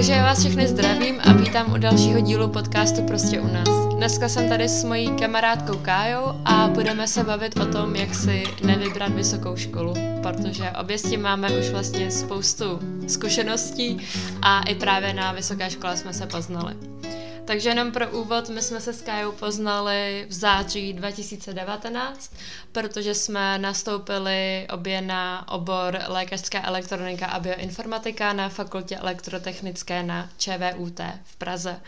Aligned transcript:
Takže 0.00 0.12
já 0.12 0.22
vás 0.22 0.38
všechny 0.40 0.68
zdravím 0.68 1.20
a 1.20 1.32
vítám 1.32 1.72
u 1.72 1.78
dalšího 1.78 2.20
dílu 2.20 2.48
podcastu 2.48 3.02
Prostě 3.02 3.40
u 3.40 3.46
nás. 3.46 3.94
Dneska 3.96 4.28
jsem 4.28 4.48
tady 4.48 4.68
s 4.68 4.84
mojí 4.84 5.10
kamarádkou 5.10 5.78
Kájou 5.78 6.24
a 6.44 6.68
budeme 6.68 7.08
se 7.08 7.24
bavit 7.24 7.56
o 7.60 7.66
tom, 7.66 7.96
jak 7.96 8.14
si 8.14 8.44
nevybrat 8.64 9.12
vysokou 9.12 9.56
školu, 9.56 9.94
protože 10.22 10.70
obě 10.80 10.98
s 10.98 11.02
tím 11.02 11.22
máme 11.22 11.58
už 11.58 11.70
vlastně 11.70 12.10
spoustu 12.10 12.64
zkušeností 13.08 13.98
a 14.42 14.62
i 14.62 14.74
právě 14.74 15.14
na 15.14 15.32
vysoké 15.32 15.70
škole 15.70 15.96
jsme 15.96 16.12
se 16.12 16.26
poznali. 16.26 16.74
Takže 17.50 17.68
jenom 17.68 17.92
pro 17.92 18.10
úvod, 18.10 18.48
my 18.48 18.62
jsme 18.62 18.80
se 18.80 18.92
s 18.92 19.02
Kajou 19.02 19.32
poznali 19.32 20.26
v 20.28 20.32
září 20.32 20.92
2019, 20.92 22.32
protože 22.72 23.14
jsme 23.14 23.58
nastoupili 23.58 24.66
obě 24.72 25.00
na 25.02 25.48
obor 25.48 25.98
lékařská 26.06 26.62
elektronika 26.66 27.26
a 27.26 27.40
bioinformatika 27.40 28.32
na 28.32 28.48
fakultě 28.48 28.96
elektrotechnické 28.96 30.02
na 30.02 30.28
ČVUT 30.38 31.00
v 31.24 31.36
Praze. 31.36 31.80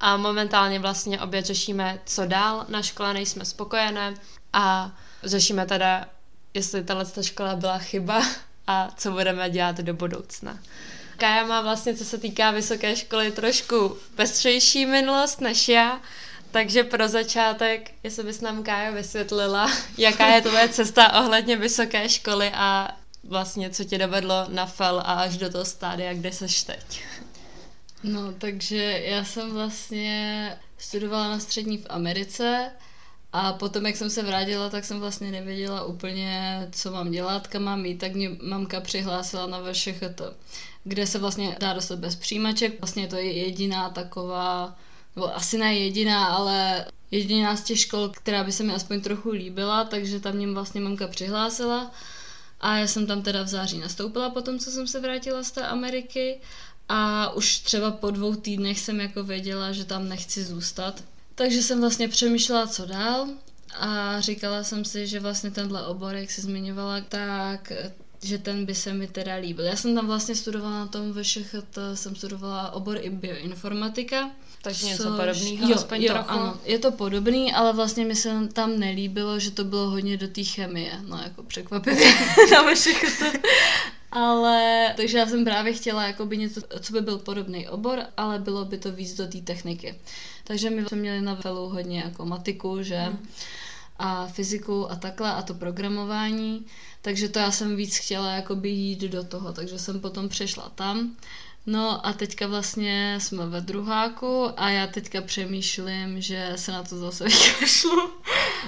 A 0.00 0.16
momentálně 0.16 0.78
vlastně 0.78 1.20
obě 1.20 1.42
řešíme, 1.42 1.98
co 2.06 2.26
dál 2.26 2.66
na 2.68 2.82
škole, 2.82 3.14
nejsme 3.14 3.44
spokojené 3.44 4.14
a 4.52 4.92
řešíme 5.24 5.66
teda, 5.66 6.04
jestli 6.54 6.84
tato 6.84 7.22
škola 7.22 7.56
byla 7.56 7.78
chyba 7.78 8.22
a 8.66 8.88
co 8.96 9.10
budeme 9.10 9.50
dělat 9.50 9.76
do 9.76 9.94
budoucna. 9.94 10.58
Kaja 11.22 11.46
má 11.46 11.60
vlastně, 11.60 11.94
co 11.94 12.04
se 12.04 12.18
týká 12.18 12.50
vysoké 12.50 12.96
školy, 12.96 13.32
trošku 13.32 13.96
pestřejší 14.14 14.86
minulost 14.86 15.40
než 15.40 15.68
já, 15.68 16.00
takže 16.50 16.84
pro 16.84 17.08
začátek, 17.08 17.90
jestli 18.02 18.24
bys 18.24 18.40
nám 18.40 18.62
Kája 18.62 18.90
vysvětlila, 18.90 19.70
jaká 19.98 20.26
je 20.26 20.42
tvoje 20.42 20.68
cesta 20.68 21.20
ohledně 21.20 21.56
vysoké 21.56 22.08
školy 22.08 22.50
a 22.54 22.96
vlastně 23.24 23.70
co 23.70 23.84
tě 23.84 23.98
dovedlo 23.98 24.46
na 24.48 24.66
FEL 24.66 24.98
a 24.98 25.02
až 25.02 25.36
do 25.36 25.50
toho 25.50 25.64
stádia, 25.64 26.14
kde 26.14 26.32
seš 26.32 26.62
teď. 26.62 27.04
No, 28.02 28.32
takže 28.32 29.02
já 29.04 29.24
jsem 29.24 29.50
vlastně 29.50 30.58
studovala 30.78 31.28
na 31.28 31.38
střední 31.38 31.78
v 31.78 31.86
Americe 31.88 32.70
a 33.32 33.52
potom, 33.52 33.86
jak 33.86 33.96
jsem 33.96 34.10
se 34.10 34.22
vrátila, 34.22 34.70
tak 34.70 34.84
jsem 34.84 35.00
vlastně 35.00 35.30
nevěděla 35.30 35.84
úplně, 35.84 36.68
co 36.72 36.90
mám 36.90 37.10
dělat, 37.10 37.46
kam 37.46 37.62
mám 37.62 37.86
jít, 37.86 37.98
tak 37.98 38.12
mě 38.14 38.30
mamka 38.42 38.80
přihlásila 38.80 39.46
na 39.46 39.72
VŠHT 39.72 40.22
kde 40.84 41.06
se 41.06 41.18
vlastně 41.18 41.56
dá 41.60 41.72
dostat 41.72 41.98
bez 41.98 42.16
přijímaček. 42.16 42.80
Vlastně 42.80 43.06
to 43.06 43.16
je 43.16 43.32
jediná 43.32 43.90
taková, 43.90 44.76
nebo 45.16 45.36
asi 45.36 45.58
ne 45.58 45.74
jediná, 45.74 46.26
ale 46.26 46.86
jediná 47.10 47.56
z 47.56 47.62
těch 47.62 47.80
škol, 47.80 48.08
která 48.08 48.44
by 48.44 48.52
se 48.52 48.62
mi 48.62 48.74
aspoň 48.74 49.00
trochu 49.00 49.30
líbila, 49.30 49.84
takže 49.84 50.20
tam 50.20 50.34
mě 50.34 50.52
vlastně 50.52 50.80
mamka 50.80 51.08
přihlásila. 51.08 51.90
A 52.60 52.76
já 52.76 52.86
jsem 52.86 53.06
tam 53.06 53.22
teda 53.22 53.42
v 53.42 53.48
září 53.48 53.78
nastoupila 53.78 54.30
po 54.30 54.40
tom, 54.40 54.58
co 54.58 54.70
jsem 54.70 54.86
se 54.86 55.00
vrátila 55.00 55.42
z 55.42 55.50
té 55.50 55.66
Ameriky. 55.66 56.40
A 56.88 57.30
už 57.32 57.58
třeba 57.58 57.90
po 57.90 58.10
dvou 58.10 58.34
týdnech 58.34 58.80
jsem 58.80 59.00
jako 59.00 59.24
věděla, 59.24 59.72
že 59.72 59.84
tam 59.84 60.08
nechci 60.08 60.44
zůstat. 60.44 61.04
Takže 61.34 61.62
jsem 61.62 61.80
vlastně 61.80 62.08
přemýšlela, 62.08 62.66
co 62.66 62.86
dál. 62.86 63.28
A 63.74 64.20
říkala 64.20 64.64
jsem 64.64 64.84
si, 64.84 65.06
že 65.06 65.20
vlastně 65.20 65.50
tenhle 65.50 65.86
obor, 65.86 66.14
jak 66.14 66.30
se 66.30 66.40
zmiňovala, 66.40 67.00
tak 67.00 67.72
že 68.22 68.38
ten 68.38 68.64
by 68.66 68.74
se 68.74 68.92
mi 68.92 69.06
teda 69.06 69.34
líbil. 69.34 69.64
Já 69.64 69.76
jsem 69.76 69.94
tam 69.94 70.06
vlastně 70.06 70.34
studovala 70.34 70.78
na 70.78 70.86
tom 70.86 71.12
VŠHT, 71.12 71.78
jsem 71.94 72.16
studovala 72.16 72.70
obor 72.70 72.98
i 73.00 73.10
bioinformatika. 73.10 74.30
Takže 74.62 74.86
něco 74.86 75.02
podobného, 75.02 75.68
jo, 75.68 75.76
aspoň 75.76 76.02
jo, 76.02 76.12
trochu. 76.12 76.30
Ano, 76.30 76.60
je 76.64 76.78
to 76.78 76.92
podobný, 76.92 77.52
ale 77.52 77.72
vlastně 77.72 78.04
mi 78.04 78.16
se 78.16 78.48
tam 78.52 78.78
nelíbilo, 78.78 79.38
že 79.38 79.50
to 79.50 79.64
bylo 79.64 79.90
hodně 79.90 80.16
do 80.16 80.28
té 80.28 80.44
chemie. 80.44 81.00
No 81.08 81.20
jako 81.22 81.42
překvapivě 81.42 82.14
na 82.52 82.62
VŠHT. 82.62 83.22
Ale, 84.12 84.94
takže 84.96 85.18
já 85.18 85.26
jsem 85.26 85.44
právě 85.44 85.72
chtěla 85.72 86.06
jakoby 86.06 86.38
něco, 86.38 86.60
co 86.80 86.92
by 86.92 87.00
byl 87.00 87.18
podobný 87.18 87.68
obor, 87.68 88.02
ale 88.16 88.38
bylo 88.38 88.64
by 88.64 88.78
to 88.78 88.92
víc 88.92 89.14
do 89.14 89.26
té 89.26 89.38
techniky. 89.40 89.94
Takže 90.44 90.70
my 90.70 90.84
jsme 90.84 90.96
měli 90.96 91.20
na 91.20 91.34
velu 91.34 91.68
hodně 91.68 92.00
jako 92.00 92.26
matiku, 92.26 92.82
že 92.82 92.96
hmm. 92.96 93.28
a 93.98 94.26
fyziku 94.26 94.90
a 94.90 94.96
takhle 94.96 95.32
a 95.32 95.42
to 95.42 95.54
programování. 95.54 96.66
Takže 97.02 97.28
to 97.28 97.38
já 97.38 97.50
jsem 97.50 97.76
víc 97.76 97.96
chtěla 97.96 98.32
jakoby 98.32 98.68
jít 98.68 99.00
do 99.00 99.24
toho, 99.24 99.52
takže 99.52 99.78
jsem 99.78 100.00
potom 100.00 100.28
přešla 100.28 100.72
tam. 100.74 101.16
No 101.66 102.06
a 102.06 102.12
teďka 102.12 102.46
vlastně 102.46 103.18
jsme 103.20 103.46
ve 103.46 103.60
druháku 103.60 104.48
a 104.56 104.68
já 104.70 104.86
teďka 104.86 105.20
přemýšlím, 105.20 106.20
že 106.20 106.52
se 106.56 106.72
na 106.72 106.82
to 106.82 106.98
zase 106.98 107.24
vykašlu. 107.28 108.10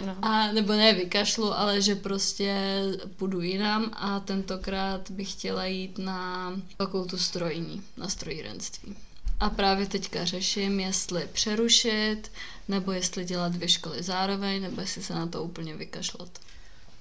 No. 0.07 0.17
A, 0.23 0.53
nebo 0.53 0.73
ne 0.73 0.93
vykašlu, 0.93 1.59
ale 1.59 1.83
že 1.83 1.95
prostě 1.95 2.83
půjdu 3.17 3.41
jinam 3.41 3.91
a 3.93 4.21
tentokrát 4.21 5.11
bych 5.11 5.33
chtěla 5.33 5.67
jít 5.67 5.99
na 5.99 6.53
fakultu 6.77 7.19
strojní, 7.19 7.83
na 7.97 8.09
strojírenství. 8.09 8.97
A 9.41 9.51
právě 9.51 9.87
teďka 9.87 10.25
řeším, 10.25 10.81
jestli 10.81 11.29
přerušit, 11.33 12.31
nebo 12.69 12.93
jestli 12.93 13.25
dělat 13.25 13.53
dvě 13.53 13.69
školy 13.69 14.03
zároveň, 14.03 14.63
nebo 14.63 14.81
jestli 14.81 15.03
se 15.03 15.15
na 15.15 15.27
to 15.27 15.43
úplně 15.43 15.75
vykašlat. 15.75 16.29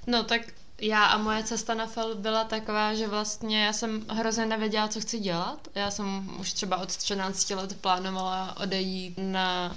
No 0.08 0.24
tak 0.24 0.42
já 0.84 1.06
a 1.06 1.18
moje 1.18 1.44
cesta 1.44 1.74
na 1.74 1.88
FEL 1.88 2.16
byla 2.16 2.44
taková, 2.44 2.94
že 2.94 3.08
vlastně 3.08 3.66
já 3.66 3.74
jsem 3.74 4.06
hrozně 4.10 4.46
nevěděla, 4.46 4.88
co 4.88 5.02
chci 5.02 5.20
dělat. 5.20 5.68
Já 5.76 5.92
jsem 5.92 6.30
už 6.40 6.54
třeba 6.54 6.78
od 6.78 6.98
13 6.98 7.50
let 7.50 7.82
plánovala 7.82 8.58
odejít 8.58 9.14
na 9.18 9.76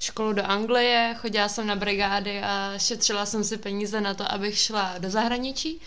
školu 0.00 0.32
do 0.32 0.44
Anglie, 0.44 1.14
chodila 1.18 1.48
jsem 1.48 1.66
na 1.66 1.76
brigády 1.76 2.42
a 2.42 2.74
šetřila 2.78 3.26
jsem 3.26 3.44
si 3.44 3.58
peníze 3.58 4.00
na 4.00 4.14
to, 4.14 4.32
abych 4.32 4.58
šla 4.58 4.94
do 4.98 5.10
zahraničí, 5.10 5.80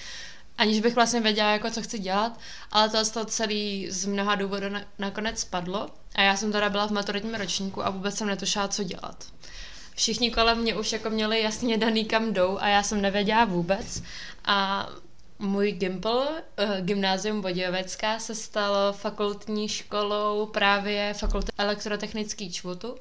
aniž 0.58 0.80
bych 0.80 0.96
vlastně 0.96 1.22
věděla, 1.22 1.52
jako 1.52 1.72
co 1.72 1.82
chci 1.82 2.00
dělat, 2.00 2.40
ale 2.72 2.90
to, 2.90 3.10
to 3.10 3.26
celý 3.26 3.92
z 3.92 4.06
mnoha 4.06 4.36
důvodů 4.36 4.70
na, 4.70 4.82
nakonec 5.00 5.40
spadlo. 5.40 5.90
A 6.16 6.22
já 6.22 6.38
jsem 6.38 6.52
teda 6.52 6.70
byla 6.70 6.88
v 6.88 6.92
maturitním 6.92 7.36
ročníku 7.36 7.86
a 7.86 7.90
vůbec 7.90 8.18
jsem 8.18 8.28
netušila, 8.28 8.68
co 8.68 8.84
dělat 8.84 9.26
všichni 9.96 10.32
kolem 10.32 10.58
mě 10.58 10.76
už 10.76 10.92
jako 10.92 11.10
měli 11.10 11.42
jasně 11.42 11.78
daný 11.78 12.06
kam 12.06 12.34
jdou 12.34 12.58
a 12.58 12.68
já 12.68 12.84
jsem 12.84 13.02
nevěděla 13.02 13.46
vůbec. 13.46 14.04
A 14.46 14.90
můj 15.40 15.72
Gimpl, 15.72 16.10
uh, 16.10 16.82
Gymnázium 16.82 17.42
Bodějovecká, 17.42 18.20
se 18.20 18.36
stalo 18.36 18.94
fakultní 18.94 19.70
školou 19.70 20.46
právě 20.46 21.14
fakulty 21.14 21.52
elektrotechnický 21.58 22.52
čvutu, 22.52 22.96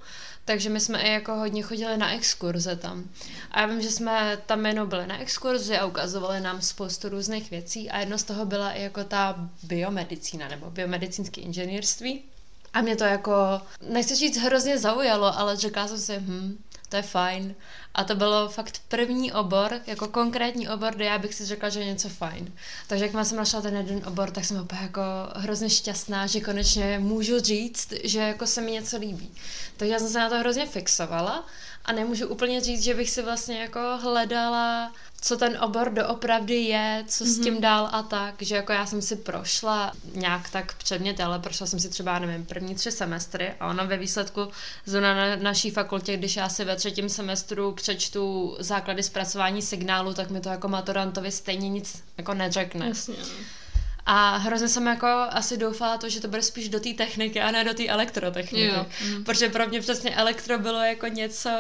takže 0.44 0.70
my 0.70 0.80
jsme 0.80 1.02
i 1.02 1.12
jako 1.12 1.34
hodně 1.34 1.62
chodili 1.62 1.96
na 1.96 2.12
exkurze 2.12 2.76
tam. 2.76 3.04
A 3.50 3.60
já 3.60 3.66
vím, 3.66 3.82
že 3.82 3.90
jsme 3.90 4.38
tam 4.46 4.66
jenom 4.66 4.88
byli 4.88 5.06
na 5.06 5.18
exkurzi 5.20 5.78
a 5.78 5.86
ukazovali 5.86 6.40
nám 6.40 6.62
spoustu 6.62 7.08
různých 7.08 7.50
věcí 7.50 7.90
a 7.90 7.98
jedno 7.98 8.18
z 8.18 8.22
toho 8.24 8.44
byla 8.44 8.72
i 8.72 8.82
jako 8.82 9.04
ta 9.04 9.50
biomedicína 9.62 10.48
nebo 10.48 10.70
biomedicínské 10.70 11.40
inženýrství. 11.40 12.22
A 12.72 12.80
mě 12.80 12.96
to 12.96 13.04
jako, 13.04 13.32
nechci 13.88 14.14
říct, 14.14 14.36
hrozně 14.36 14.78
zaujalo, 14.78 15.38
ale 15.38 15.56
řekla 15.56 15.88
jsem 15.88 15.98
si, 15.98 16.16
hm, 16.18 16.58
to 16.94 16.98
je 16.98 17.02
fajn. 17.02 17.54
A 17.94 18.04
to 18.04 18.14
bylo 18.14 18.48
fakt 18.48 18.80
první 18.88 19.32
obor, 19.32 19.80
jako 19.86 20.08
konkrétní 20.08 20.68
obor, 20.68 20.94
kde 20.94 21.04
já 21.04 21.18
bych 21.18 21.34
si 21.34 21.46
řekla, 21.46 21.68
že 21.68 21.80
je 21.80 21.86
něco 21.86 22.08
fajn. 22.08 22.52
Takže 22.86 23.04
jak 23.04 23.26
jsem 23.26 23.38
našla 23.38 23.60
ten 23.60 23.76
jeden 23.76 24.02
obor, 24.06 24.30
tak 24.30 24.44
jsem 24.44 24.60
opět 24.60 24.82
jako 24.82 25.00
hrozně 25.36 25.70
šťastná, 25.70 26.26
že 26.26 26.40
konečně 26.40 26.98
můžu 26.98 27.40
říct, 27.40 27.92
že 28.04 28.18
jako 28.18 28.46
se 28.46 28.60
mi 28.60 28.70
něco 28.70 28.96
líbí. 28.96 29.30
Takže 29.76 29.92
já 29.92 29.98
jsem 29.98 30.08
se 30.08 30.18
na 30.18 30.28
to 30.28 30.38
hrozně 30.38 30.66
fixovala 30.66 31.46
a 31.84 31.92
nemůžu 31.92 32.28
úplně 32.28 32.60
říct, 32.60 32.82
že 32.82 32.94
bych 32.94 33.10
si 33.10 33.22
vlastně 33.22 33.60
jako 33.60 33.80
hledala 34.02 34.92
co 35.24 35.36
ten 35.36 35.58
obor 35.60 35.90
doopravdy 35.90 36.54
je, 36.54 37.04
co 37.08 37.24
s 37.24 37.40
tím 37.40 37.54
mm-hmm. 37.54 37.60
dál 37.60 37.88
a 37.92 38.02
tak, 38.02 38.34
že 38.42 38.56
jako 38.56 38.72
já 38.72 38.86
jsem 38.86 39.02
si 39.02 39.16
prošla 39.16 39.92
nějak 40.14 40.50
tak 40.50 40.74
předmět, 40.74 41.20
ale 41.20 41.38
prošla 41.38 41.66
jsem 41.66 41.80
si 41.80 41.88
třeba, 41.88 42.18
nevím, 42.18 42.46
první 42.46 42.74
tři 42.74 42.92
semestry 42.92 43.52
a 43.60 43.68
ono 43.68 43.86
ve 43.86 43.96
výsledku 43.96 44.48
zóna 44.86 45.14
na 45.14 45.36
naší 45.36 45.70
fakultě, 45.70 46.16
když 46.16 46.36
já 46.36 46.48
si 46.48 46.64
ve 46.64 46.76
třetím 46.76 47.08
semestru 47.08 47.72
přečtu 47.72 48.56
základy 48.58 49.02
zpracování 49.02 49.62
signálu, 49.62 50.14
tak 50.14 50.30
mi 50.30 50.40
to 50.40 50.48
jako 50.48 50.68
maturantovi 50.68 51.30
stejně 51.30 51.68
nic 51.68 52.02
jako 52.18 52.34
neřekne. 52.34 52.88
Jasně. 52.88 53.14
A 54.06 54.36
hrozně 54.36 54.68
jsem 54.68 54.86
jako 54.86 55.06
asi 55.30 55.56
doufala 55.56 55.98
to, 55.98 56.08
že 56.08 56.20
to 56.20 56.28
bude 56.28 56.42
spíš 56.42 56.68
do 56.68 56.80
té 56.80 56.94
techniky 56.94 57.40
a 57.40 57.50
ne 57.50 57.64
do 57.64 57.74
té 57.74 57.86
elektrotechniky. 57.86 58.66
Jo. 58.66 58.86
Mm. 59.06 59.24
Protože 59.24 59.48
pro 59.48 59.66
mě 59.66 59.80
přesně 59.80 60.16
elektro 60.16 60.58
bylo 60.58 60.82
jako 60.82 61.06
něco, 61.06 61.50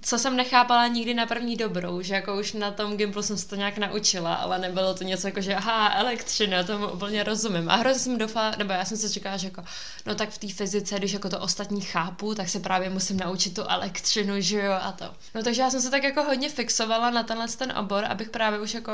co 0.00 0.18
jsem 0.18 0.36
nechápala 0.36 0.86
nikdy 0.86 1.14
na 1.14 1.26
první 1.26 1.56
dobrou, 1.56 2.02
že 2.02 2.14
jako 2.14 2.36
už 2.36 2.52
na 2.52 2.70
tom 2.70 2.96
Gimplu 2.96 3.22
jsem 3.22 3.38
se 3.38 3.48
to 3.48 3.56
nějak 3.56 3.78
naučila, 3.78 4.34
ale 4.34 4.58
nebylo 4.58 4.94
to 4.94 5.04
něco 5.04 5.28
jako, 5.28 5.40
že 5.40 5.54
aha, 5.54 5.92
elektřina, 5.96 6.62
tomu 6.62 6.88
úplně 6.88 7.22
rozumím. 7.22 7.70
A 7.70 7.76
hrozně 7.76 8.00
jsem 8.00 8.18
doufala, 8.18 8.54
nebo 8.58 8.72
já 8.72 8.84
jsem 8.84 8.96
si 8.96 9.08
říkala, 9.08 9.36
že 9.36 9.46
jako, 9.46 9.64
no 10.06 10.14
tak 10.14 10.28
v 10.30 10.38
té 10.38 10.48
fyzice, 10.48 10.98
když 10.98 11.12
jako 11.12 11.28
to 11.28 11.40
ostatní 11.40 11.80
chápu, 11.80 12.34
tak 12.34 12.48
se 12.48 12.60
právě 12.60 12.90
musím 12.90 13.16
naučit 13.16 13.54
tu 13.54 13.62
elektřinu, 13.62 14.34
že 14.38 14.58
jo, 14.58 14.72
a 14.82 14.92
to. 14.92 15.04
No 15.34 15.42
takže 15.42 15.62
já 15.62 15.70
jsem 15.70 15.80
se 15.80 15.90
tak 15.90 16.02
jako 16.02 16.22
hodně 16.22 16.48
fixovala 16.48 17.10
na 17.10 17.22
tenhle 17.22 17.48
ten 17.48 17.72
obor, 17.78 18.04
abych 18.04 18.30
právě 18.30 18.60
už 18.60 18.74
jako 18.74 18.92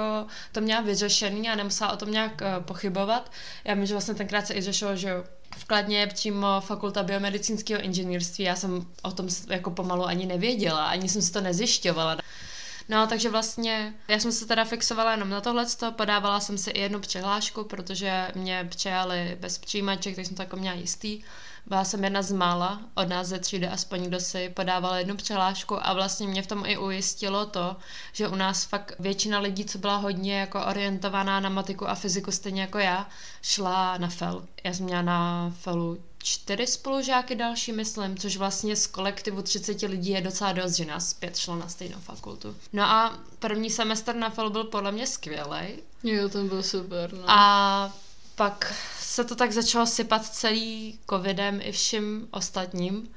to 0.53 0.61
měla 0.61 0.81
vyřešený 0.81 1.49
a 1.49 1.55
nemusela 1.55 1.93
o 1.93 1.97
tom 1.97 2.11
nějak 2.11 2.33
uh, 2.41 2.65
pochybovat 2.65 2.92
pochybovat. 2.93 3.33
Já 3.65 3.75
vím, 3.75 3.87
že 3.87 3.95
vlastně 3.95 4.15
tenkrát 4.15 4.47
se 4.47 4.55
i 4.55 4.61
řešilo, 4.61 4.97
že 4.97 5.15
v 5.57 5.65
Kladně 5.65 6.01
je 6.01 6.07
přímo 6.07 6.61
fakulta 6.61 7.03
biomedicínského 7.03 7.83
inženýrství. 7.83 8.45
Já 8.45 8.57
jsem 8.57 8.87
o 9.03 9.13
tom 9.13 9.29
jako 9.49 9.71
pomalu 9.71 10.05
ani 10.05 10.27
nevěděla, 10.27 10.87
ani 10.87 11.09
jsem 11.09 11.23
si 11.23 11.33
to 11.33 11.41
nezjišťovala. 11.41 12.17
No, 12.89 13.07
takže 13.07 13.31
vlastně 13.31 13.95
já 14.09 14.19
jsem 14.19 14.33
se 14.33 14.47
teda 14.47 14.65
fixovala 14.65 15.11
jenom 15.11 15.31
na 15.31 15.41
tohle, 15.41 15.67
podávala 15.97 16.41
jsem 16.41 16.59
si 16.59 16.71
i 16.71 16.81
jednu 16.81 17.01
přihlášku, 17.01 17.65
protože 17.65 18.29
mě 18.35 18.67
přijali 18.71 19.37
bez 19.41 19.59
přijímaček, 19.59 20.17
tak 20.17 20.27
jsem 20.27 20.37
to 20.37 20.43
jako 20.43 20.57
měla 20.57 20.77
jistý. 20.77 21.23
Byla 21.67 21.85
jsem 21.85 22.05
jedna 22.05 22.23
z 22.23 22.33
mála 22.33 22.81
od 22.95 23.09
nás 23.09 23.27
ze 23.27 23.39
třídy, 23.39 23.69
aspoň 23.69 24.03
kdo 24.03 24.21
si 24.21 24.49
podával 24.49 24.95
jednu 24.95 25.17
přihlášku 25.17 25.87
a 25.87 25.93
vlastně 25.93 26.29
mě 26.29 26.43
v 26.43 26.47
tom 26.47 26.67
i 26.67 26.79
ujistilo 26.79 27.47
to, 27.47 27.77
že 28.13 28.29
u 28.29 28.35
nás 28.35 28.65
fakt 28.65 28.93
většina 28.99 29.39
lidí, 29.39 29.65
co 29.65 29.79
byla 29.79 29.97
hodně 29.97 30.41
jako 30.41 30.67
orientovaná 30.67 31.41
na 31.41 31.49
matiku 31.49 31.89
a 31.89 31.95
fyziku 31.95 32.33
stejně 32.33 32.61
jako 32.61 32.79
já, 32.79 33.09
šla 33.43 33.99
na 33.99 34.09
FEL. 34.09 34.45
Já 34.65 34.75
jsem 34.75 34.85
měla 34.85 35.03
na 35.03 35.53
FELu 35.61 35.99
čtyři 36.23 36.67
spolužáky 36.67 37.35
další, 37.35 37.73
myslím, 37.73 38.19
což 38.19 38.37
vlastně 38.37 38.77
z 38.77 38.87
kolektivu 38.87 39.43
30 39.43 39.83
lidí 39.83 40.11
je 40.11 40.21
docela 40.21 40.53
dost, 40.53 40.73
že 40.73 40.85
nás 40.85 41.15
pět 41.15 41.37
šlo 41.37 41.57
na 41.57 41.69
stejnou 41.69 41.99
fakultu. 41.99 42.57
No 42.73 42.83
a 42.83 43.19
první 43.39 43.71
semestr 43.71 44.15
na 44.15 44.31
FEL 44.31 44.51
byl 44.51 44.65
podle 44.65 44.93
mě 44.93 45.07
skvělý. 45.07 45.83
Jo, 46.03 46.29
ten 46.29 46.49
byl 46.49 46.63
super, 46.63 47.13
no. 47.13 47.25
A 47.27 47.93
pak 48.35 48.75
se 49.13 49.25
to 49.25 49.35
tak 49.37 49.53
začalo 49.53 49.87
sypat 49.87 50.27
celý 50.27 50.99
covidem 51.11 51.61
i 51.63 51.73
vším 51.73 52.29
ostatním. 52.31 53.15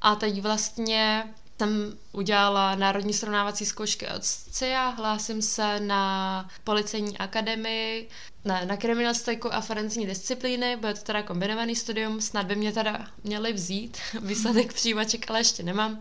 A 0.00 0.14
teď 0.14 0.42
vlastně 0.42 1.34
jsem 1.58 1.98
udělala 2.12 2.74
národní 2.74 3.12
srovnávací 3.12 3.66
zkoušky 3.66 4.08
od 4.08 4.24
CIA, 4.24 4.88
hlásím 4.88 5.42
se 5.42 5.80
na 5.80 6.48
policejní 6.64 7.18
akademii, 7.18 8.08
na, 8.44 8.64
na 8.64 8.76
kriminalistiku 8.76 9.54
a 9.54 9.60
forenzní 9.60 10.06
disciplíny, 10.06 10.76
bude 10.76 10.94
to 10.94 11.00
teda 11.00 11.22
kombinovaný 11.22 11.76
studium, 11.76 12.20
snad 12.20 12.46
by 12.46 12.56
mě 12.56 12.72
teda 12.72 13.06
měli 13.24 13.52
vzít, 13.52 13.98
výsledek 14.22 14.72
přijímaček, 14.72 15.30
ale 15.30 15.40
ještě 15.40 15.62
nemám. 15.62 16.00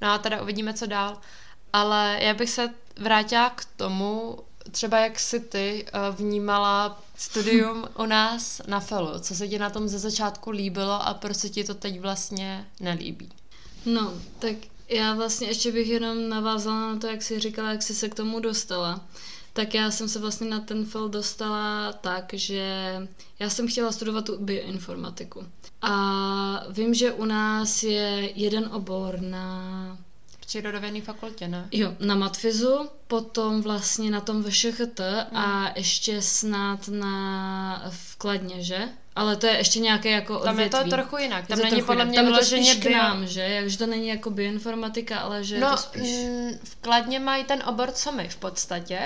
No 0.00 0.10
a 0.10 0.18
teda 0.18 0.42
uvidíme, 0.42 0.74
co 0.74 0.86
dál. 0.86 1.20
Ale 1.72 2.18
já 2.20 2.34
bych 2.34 2.50
se 2.50 2.74
vrátila 2.96 3.50
k 3.50 3.64
tomu, 3.64 4.38
třeba 4.70 4.98
jak 4.98 5.20
si 5.20 5.40
ty 5.40 5.86
eh, 5.86 5.98
vnímala 6.10 7.02
studium 7.16 7.84
u 7.98 8.06
nás 8.06 8.60
na 8.66 8.80
FELu, 8.80 9.18
co 9.20 9.34
se 9.34 9.48
ti 9.48 9.58
na 9.58 9.70
tom 9.70 9.88
ze 9.88 9.98
začátku 9.98 10.50
líbilo 10.50 11.08
a 11.08 11.14
proč 11.14 11.36
se 11.36 11.48
ti 11.48 11.64
to 11.64 11.74
teď 11.74 12.00
vlastně 12.00 12.66
nelíbí? 12.80 13.28
No, 13.86 14.14
tak 14.38 14.56
já 14.88 15.14
vlastně 15.14 15.48
ještě 15.48 15.72
bych 15.72 15.88
jenom 15.88 16.28
navázala 16.28 16.92
na 16.92 16.98
to, 16.98 17.06
jak 17.06 17.22
jsi 17.22 17.40
říkala, 17.40 17.70
jak 17.70 17.82
jsi 17.82 17.94
se 17.94 18.08
k 18.08 18.14
tomu 18.14 18.40
dostala. 18.40 19.00
Tak 19.52 19.74
já 19.74 19.90
jsem 19.90 20.08
se 20.08 20.18
vlastně 20.18 20.50
na 20.50 20.60
ten 20.60 20.84
FEL 20.84 21.08
dostala 21.08 21.92
tak, 21.92 22.34
že 22.34 22.96
já 23.38 23.50
jsem 23.50 23.68
chtěla 23.68 23.92
studovat 23.92 24.24
tu 24.24 24.44
bioinformatiku. 24.44 25.46
A 25.82 26.64
vím, 26.70 26.94
že 26.94 27.12
u 27.12 27.24
nás 27.24 27.82
je 27.82 28.32
jeden 28.34 28.70
obor 28.72 29.20
na 29.20 29.98
přírodovědné 30.50 31.00
fakultě, 31.00 31.48
ne? 31.48 31.68
Jo, 31.72 31.94
na 32.00 32.14
matfizu, 32.14 32.90
potom 33.06 33.62
vlastně 33.62 34.10
na 34.10 34.20
tom 34.20 34.42
VŠHT 34.42 35.00
hmm. 35.00 35.36
a 35.36 35.72
ještě 35.76 36.22
snad 36.22 36.88
na 36.88 37.84
vkladně, 37.90 38.62
že? 38.62 38.88
Ale 39.16 39.36
to 39.36 39.46
je 39.46 39.56
ještě 39.56 39.78
nějaké 39.78 40.10
jako 40.10 40.40
odvětví. 40.40 40.70
Tam 40.70 40.80
je 40.80 40.84
to 40.84 40.96
trochu 40.96 41.16
jinak. 41.16 41.46
Tam 41.46 41.58
je 41.58 41.70
není 41.70 41.82
podle 41.82 42.04
mě 42.04 42.16
Tam 42.16 42.26
je 42.26 42.32
to 42.32 42.44
spíš 42.44 42.76
bio... 42.76 42.90
k 42.90 42.96
nám, 42.96 43.26
že? 43.26 43.40
Jakže 43.40 43.78
to 43.78 43.86
není 43.86 44.08
jako 44.08 44.30
bioinformatika, 44.30 45.18
ale 45.18 45.44
že 45.44 45.60
no, 45.60 45.66
je 45.66 45.70
to 45.70 45.76
spíš... 45.76 46.10
Mm, 46.26 46.58
vkladně 46.64 47.18
mají 47.18 47.44
ten 47.44 47.62
obor, 47.66 47.92
co 47.92 48.12
my 48.12 48.28
v 48.28 48.36
podstatě, 48.36 49.00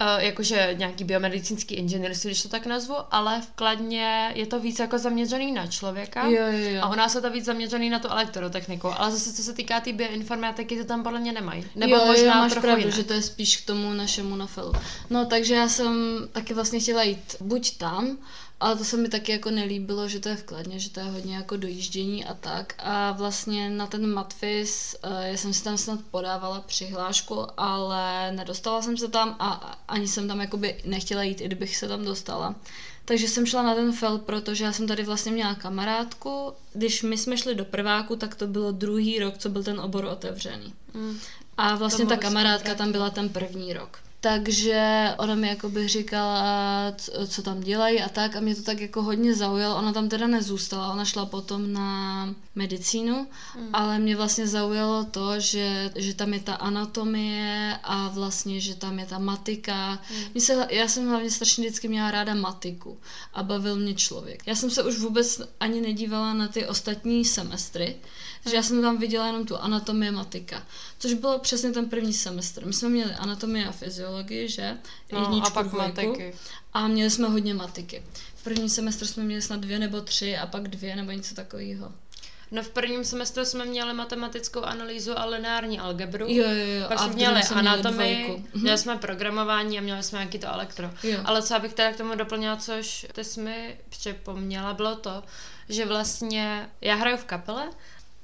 Uh, 0.00 0.22
jakože 0.22 0.74
nějaký 0.78 1.04
biomedicínský 1.04 1.74
inženýr, 1.74 2.12
když 2.24 2.42
to 2.42 2.48
tak 2.48 2.66
nazvu, 2.66 2.94
ale 3.10 3.40
vkladně 3.40 4.32
je 4.34 4.46
to 4.46 4.60
víc 4.60 4.78
jako 4.78 4.98
zaměřený 4.98 5.52
na 5.52 5.66
člověka. 5.66 6.26
Jo, 6.26 6.42
jo, 6.50 6.68
jo. 6.70 6.80
A 6.82 6.90
u 6.90 6.94
nás 6.94 7.14
je 7.14 7.20
to 7.20 7.30
víc 7.30 7.44
zaměřený 7.44 7.90
na 7.90 7.98
tu 7.98 8.08
elektrotechniku. 8.08 8.88
Ale 8.96 9.10
zase, 9.10 9.32
co 9.32 9.42
se 9.42 9.52
týká 9.52 9.80
té 9.80 9.84
tý 9.84 9.92
bioinformatiky, 9.92 10.78
to 10.78 10.84
tam 10.84 11.02
podle 11.02 11.20
mě 11.20 11.32
nemají. 11.32 11.64
Nebo 11.74 11.96
jo, 11.96 12.06
možná 12.06 12.34
jo, 12.34 12.40
máš 12.40 12.52
pravdu, 12.52 12.80
jinak. 12.80 12.94
že 12.94 13.04
to 13.04 13.12
je 13.12 13.22
spíš 13.22 13.56
k 13.56 13.66
tomu 13.66 13.92
našemu 13.92 14.36
nafelu. 14.36 14.72
No, 15.10 15.24
takže 15.26 15.54
já 15.54 15.68
jsem 15.68 15.94
taky 16.32 16.54
vlastně 16.54 16.80
chtěla 16.80 17.02
jít 17.02 17.36
buď 17.40 17.76
tam, 17.78 18.18
ale 18.64 18.76
to 18.76 18.84
se 18.84 18.96
mi 18.96 19.08
taky 19.08 19.32
jako 19.32 19.50
nelíbilo, 19.50 20.08
že 20.08 20.20
to 20.20 20.28
je 20.28 20.36
vkladně, 20.36 20.78
že 20.78 20.90
to 20.90 21.00
je 21.00 21.06
hodně 21.06 21.36
jako 21.36 21.56
dojíždění 21.56 22.24
a 22.24 22.34
tak. 22.34 22.74
A 22.78 23.12
vlastně 23.12 23.70
na 23.70 23.86
ten 23.86 24.12
matfis, 24.12 24.96
eh, 25.02 25.28
já 25.28 25.36
jsem 25.36 25.52
si 25.52 25.64
tam 25.64 25.78
snad 25.78 26.00
podávala 26.10 26.60
přihlášku, 26.60 27.46
ale 27.56 28.32
nedostala 28.32 28.82
jsem 28.82 28.96
se 28.96 29.08
tam 29.08 29.36
a 29.38 29.78
ani 29.88 30.08
jsem 30.08 30.28
tam 30.28 30.40
jakoby 30.40 30.80
nechtěla 30.84 31.22
jít, 31.22 31.40
i 31.40 31.44
kdybych 31.44 31.76
se 31.76 31.88
tam 31.88 32.04
dostala. 32.04 32.54
Takže 33.04 33.28
jsem 33.28 33.46
šla 33.46 33.62
na 33.62 33.74
ten 33.74 33.92
fel, 33.92 34.18
protože 34.18 34.64
já 34.64 34.72
jsem 34.72 34.86
tady 34.86 35.02
vlastně 35.02 35.32
měla 35.32 35.54
kamarádku. 35.54 36.52
Když 36.72 37.02
my 37.02 37.18
jsme 37.18 37.36
šli 37.36 37.54
do 37.54 37.64
prváku, 37.64 38.16
tak 38.16 38.34
to 38.34 38.46
bylo 38.46 38.72
druhý 38.72 39.18
rok, 39.18 39.38
co 39.38 39.48
byl 39.48 39.62
ten 39.64 39.80
obor 39.80 40.04
otevřený. 40.04 40.74
Mm. 40.94 41.18
A 41.56 41.74
vlastně 41.74 42.06
ta 42.06 42.16
kamarádka 42.16 42.74
tam 42.74 42.92
byla 42.92 43.10
ten 43.10 43.28
první 43.28 43.72
rok. 43.72 43.98
Takže 44.24 45.08
ona 45.18 45.34
mi 45.34 45.48
jako 45.48 45.68
by 45.68 45.88
říkala, 45.88 46.42
co 47.28 47.42
tam 47.42 47.60
dělají 47.60 48.00
a 48.00 48.08
tak 48.08 48.36
a 48.36 48.40
mě 48.40 48.54
to 48.54 48.62
tak 48.62 48.80
jako 48.80 49.02
hodně 49.02 49.34
zaujalo. 49.34 49.76
Ona 49.76 49.92
tam 49.92 50.08
teda 50.08 50.26
nezůstala, 50.26 50.92
ona 50.92 51.04
šla 51.04 51.26
potom 51.26 51.72
na 51.72 52.34
medicínu, 52.54 53.26
mm. 53.58 53.68
ale 53.72 53.98
mě 53.98 54.16
vlastně 54.16 54.46
zaujalo 54.46 55.04
to, 55.04 55.40
že, 55.40 55.90
že 55.96 56.14
tam 56.14 56.34
je 56.34 56.40
ta 56.40 56.54
anatomie 56.54 57.78
a 57.82 58.08
vlastně, 58.08 58.60
že 58.60 58.74
tam 58.74 58.98
je 58.98 59.06
ta 59.06 59.18
matika. 59.18 59.98
Mm. 60.34 60.40
se, 60.40 60.66
já 60.70 60.88
jsem 60.88 61.08
hlavně 61.08 61.30
strašně 61.30 61.64
vždycky 61.64 61.88
měla 61.88 62.10
ráda 62.10 62.34
matiku 62.34 62.98
a 63.34 63.42
bavil 63.42 63.76
mě 63.76 63.94
člověk. 63.94 64.42
Já 64.46 64.54
jsem 64.54 64.70
se 64.70 64.82
už 64.82 64.98
vůbec 64.98 65.42
ani 65.60 65.80
nedívala 65.80 66.34
na 66.34 66.48
ty 66.48 66.66
ostatní 66.66 67.24
semestry, 67.24 67.96
že 68.46 68.56
já 68.56 68.62
jsem 68.62 68.82
tam 68.82 68.98
viděla 68.98 69.26
jenom 69.26 69.46
tu 69.46 69.56
anatomie 69.56 70.10
matika, 70.10 70.66
což 70.98 71.14
bylo 71.14 71.38
přesně 71.38 71.70
ten 71.70 71.88
první 71.88 72.12
semestr. 72.12 72.66
My 72.66 72.72
jsme 72.72 72.88
měli 72.88 73.12
anatomii 73.12 73.64
a 73.64 73.72
fyziologii, 73.72 74.48
že? 74.48 74.76
No, 75.12 75.20
Jedničku, 75.20 75.46
a 75.46 75.50
pak 75.50 75.66
dvojku, 75.66 75.88
matiky. 75.88 76.34
A 76.72 76.88
měli 76.88 77.10
jsme 77.10 77.28
hodně 77.28 77.54
matiky. 77.54 78.02
V 78.34 78.44
prvním 78.44 78.68
semestru 78.68 79.06
jsme 79.06 79.22
měli 79.22 79.42
snad 79.42 79.60
dvě 79.60 79.78
nebo 79.78 80.00
tři 80.00 80.36
a 80.36 80.46
pak 80.46 80.68
dvě 80.68 80.96
nebo 80.96 81.10
něco 81.10 81.34
takového. 81.34 81.92
No 82.50 82.62
v 82.62 82.68
prvním 82.68 83.04
semestru 83.04 83.44
jsme 83.44 83.64
měli 83.64 83.94
matematickou 83.94 84.62
analýzu 84.62 85.18
a 85.18 85.24
lineární 85.24 85.80
algebru. 85.80 86.26
Jo, 86.28 86.44
jo, 86.50 86.66
jo. 86.80 86.88
Pak 86.88 86.98
jsme 86.98 87.12
měli 87.12 87.40
anatomii, 87.54 88.24
měli, 88.24 88.38
mhm. 88.38 88.62
měli 88.62 88.78
jsme 88.78 88.96
programování 88.96 89.78
a 89.78 89.82
měli 89.82 90.02
jsme 90.02 90.18
nějaký 90.18 90.38
to 90.38 90.46
elektro. 90.48 90.90
Jo. 91.02 91.20
Ale 91.24 91.42
co 91.42 91.56
abych 91.56 91.74
teda 91.74 91.92
k 91.92 91.96
tomu 91.96 92.14
doplnila, 92.14 92.56
což 92.56 93.06
ty 93.12 93.24
jsi 93.24 93.40
mi 93.40 93.78
připomněla, 93.88 94.74
bylo 94.74 94.96
to, 94.96 95.22
že 95.68 95.86
vlastně 95.86 96.70
já 96.80 96.94
hraju 96.94 97.16
v 97.16 97.24
kapele 97.24 97.70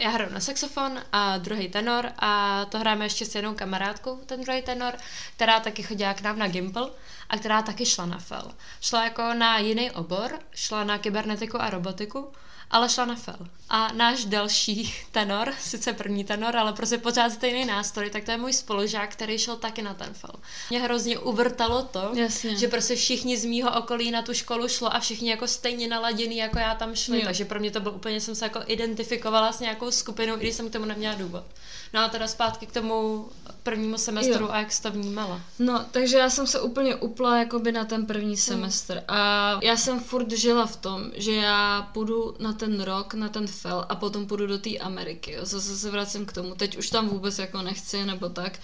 já 0.00 0.10
hraju 0.10 0.32
na 0.32 0.40
saxofon 0.40 1.02
a 1.12 1.38
druhý 1.38 1.68
tenor 1.68 2.12
a 2.18 2.64
to 2.64 2.78
hrajeme 2.78 3.04
ještě 3.04 3.26
s 3.26 3.34
jednou 3.34 3.54
kamarádkou, 3.54 4.16
ten 4.16 4.40
druhý 4.40 4.62
tenor, 4.62 4.94
která 5.36 5.60
taky 5.60 5.82
chodila 5.82 6.14
k 6.14 6.20
nám 6.20 6.38
na 6.38 6.48
Gimple 6.48 6.90
a 7.28 7.38
která 7.38 7.62
taky 7.62 7.86
šla 7.86 8.06
na 8.06 8.18
FEL. 8.18 8.54
Šla 8.80 9.04
jako 9.04 9.34
na 9.34 9.58
jiný 9.58 9.90
obor, 9.90 10.38
šla 10.54 10.84
na 10.84 10.98
kybernetiku 10.98 11.62
a 11.62 11.70
robotiku 11.70 12.32
ale 12.70 12.88
šla 12.88 13.04
na 13.04 13.14
fel. 13.14 13.36
A 13.68 13.92
náš 13.92 14.24
další 14.24 14.94
tenor, 15.12 15.54
sice 15.60 15.92
první 15.92 16.24
tenor, 16.24 16.56
ale 16.56 16.72
prostě 16.72 16.98
pořád 16.98 17.32
stejný 17.32 17.64
nástroj, 17.64 18.10
tak 18.10 18.24
to 18.24 18.30
je 18.30 18.36
můj 18.36 18.52
spolužák, 18.52 19.12
který 19.12 19.38
šel 19.38 19.56
taky 19.56 19.82
na 19.82 19.94
ten 19.94 20.14
fel. 20.14 20.34
Mě 20.70 20.80
hrozně 20.80 21.18
uvrtalo 21.18 21.82
to, 21.82 22.10
Jasně. 22.14 22.56
že 22.56 22.68
prostě 22.68 22.96
všichni 22.96 23.36
z 23.36 23.44
mýho 23.44 23.78
okolí 23.78 24.10
na 24.10 24.22
tu 24.22 24.34
školu 24.34 24.68
šlo 24.68 24.94
a 24.94 25.00
všichni 25.00 25.30
jako 25.30 25.46
stejně 25.46 25.88
naladěný, 25.88 26.36
jako 26.36 26.58
já 26.58 26.74
tam 26.74 26.94
šli, 26.94 27.18
jo. 27.18 27.24
takže 27.24 27.44
pro 27.44 27.60
mě 27.60 27.70
to 27.70 27.80
bylo 27.80 27.94
úplně, 27.94 28.20
jsem 28.20 28.34
se 28.34 28.44
jako 28.44 28.60
identifikovala 28.66 29.52
s 29.52 29.60
nějakou 29.60 29.90
skupinou, 29.90 30.36
i 30.36 30.40
když 30.40 30.54
jsem 30.54 30.70
k 30.70 30.72
tomu 30.72 30.84
neměla 30.84 31.14
důvod. 31.14 31.44
No 31.92 32.00
a 32.00 32.08
teda 32.08 32.28
zpátky 32.28 32.66
k 32.66 32.72
tomu 32.72 33.28
prvnímu 33.62 33.98
semestru 33.98 34.44
jo. 34.44 34.50
a 34.50 34.58
jak 34.58 34.72
jsi 34.72 34.82
to 34.82 34.90
vnímala? 34.90 35.40
No, 35.58 35.86
takže 35.90 36.18
já 36.18 36.30
jsem 36.30 36.46
se 36.46 36.60
úplně 36.60 36.94
upla 36.94 37.38
jakoby 37.38 37.72
na 37.72 37.84
ten 37.84 38.06
první 38.06 38.36
semestr 38.36 38.94
hmm. 38.94 39.04
a 39.08 39.60
já 39.62 39.76
jsem 39.76 40.00
furt 40.00 40.32
žila 40.32 40.66
v 40.66 40.76
tom, 40.76 41.10
že 41.14 41.34
já 41.34 41.82
půjdu 41.92 42.36
na 42.38 42.52
ten 42.52 42.80
rok, 42.80 43.14
na 43.14 43.28
ten 43.28 43.46
fel 43.46 43.86
a 43.88 43.94
potom 43.94 44.26
půjdu 44.26 44.46
do 44.46 44.58
té 44.58 44.78
Ameriky. 44.78 45.32
Jo. 45.32 45.40
Zase 45.42 45.78
se 45.78 45.90
vracím 45.90 46.26
k 46.26 46.32
tomu. 46.32 46.54
Teď 46.54 46.76
už 46.76 46.90
tam 46.90 47.08
vůbec 47.08 47.38
jako 47.38 47.62
nechci 47.62 48.04
nebo 48.04 48.28
tak, 48.28 48.58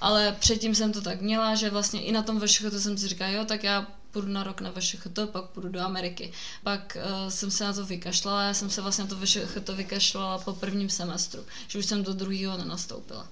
ale 0.00 0.36
předtím 0.40 0.74
jsem 0.74 0.92
to 0.92 1.00
tak 1.00 1.20
měla, 1.20 1.54
že 1.54 1.70
vlastně 1.70 2.02
i 2.02 2.12
na 2.12 2.22
tom 2.22 2.40
VŠHT 2.40 2.80
jsem 2.80 2.98
si 2.98 3.08
říkala, 3.08 3.30
jo, 3.30 3.44
tak 3.44 3.64
já 3.64 3.86
půjdu 4.10 4.28
na 4.28 4.42
rok 4.42 4.60
na 4.60 4.72
VŠHT, 4.72 5.18
pak 5.32 5.44
půjdu 5.44 5.68
do 5.68 5.80
Ameriky. 5.80 6.32
Pak 6.62 6.96
uh, 6.96 7.28
jsem 7.28 7.50
se 7.50 7.64
na 7.64 7.72
to 7.72 7.86
vykašlala, 7.86 8.42
já 8.42 8.54
jsem 8.54 8.70
se 8.70 8.82
vlastně 8.82 9.04
na 9.04 9.10
to 9.10 9.16
VŠHT 9.16 9.68
vykašlala 9.68 10.38
po 10.38 10.52
prvním 10.52 10.90
semestru, 10.90 11.44
že 11.68 11.78
už 11.78 11.86
jsem 11.86 12.02
do 12.02 12.14
druhého 12.14 12.58
nenastoupila. 12.58 13.28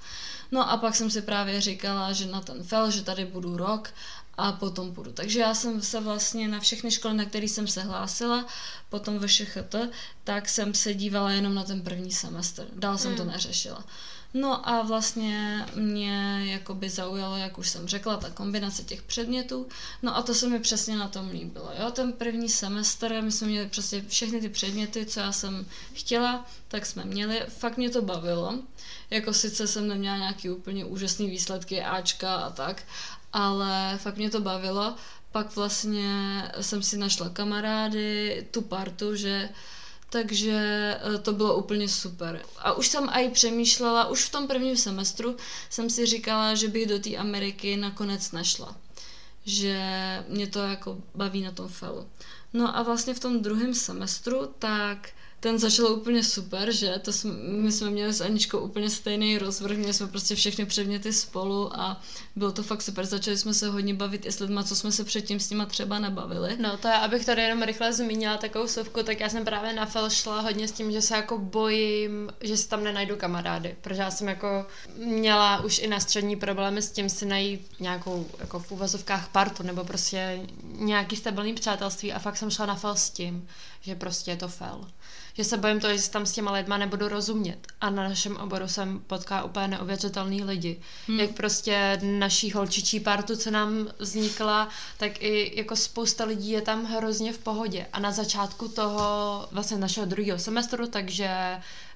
No 0.53 0.71
a 0.71 0.77
pak 0.77 0.95
jsem 0.95 1.11
si 1.11 1.23
právě 1.23 1.61
říkala, 1.61 2.13
že 2.13 2.27
na 2.27 2.41
ten 2.41 2.63
fel, 2.63 2.91
že 2.91 3.03
tady 3.03 3.25
budu 3.25 3.57
rok 3.57 3.91
a 4.39 4.53
potom 4.53 4.95
půjdu. 4.95 5.13
Takže 5.13 5.41
já 5.41 5.55
jsem 5.55 5.83
se 5.83 6.01
vlastně 6.01 6.49
na 6.49 6.61
všechny 6.61 6.91
školy, 6.91 7.15
na 7.15 7.25
které 7.25 7.45
jsem 7.45 7.69
se 7.69 7.83
hlásila, 7.83 8.47
potom 8.89 9.19
ve 9.19 9.29
ŠCHT, 9.29 9.75
tak 10.25 10.49
jsem 10.49 10.75
se 10.75 10.95
dívala 10.95 11.31
jenom 11.31 11.55
na 11.55 11.65
ten 11.65 11.83
první 11.83 12.13
semestr. 12.13 12.67
Dál 12.73 12.99
jsem 12.99 13.11
hmm. 13.11 13.19
to 13.19 13.25
neřešila. 13.25 13.85
No 14.35 14.69
a 14.69 14.83
vlastně 14.83 15.67
mě 15.75 16.43
jakoby 16.45 16.91
zaujalo, 16.91 17.37
jak 17.37 17.59
už 17.59 17.69
jsem 17.69 17.89
řekla, 17.89 18.17
ta 18.17 18.31
kombinace 18.31 18.83
těch 18.85 19.03
předmětů. 19.03 19.67
No 20.03 20.17
a 20.17 20.23
to 20.23 20.35
se 20.35 20.49
mi 20.49 20.61
přesně 20.61 20.97
na 20.97 21.09
tom 21.09 21.31
líbilo. 21.31 21.71
Jo, 21.81 21.91
ten 21.91 22.13
první 22.13 22.49
semestr, 22.49 23.23
my 23.23 23.33
jsme 23.33 23.47
měli 23.47 23.69
přesně 23.69 24.05
všechny 24.09 24.41
ty 24.41 24.49
předměty, 24.49 25.07
co 25.07 25.21
já 25.21 25.33
jsem 25.33 25.67
chtěla, 25.95 26.47
tak 26.69 26.87
jsme 26.87 27.05
měli. 27.05 27.43
Fakt 27.49 27.77
mě 27.77 27.91
to 27.91 28.03
bavilo. 28.03 28.59
Jako 29.11 29.33
sice 29.33 29.67
jsem 29.67 29.89
neměla 29.89 30.17
nějaký 30.17 30.51
úplně 30.51 30.85
úžasný 30.85 31.31
výsledky, 31.31 31.83
Ačka 31.83 32.35
a 32.35 32.51
tak, 32.51 32.83
ale 33.33 33.99
fakt 34.03 34.17
mě 34.17 34.31
to 34.31 34.41
bavilo. 34.41 34.95
Pak 35.33 35.57
vlastně 35.57 36.43
jsem 36.61 36.83
si 36.83 36.99
našla 36.99 37.29
kamarády, 37.29 38.47
tu 38.51 38.63
partu, 38.63 39.17
že 39.17 39.49
takže 40.11 40.53
eh, 41.15 41.19
to 41.19 41.33
bylo 41.33 41.57
úplně 41.57 41.89
super. 41.89 42.43
A 42.59 42.73
už 42.73 42.89
jsem 42.89 43.09
i 43.09 43.31
přemýšlela, 43.31 44.09
už 44.09 44.25
v 44.25 44.31
tom 44.31 44.47
prvním 44.47 44.77
semestru 44.77 45.37
jsem 45.71 45.91
si 45.91 46.07
říkala, 46.07 46.55
že 46.55 46.69
bych 46.69 46.87
do 46.87 46.99
té 46.99 47.17
Ameriky 47.17 47.77
nakonec 47.77 48.33
našla. 48.33 48.77
Že 49.45 49.79
mě 50.29 50.47
to 50.47 50.59
jako 50.59 50.99
baví 51.15 51.43
na 51.43 51.53
tom 51.53 51.69
felu. 51.69 52.09
No 52.53 52.77
a 52.77 52.83
vlastně 52.83 53.15
v 53.15 53.21
tom 53.21 53.43
druhém 53.43 53.75
semestru, 53.75 54.55
tak 54.59 55.11
ten 55.41 55.59
začal 55.59 55.87
úplně 55.87 56.25
super, 56.25 56.73
že? 56.73 56.95
To 57.03 57.13
jsme, 57.13 57.33
my 57.33 57.73
jsme 57.73 57.91
měli 57.91 58.13
s 58.13 58.21
Aničkou 58.21 58.59
úplně 58.59 58.91
stejný 58.91 59.39
rozvrh, 59.39 59.77
měli 59.77 59.95
jsme 59.95 60.07
prostě 60.07 60.35
všechny 60.35 60.67
předměty 60.67 61.13
spolu 61.13 61.81
a 61.81 62.01
bylo 62.37 62.53
to 62.53 62.63
fakt 62.63 62.83
super. 62.83 63.05
Začali 63.05 63.39
jsme 63.39 63.55
se 63.55 63.69
hodně 63.69 63.95
bavit 63.95 64.27
i 64.27 64.33
s 64.33 64.41
lidma, 64.41 64.63
co 64.65 64.77
jsme 64.77 64.93
se 64.93 65.05
předtím 65.05 65.41
s 65.41 65.51
nima 65.51 65.67
třeba 65.67 65.99
nebavili. 65.99 66.57
No 66.61 66.77
to 66.77 66.89
já, 66.89 66.97
abych 66.97 67.25
tady 67.27 67.43
jenom 67.43 67.63
rychle 67.63 67.93
zmínila 67.93 68.37
takovou 68.37 68.67
sovku, 68.67 69.03
tak 69.03 69.21
já 69.21 69.29
jsem 69.29 69.45
právě 69.45 69.73
na 69.73 69.87
fel 69.87 70.11
šla 70.11 70.41
hodně 70.41 70.69
s 70.69 70.73
tím, 70.73 70.93
že 70.93 71.03
se 71.03 71.17
jako 71.17 71.39
bojím, 71.39 72.31
že 72.41 72.57
si 72.57 72.69
tam 72.69 72.85
nenajdu 72.85 73.17
kamarády, 73.17 73.77
protože 73.81 74.03
já 74.03 74.11
jsem 74.11 74.29
jako 74.29 74.67
měla 74.97 75.61
už 75.61 75.79
i 75.79 75.87
na 75.87 76.01
střední 76.01 76.37
problémy 76.37 76.83
s 76.83 76.91
tím 76.91 77.09
si 77.09 77.27
najít 77.27 77.67
nějakou 77.81 78.27
jako 78.39 78.59
v 78.59 78.73
úvazovkách 78.73 79.29
partu 79.29 79.63
nebo 79.63 79.85
prostě 79.85 80.41
nějaký 80.63 81.17
stabilní 81.17 81.55
přátelství 81.55 82.13
a 82.13 82.19
fakt 82.19 82.37
jsem 82.37 82.51
šla 82.51 82.67
na 82.67 82.75
fel 82.75 82.97
s 82.97 83.11
tím, 83.11 83.49
že 83.81 83.95
prostě 83.95 84.31
je 84.31 84.37
to 84.37 84.49
fel 84.49 84.81
že 85.37 85.45
se 85.45 85.57
bojím 85.57 85.81
toho, 85.81 85.93
že 85.93 86.03
si 86.03 86.11
tam 86.11 86.27
s 86.27 86.33
těma 86.33 86.53
lidma 86.53 86.77
nebudu 86.77 87.09
rozumět. 87.09 87.59
A 87.81 87.91
na 87.91 88.09
našem 88.09 88.37
oboru 88.37 88.69
jsem 88.69 89.01
potká 89.07 89.45
úplně 89.45 89.69
neuvěřitelný 89.69 90.45
lidi. 90.45 90.81
Hmm. 91.09 91.21
Jak 91.21 91.31
prostě 91.31 92.01
naší 92.03 92.53
holčičí 92.53 93.01
partu, 93.01 93.37
co 93.37 93.51
nám 93.51 93.89
vznikla, 93.99 94.69
tak 94.99 95.23
i 95.23 95.53
jako 95.57 95.77
spousta 95.77 96.25
lidí 96.25 96.51
je 96.51 96.61
tam 96.61 96.85
hrozně 96.85 97.33
v 97.33 97.39
pohodě. 97.39 97.87
A 97.93 98.01
na 98.01 98.13
začátku 98.13 98.69
toho 98.69 99.09
vlastně 99.53 99.77
našeho 99.79 100.07
druhého 100.07 100.39
semestru, 100.39 100.87
takže 100.87 101.29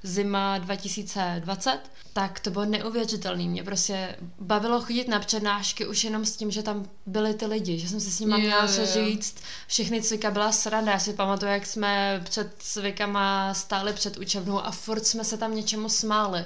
zima 0.02 0.58
2020, 0.58 1.78
tak 2.12 2.40
to 2.40 2.50
bylo 2.50 2.64
neuvěřitelné. 2.64 3.42
Mě 3.42 3.64
prostě 3.64 4.16
bavilo 4.40 4.80
chodit 4.80 5.08
na 5.08 5.20
přednášky 5.20 5.86
už 5.86 6.04
jenom 6.04 6.24
s 6.24 6.36
tím, 6.36 6.50
že 6.50 6.62
tam 6.62 6.88
byly 7.06 7.34
ty 7.34 7.46
lidi, 7.46 7.78
že 7.78 7.88
jsem 7.88 8.00
se 8.00 8.10
s 8.10 8.20
nimi 8.20 8.38
měla 8.38 8.68
co 8.68 8.86
říct. 8.86 9.36
Všechny 9.66 10.02
cvika 10.02 10.30
byla 10.30 10.52
sranda. 10.52 10.92
Já 10.92 10.98
si 10.98 11.12
pamatuju, 11.12 11.52
jak 11.52 11.66
jsme 11.66 12.20
před 12.24 12.54
cvikama 12.58 13.54
stáli 13.54 13.92
před 13.92 14.16
učebnou 14.16 14.60
a 14.60 14.70
furt 14.70 15.06
jsme 15.06 15.24
se 15.24 15.36
tam 15.36 15.54
něčemu 15.54 15.88
smáli. 15.88 16.44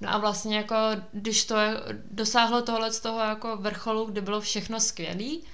No 0.00 0.14
a 0.14 0.18
vlastně 0.18 0.56
jako, 0.56 0.74
když 1.12 1.44
to 1.44 1.54
dosáhlo 2.10 2.62
tohle 2.62 2.92
z 2.92 3.00
toho 3.00 3.20
jako 3.20 3.56
vrcholu, 3.56 4.04
kde 4.04 4.20
bylo 4.20 4.40
všechno 4.40 4.80
skvělý, 4.80 5.44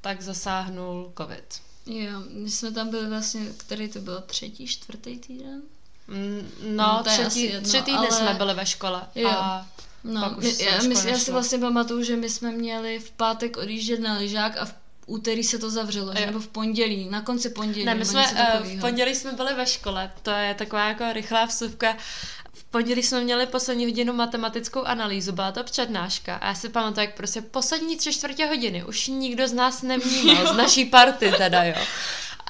tak 0.00 0.22
zasáhnul 0.22 1.12
covid. 1.18 1.60
Jo, 1.86 2.22
my 2.30 2.50
jsme 2.50 2.72
tam 2.72 2.90
byli 2.90 3.08
vlastně, 3.08 3.46
který 3.56 3.88
to 3.88 3.98
byl 3.98 4.20
třetí, 4.26 4.66
čtvrtý 4.66 5.18
týden? 5.18 5.62
Mm, 6.08 6.52
no, 6.62 6.86
no 6.86 7.02
třetí, 7.04 7.42
jedno, 7.42 7.68
tři 7.68 7.82
týdny 7.82 7.98
ale... 7.98 8.12
jsme 8.12 8.34
byli 8.34 8.54
ve 8.54 8.66
škole. 8.66 9.02
Jo. 9.14 9.28
A 9.28 9.66
no, 10.04 10.20
pak 10.20 10.38
už 10.38 10.44
my, 10.44 10.64
já, 10.64 10.82
my, 10.82 10.94
já 11.10 11.18
si 11.18 11.32
vlastně 11.32 11.58
pamatuju, 11.58 12.02
že 12.02 12.16
my 12.16 12.30
jsme 12.30 12.52
měli 12.52 12.98
v 12.98 13.10
pátek 13.10 13.56
odjíždět 13.56 14.00
na 14.00 14.18
lyžák 14.18 14.56
a 14.56 14.64
v 14.64 14.74
úterý 15.06 15.44
se 15.44 15.58
to 15.58 15.70
zavřelo, 15.70 16.14
že? 16.14 16.26
nebo 16.26 16.40
v 16.40 16.48
pondělí, 16.48 17.08
na 17.10 17.22
konci 17.22 17.50
pondělí. 17.50 17.84
Ne, 17.84 17.94
my 17.94 18.04
jsme, 18.04 18.26
uh, 18.32 18.66
v 18.66 18.80
pondělí 18.80 19.14
jsme 19.14 19.32
byli 19.32 19.54
ve 19.54 19.66
škole, 19.66 20.12
to 20.22 20.30
je 20.30 20.54
taková 20.54 20.88
jako 20.88 21.12
rychlá 21.12 21.44
vsuvka. 21.44 21.96
V 22.52 22.64
pondělí 22.64 23.02
jsme 23.02 23.20
měli 23.20 23.46
poslední 23.46 23.84
hodinu 23.84 24.12
matematickou 24.12 24.82
analýzu, 24.82 25.32
byla 25.32 25.52
to 25.52 25.64
přednáška 25.64 26.36
a 26.36 26.46
já 26.46 26.54
si 26.54 26.68
pamatuju, 26.68 27.06
jak 27.06 27.14
prostě 27.14 27.42
poslední 27.42 27.96
tři 27.96 28.12
čtvrtě 28.12 28.46
hodiny 28.46 28.84
už 28.84 29.06
nikdo 29.06 29.48
z 29.48 29.52
nás 29.52 29.82
nevnímal, 29.92 30.52
z 30.52 30.56
naší 30.56 30.84
party 30.84 31.32
teda, 31.38 31.64
jo. 31.64 31.74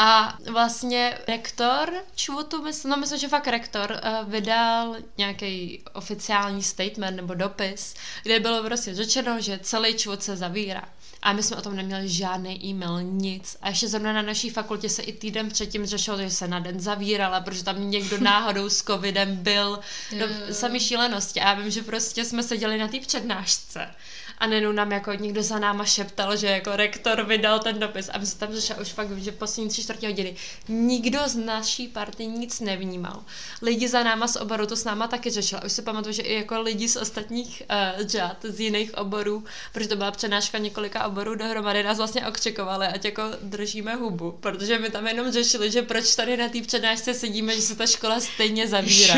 A 0.00 0.38
vlastně 0.50 1.19
rektor 1.28 1.93
ČVUTu, 2.14 2.62
myslím, 2.62 2.90
no 2.90 2.97
myslím, 2.97 3.19
že 3.19 3.28
fakt 3.28 3.47
rektor 3.47 3.90
uh, 3.90 4.31
vydal 4.31 4.97
nějaký 5.19 5.83
oficiální 5.93 6.62
statement 6.62 7.17
nebo 7.17 7.35
dopis, 7.35 7.95
kde 8.23 8.40
bylo 8.40 8.62
prostě 8.62 8.95
řečeno, 8.95 9.40
že 9.40 9.59
celý 9.62 9.95
ČVUT 9.95 10.23
se 10.23 10.37
zavírá. 10.37 10.83
A 11.23 11.33
my 11.33 11.43
jsme 11.43 11.57
o 11.57 11.62
tom 11.62 11.76
neměli 11.76 12.09
žádný 12.09 12.67
e-mail, 12.67 13.02
nic. 13.02 13.57
A 13.62 13.69
ještě 13.69 13.88
zrovna 13.88 14.12
na 14.12 14.23
naší 14.23 14.50
fakultě 14.50 14.88
se 14.88 15.02
i 15.02 15.12
týden 15.12 15.49
předtím 15.49 15.87
řešilo, 15.87 16.19
že 16.19 16.31
se 16.31 16.49
na 16.49 16.59
den 16.59 16.81
zavírala, 16.81 17.40
protože 17.40 17.64
tam 17.64 17.90
někdo 17.90 18.19
náhodou 18.21 18.69
s 18.69 18.83
covidem 18.83 19.37
byl. 19.37 19.81
No, 20.19 20.26
sami 20.55 20.81
šílenosti. 20.81 21.40
A 21.40 21.49
já 21.49 21.55
vím, 21.55 21.71
že 21.71 21.83
prostě 21.83 22.25
jsme 22.25 22.43
seděli 22.43 22.78
na 22.78 22.88
té 22.88 23.00
přednášce 23.00 23.88
a 24.38 24.47
nenu 24.47 24.73
nám 24.73 24.92
jako 24.92 25.12
někdo 25.14 25.42
za 25.42 25.59
náma 25.59 25.85
šeptal, 25.85 26.37
že 26.37 26.47
jako 26.47 26.76
rektor 26.76 27.23
vydal 27.23 27.59
ten 27.59 27.78
dopis 27.78 28.11
a 28.12 28.18
my 28.18 28.26
jsme 28.26 28.38
tam 28.38 28.54
začali 28.54 28.80
už 28.80 28.88
fakt, 28.88 29.18
že 29.18 29.33
poslední 29.33 29.71
tři 29.71 29.83
čtvrtě 29.83 30.07
hodiny 30.07 30.37
nikdo 30.68 31.18
z 31.26 31.37
naší 31.37 31.88
party 31.88 32.26
nic 32.26 32.61
nevnímal. 32.61 33.25
Lidi 33.62 33.88
za 33.88 34.02
náma 34.02 34.28
z 34.28 34.37
oboru 34.37 34.66
to 34.66 34.76
s 34.76 34.85
náma 34.85 35.07
taky 35.07 35.30
řešila. 35.30 35.64
Už 35.64 35.73
si 35.73 35.83
pamatuju, 35.83 36.12
že 36.12 36.23
i 36.23 36.35
jako 36.35 36.61
lidi 36.61 36.88
z 36.88 36.97
ostatních 36.97 37.62
uh, 37.71 38.07
řad, 38.07 38.37
z 38.42 38.61
jiných 38.61 38.99
oborů, 38.99 39.45
protože 39.73 39.88
to 39.88 39.97
byla 39.97 40.11
přednáška 40.11 40.59
několika 40.59 41.07
oborů 41.07 41.35
dohromady, 41.35 41.83
nás 41.83 41.99
vlastně 41.99 42.26
okřikovali, 42.26 42.87
ať 42.87 43.04
jako 43.04 43.23
držíme 43.42 43.95
hubu, 43.95 44.33
protože 44.40 44.78
my 44.78 44.90
tam 44.90 45.07
jenom 45.07 45.33
řešili, 45.33 45.71
že 45.71 45.83
proč 45.83 46.16
tady 46.16 46.37
na 46.37 46.49
té 46.49 46.62
přednášce 46.62 47.14
sedíme, 47.14 47.54
že 47.54 47.62
se 47.62 47.76
ta 47.76 47.87
škola 47.87 48.21
stejně 48.21 48.68
zavírá. 48.68 49.14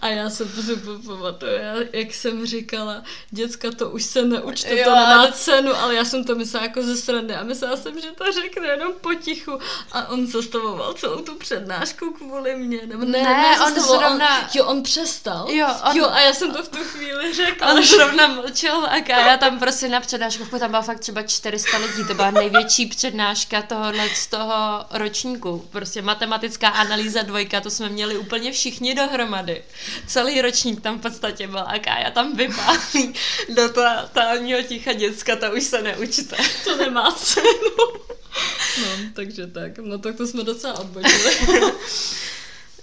A 0.00 0.08
já 0.08 0.30
jsem 0.30 0.48
to 0.48 0.98
pamatuju, 1.06 1.52
jak 1.92 2.14
jsem 2.14 2.46
říkala, 2.46 3.02
děcka, 3.30 3.70
to 3.70 3.90
už 3.90 4.04
se 4.04 4.29
neuč, 4.30 4.62
to, 4.62 4.68
to 4.68 4.90
nemá 4.94 5.32
cenu, 5.32 5.74
ale 5.74 5.94
já 5.94 6.04
jsem 6.04 6.24
to 6.24 6.34
myslela 6.34 6.66
jako 6.66 6.82
ze 6.82 6.96
srandy 6.96 7.34
a 7.34 7.42
myslela 7.42 7.76
jsem, 7.76 8.00
že 8.00 8.10
to 8.10 8.32
řekne 8.32 8.68
jenom 8.68 8.92
potichu 9.00 9.58
a 9.92 10.08
on 10.08 10.26
zastavoval 10.26 10.94
celou 10.94 11.18
tu 11.18 11.34
přednášku 11.34 12.10
kvůli 12.10 12.56
mně, 12.56 12.80
nebo 12.86 13.04
ne, 13.04 13.22
ne, 13.22 13.22
ne 13.22 13.60
on 13.66 13.80
zrovna... 13.80 14.38
On, 14.38 14.48
jo, 14.54 14.64
on 14.64 14.82
přestal. 14.82 15.50
Jo, 15.50 15.66
on... 15.90 15.96
jo, 15.96 16.08
a 16.10 16.20
já 16.20 16.32
jsem 16.32 16.52
to 16.52 16.62
v 16.62 16.68
tu 16.68 16.78
chvíli 16.78 17.34
řekla. 17.34 17.72
On 17.72 17.82
zrovna 17.82 18.26
mlčel 18.26 18.86
a 18.90 18.96
já 19.08 19.36
tam 19.36 19.58
prostě 19.58 19.88
na 19.88 20.00
přednášku, 20.00 20.58
tam 20.58 20.70
byla 20.70 20.82
fakt 20.82 21.00
třeba 21.00 21.22
400 21.22 21.76
lidí, 21.76 22.04
to 22.08 22.14
byla 22.14 22.30
největší 22.30 22.86
přednáška 22.86 23.62
tohohle 23.62 24.08
z 24.14 24.26
toho 24.26 24.86
ročníku, 24.90 25.68
prostě 25.70 26.02
matematická 26.02 26.68
analýza 26.68 27.22
dvojka, 27.22 27.60
to 27.60 27.70
jsme 27.70 27.88
měli 27.88 28.18
úplně 28.18 28.52
všichni 28.52 28.94
dohromady. 28.94 29.64
Celý 30.06 30.42
ročník 30.42 30.80
tam 30.80 30.98
v 30.98 31.02
podstatě 31.02 31.46
byl 31.46 31.64
a 31.66 31.98
já 31.98 32.10
tam 32.10 32.36
vypálí 32.36 33.14
do 33.48 33.72
toho 33.72 33.90
totálního 34.20 34.62
ticha 34.62 34.92
děcka, 34.92 35.36
ta 35.36 35.50
už 35.50 35.64
se 35.64 35.82
neučte. 35.82 36.36
To 36.64 36.76
nemá 36.76 37.12
cenu. 37.12 37.46
No, 38.80 38.86
takže 39.14 39.46
tak. 39.46 39.78
No 39.78 39.98
tak 39.98 40.16
to 40.16 40.26
jsme 40.26 40.44
docela 40.44 40.78
odbočili. 40.78 41.36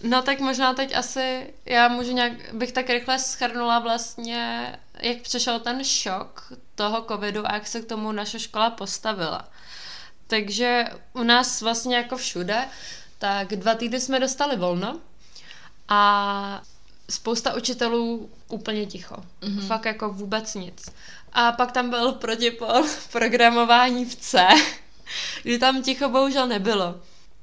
No 0.03 0.21
tak 0.21 0.39
možná 0.39 0.73
teď 0.73 0.95
asi, 0.95 1.53
já 1.65 1.87
můžu 1.87 2.11
nějak, 2.11 2.53
bych 2.53 2.71
tak 2.71 2.89
rychle 2.89 3.19
schrnula 3.19 3.79
vlastně, 3.79 4.75
jak 4.99 5.21
přišel 5.21 5.59
ten 5.59 5.83
šok 5.83 6.53
toho 6.75 7.05
covidu 7.07 7.47
a 7.47 7.53
jak 7.53 7.67
se 7.67 7.81
k 7.81 7.85
tomu 7.85 8.11
naše 8.11 8.39
škola 8.39 8.69
postavila. 8.69 9.49
Takže 10.27 10.85
u 11.13 11.23
nás 11.23 11.61
vlastně 11.61 11.95
jako 11.95 12.17
všude, 12.17 12.67
tak 13.19 13.47
dva 13.47 13.75
týdny 13.75 14.01
jsme 14.01 14.19
dostali 14.19 14.55
volno 14.55 14.99
a 15.89 16.61
spousta 17.09 17.55
učitelů 17.55 18.29
úplně 18.47 18.85
ticho. 18.85 19.15
Mm-hmm. 19.41 19.67
Fakt 19.67 19.85
jako 19.85 20.09
vůbec 20.09 20.55
nic. 20.55 20.85
A 21.39 21.51
pak 21.51 21.71
tam 21.71 21.89
byl 21.89 22.11
protipol 22.11 22.83
programování 23.11 24.05
v 24.05 24.15
C, 24.15 24.47
kdy 25.43 25.59
tam 25.59 25.83
ticho 25.83 26.09
bohužel 26.09 26.47
nebylo. 26.47 26.95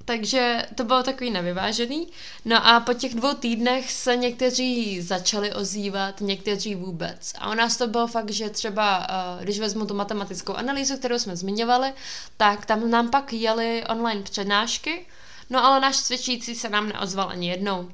Takže 0.04 0.66
to 0.74 0.84
bylo 0.84 1.02
takový 1.02 1.30
nevyvážený. 1.30 2.08
No 2.44 2.66
a 2.66 2.80
po 2.80 2.94
těch 2.94 3.14
dvou 3.14 3.34
týdnech 3.34 3.92
se 3.92 4.16
někteří 4.16 5.00
začali 5.02 5.52
ozývat, 5.52 6.20
někteří 6.20 6.74
vůbec. 6.74 7.32
A 7.38 7.50
u 7.50 7.54
nás 7.54 7.76
to 7.76 7.86
bylo 7.86 8.06
fakt, 8.06 8.30
že 8.30 8.50
třeba, 8.50 9.06
eh, 9.10 9.44
když 9.44 9.58
vezmu 9.58 9.86
tu 9.86 9.94
matematickou 9.94 10.54
analýzu, 10.54 10.96
kterou 10.96 11.18
jsme 11.18 11.36
zmiňovali, 11.36 11.92
tak 12.36 12.66
tam 12.66 12.90
nám 12.90 13.10
pak 13.10 13.32
jeli 13.32 13.84
online 13.88 14.22
přednášky, 14.22 15.06
no 15.50 15.64
ale 15.64 15.80
náš 15.80 15.96
cvičící 15.96 16.54
se 16.54 16.68
nám 16.68 16.88
neozval 16.88 17.28
ani 17.28 17.48
jednou 17.48 17.90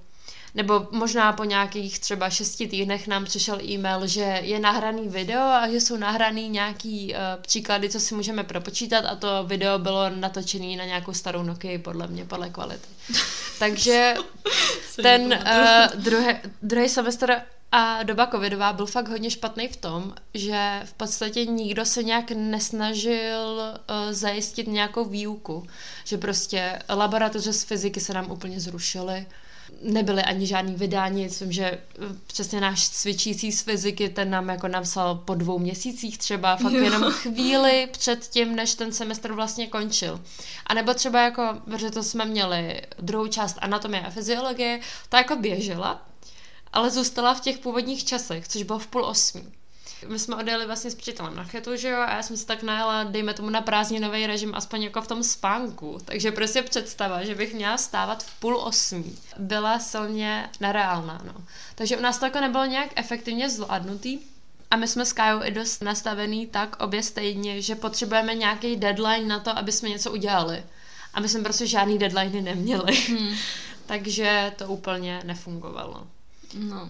nebo 0.55 0.89
možná 0.91 1.33
po 1.33 1.45
nějakých 1.45 1.99
třeba 1.99 2.31
šesti 2.31 2.67
týdnech 2.67 3.07
nám 3.07 3.25
přišel 3.25 3.61
e-mail, 3.63 4.07
že 4.07 4.41
je 4.43 4.59
nahraný 4.59 5.09
video 5.09 5.43
a 5.43 5.69
že 5.71 5.81
jsou 5.81 5.97
nahraný 5.97 6.49
nějaký 6.49 7.15
uh, 7.15 7.43
příklady, 7.43 7.89
co 7.89 8.01
si 8.01 8.15
můžeme 8.15 8.45
propočítat 8.45 9.05
a 9.05 9.17
to 9.17 9.45
video 9.47 9.79
bylo 9.79 10.11
natočené 10.11 10.77
na 10.77 10.85
nějakou 10.85 11.13
starou 11.13 11.43
Nokia 11.43 11.79
podle 11.79 12.07
mě, 12.07 12.25
podle 12.25 12.51
kvality. 12.51 12.89
Takže 13.59 14.15
ten 15.03 15.23
uh, 15.23 16.01
druhý, 16.03 16.35
druhý 16.63 16.89
semestr 16.89 17.43
A 17.73 18.03
doba 18.03 18.27
covidová 18.27 18.73
byl 18.73 18.87
fakt 18.87 19.09
hodně 19.09 19.31
špatný 19.31 19.69
v 19.69 19.77
tom, 19.77 20.15
že 20.35 20.81
v 20.85 20.93
podstatě 20.93 21.45
nikdo 21.45 21.85
se 21.85 22.03
nějak 22.03 22.31
nesnažil 22.31 23.63
uh, 23.63 24.13
zajistit 24.13 24.67
nějakou 24.67 25.05
výuku. 25.05 25.67
Že 26.05 26.19
prostě 26.19 26.79
laboratoře 26.89 27.53
z 27.53 27.65
fyziky 27.65 28.01
se 28.01 28.15
nám 28.15 28.31
úplně 28.31 28.61
zrušily. 28.61 29.27
Nebyly 29.83 30.23
ani 30.23 30.47
žádný 30.47 30.75
vydání, 30.75 31.23
myslím, 31.23 31.53
že 31.53 31.65
eh, 31.65 31.81
přesně 32.27 32.61
náš 32.61 32.89
cvičící 32.89 33.53
z 33.53 33.63
fyziky, 33.63 34.09
ten 34.09 34.31
nám 34.31 34.49
jako 34.49 34.69
napsal 34.69 35.15
po 35.15 35.35
dvou 35.35 35.59
měsících 35.59 36.19
třeba, 36.19 36.57
fakt 36.57 36.73
jo. 36.73 36.83
jenom 36.85 37.13
chvíli 37.13 37.89
před 37.93 38.27
tím, 38.27 38.57
než 38.57 38.75
ten 38.75 38.93
semestr 38.93 39.33
vlastně 39.33 39.67
končil. 39.67 40.21
A 40.67 40.75
nebo 40.75 40.95
třeba 40.95 41.23
jako, 41.23 41.43
protože 41.65 41.91
to 41.91 42.03
jsme 42.03 42.25
měli 42.25 42.83
druhou 42.99 43.27
část 43.27 43.59
anatomie 43.61 44.03
a 44.03 44.11
fyziologie, 44.11 44.81
ta 45.09 45.19
jako 45.19 45.37
běžela, 45.37 46.07
ale 46.73 46.91
zůstala 46.91 47.35
v 47.35 47.41
těch 47.41 47.59
původních 47.59 48.05
časech, 48.05 48.49
což 48.49 48.63
bylo 48.63 48.79
v 48.79 48.87
půl 48.87 49.05
osmí. 49.05 49.60
My 50.09 50.19
jsme 50.19 50.37
odjeli 50.37 50.67
vlastně 50.67 50.91
s 50.91 50.95
přítelem 50.95 51.37
na 51.37 51.45
chetu, 51.45 51.77
že 51.77 51.89
jo, 51.89 51.99
a 51.99 52.17
já 52.17 52.23
jsem 52.23 52.37
si 52.37 52.47
tak 52.47 52.63
najela, 52.63 53.05
dejme 53.05 53.35
tomu 53.35 53.51
na 53.51 53.61
prázdninový 53.61 54.27
režim, 54.27 54.55
aspoň 54.55 54.83
jako 54.83 55.03
v 55.03 55.09
tom 55.09 55.23
spánku. 55.23 55.99
Takže 56.05 56.33
prostě 56.33 56.63
představa, 56.63 57.25
že 57.25 57.35
bych 57.35 57.55
měla 57.55 57.79
stávat 57.79 58.23
v 58.25 58.41
půl 58.41 58.57
osmí, 58.57 59.19
byla 59.39 59.79
silně 59.79 60.51
nereálná, 60.61 61.23
no. 61.25 61.45
Takže 61.75 61.97
u 61.97 62.01
nás 62.01 62.19
to 62.19 62.25
jako 62.25 62.41
nebylo 62.41 62.65
nějak 62.67 62.91
efektivně 62.97 63.51
zvládnutý, 63.51 64.19
a 64.71 64.77
my 64.77 64.89
jsme 64.89 65.07
s 65.07 65.13
Kajou 65.13 65.43
i 65.43 65.51
dost 65.51 65.83
nastavený 65.83 66.47
tak 66.47 66.83
obě 66.83 67.03
stejně, 67.03 67.63
že 67.63 67.75
potřebujeme 67.75 68.35
nějaký 68.35 68.77
deadline 68.77 69.29
na 69.29 69.41
to, 69.41 69.59
aby 69.59 69.73
jsme 69.73 69.89
něco 69.89 70.13
udělali. 70.13 70.65
A 71.15 71.21
my 71.21 71.29
jsme 71.29 71.43
prostě 71.43 71.67
žádný 71.67 71.99
deadline 71.99 72.43
neměli. 72.43 72.97
Hmm. 72.97 73.35
Takže 73.87 74.53
to 74.57 74.67
úplně 74.67 75.21
nefungovalo. 75.25 76.07
No. 76.55 76.89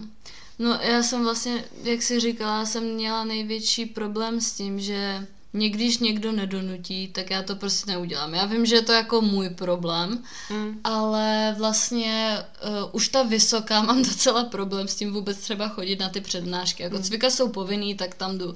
No 0.61 0.79
já 0.81 1.03
jsem 1.03 1.23
vlastně, 1.23 1.63
jak 1.83 2.01
jsi 2.01 2.19
říkala, 2.19 2.65
jsem 2.65 2.83
měla 2.83 3.23
největší 3.23 3.85
problém 3.85 4.41
s 4.41 4.53
tím, 4.53 4.79
že 4.79 5.27
mě 5.53 5.69
když 5.69 5.97
někdo 5.97 6.31
nedonutí, 6.31 7.07
tak 7.07 7.29
já 7.29 7.43
to 7.43 7.55
prostě 7.55 7.91
neudělám. 7.91 8.33
Já 8.33 8.45
vím, 8.45 8.65
že 8.65 8.75
je 8.75 8.81
to 8.81 8.91
jako 8.91 9.21
můj 9.21 9.49
problém, 9.49 10.23
mm. 10.49 10.79
ale 10.83 11.55
vlastně 11.57 12.37
uh, 12.83 12.89
už 12.91 13.09
ta 13.09 13.23
vysoká 13.23 13.81
mám 13.81 14.03
docela 14.03 14.43
problém 14.43 14.87
s 14.87 14.95
tím 14.95 15.13
vůbec 15.13 15.37
třeba 15.37 15.67
chodit 15.67 15.99
na 15.99 16.09
ty 16.09 16.21
přednášky. 16.21 16.83
Jako 16.83 16.95
mm. 16.95 17.03
cvika 17.03 17.29
jsou 17.29 17.49
povinný, 17.49 17.95
tak 17.95 18.15
tam 18.15 18.37
jdu. 18.37 18.53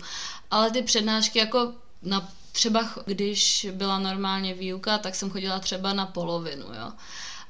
Ale 0.52 0.72
ty 0.72 0.82
přednášky 0.82 1.40
jako 1.40 1.74
na 2.02 2.32
třeba 2.52 2.90
když 3.06 3.68
byla 3.72 4.00
normálně 4.00 4.54
výuka, 4.54 4.98
tak 4.98 5.16
jsem 5.16 5.30
chodila 5.30 5.60
třeba 5.60 5.94
na 5.94 6.06
polovinu, 6.06 6.66
jo. 6.66 6.92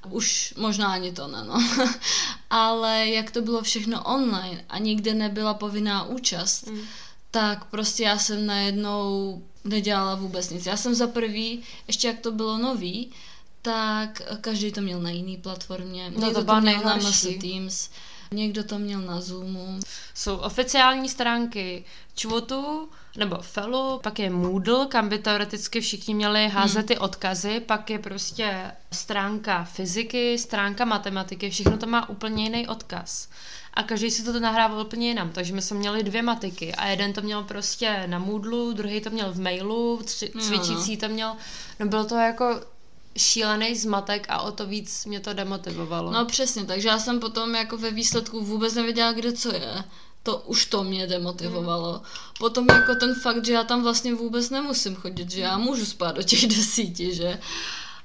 Už 0.09 0.53
možná 0.57 0.93
ani 0.93 1.11
to 1.11 1.27
ne, 1.27 1.43
no. 1.43 1.69
Ale 2.49 3.07
jak 3.07 3.31
to 3.31 3.41
bylo 3.41 3.61
všechno 3.61 4.03
online 4.03 4.65
a 4.69 4.77
nikde 4.77 5.13
nebyla 5.13 5.53
povinná 5.53 6.03
účast, 6.03 6.67
mm. 6.67 6.81
tak 7.31 7.65
prostě 7.65 8.03
já 8.03 8.17
jsem 8.17 8.45
najednou 8.45 9.41
nedělala 9.63 10.15
vůbec 10.15 10.49
nic. 10.49 10.65
Já 10.65 10.77
jsem 10.77 10.95
za 10.95 11.07
prvý, 11.07 11.63
ještě 11.87 12.07
jak 12.07 12.19
to 12.19 12.31
bylo 12.31 12.57
nový, 12.57 13.11
tak 13.61 14.21
každý 14.41 14.71
to 14.71 14.81
měl 14.81 15.01
na 15.01 15.09
jiný 15.09 15.37
platformě. 15.37 16.11
No 16.11 16.25
Někdo 16.25 16.39
to, 16.39 16.45
to 16.45 16.61
měl 16.61 16.81
na 16.81 16.95
MS 16.95 17.27
Teams, 17.41 17.89
někdo 18.31 18.63
to 18.63 18.79
měl 18.79 19.01
na 19.01 19.21
Zoomu. 19.21 19.79
Jsou 20.13 20.35
oficiální 20.35 21.09
stránky 21.09 21.85
Čvotu, 22.15 22.89
nebo 23.17 23.37
Felu, 23.41 23.99
pak 24.03 24.19
je 24.19 24.29
Moodle, 24.29 24.85
kam 24.85 25.09
by 25.09 25.19
teoreticky 25.19 25.81
všichni 25.81 26.13
měli 26.13 26.47
házet 26.47 26.79
hmm. 26.79 26.87
ty 26.87 26.97
odkazy, 26.97 27.59
pak 27.59 27.89
je 27.89 27.99
prostě 27.99 28.71
stránka 28.91 29.63
fyziky, 29.63 30.37
stránka 30.37 30.85
matematiky, 30.85 31.49
všechno 31.49 31.77
to 31.77 31.87
má 31.87 32.09
úplně 32.09 32.43
jiný 32.43 32.67
odkaz. 32.67 33.29
A 33.73 33.83
každý 33.83 34.11
si 34.11 34.23
to 34.23 34.39
nahrával 34.39 34.81
úplně 34.81 35.07
jinam, 35.07 35.29
takže 35.31 35.53
my 35.53 35.61
jsme 35.61 35.77
měli 35.77 36.03
dvě 36.03 36.21
matiky 36.21 36.75
a 36.75 36.87
jeden 36.87 37.13
to 37.13 37.21
měl 37.21 37.43
prostě 37.43 38.03
na 38.07 38.19
Moodlu, 38.19 38.73
druhý 38.73 39.01
to 39.01 39.09
měl 39.09 39.31
v 39.31 39.39
mailu, 39.39 40.01
tři, 40.05 40.31
no, 40.35 40.41
cvičící 40.41 40.95
no. 40.95 41.07
to 41.07 41.13
měl, 41.13 41.35
no 41.79 41.85
bylo 41.85 42.05
to 42.05 42.15
jako 42.15 42.61
šílený 43.17 43.75
zmatek 43.75 44.25
a 44.29 44.41
o 44.41 44.51
to 44.51 44.65
víc 44.65 45.05
mě 45.05 45.19
to 45.19 45.33
demotivovalo. 45.33 46.11
No 46.11 46.25
přesně, 46.25 46.65
takže 46.65 46.87
já 46.87 46.99
jsem 46.99 47.19
potom 47.19 47.55
jako 47.55 47.77
ve 47.77 47.91
výsledku 47.91 48.41
vůbec 48.41 48.73
nevěděla, 48.73 49.11
kde 49.11 49.33
co 49.33 49.53
je 49.53 49.83
to 50.25 50.37
už 50.37 50.65
to 50.65 50.83
mě 50.83 51.07
demotivovalo. 51.07 51.93
Mm. 51.93 52.01
Potom 52.39 52.65
jako 52.69 52.95
ten 52.95 53.15
fakt, 53.15 53.45
že 53.45 53.53
já 53.53 53.63
tam 53.63 53.83
vlastně 53.83 54.15
vůbec 54.15 54.49
nemusím 54.49 54.95
chodit, 54.95 55.31
že 55.31 55.41
já 55.41 55.57
můžu 55.57 55.85
spát 55.85 56.15
do 56.15 56.23
těch 56.23 56.47
desíti, 56.57 57.15
že. 57.15 57.39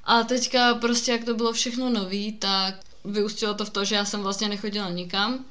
A 0.04 0.22
teďka 0.22 0.74
prostě, 0.74 1.12
jak 1.12 1.24
to 1.24 1.34
bylo 1.34 1.52
všechno 1.52 1.90
nový, 1.90 2.32
tak 2.32 2.74
vyústilo 3.04 3.54
to 3.54 3.64
v 3.64 3.70
to, 3.70 3.84
že 3.84 3.94
já 3.94 4.04
jsem 4.04 4.20
vlastně 4.20 4.48
nechodila 4.48 4.90
nikam 4.90 5.44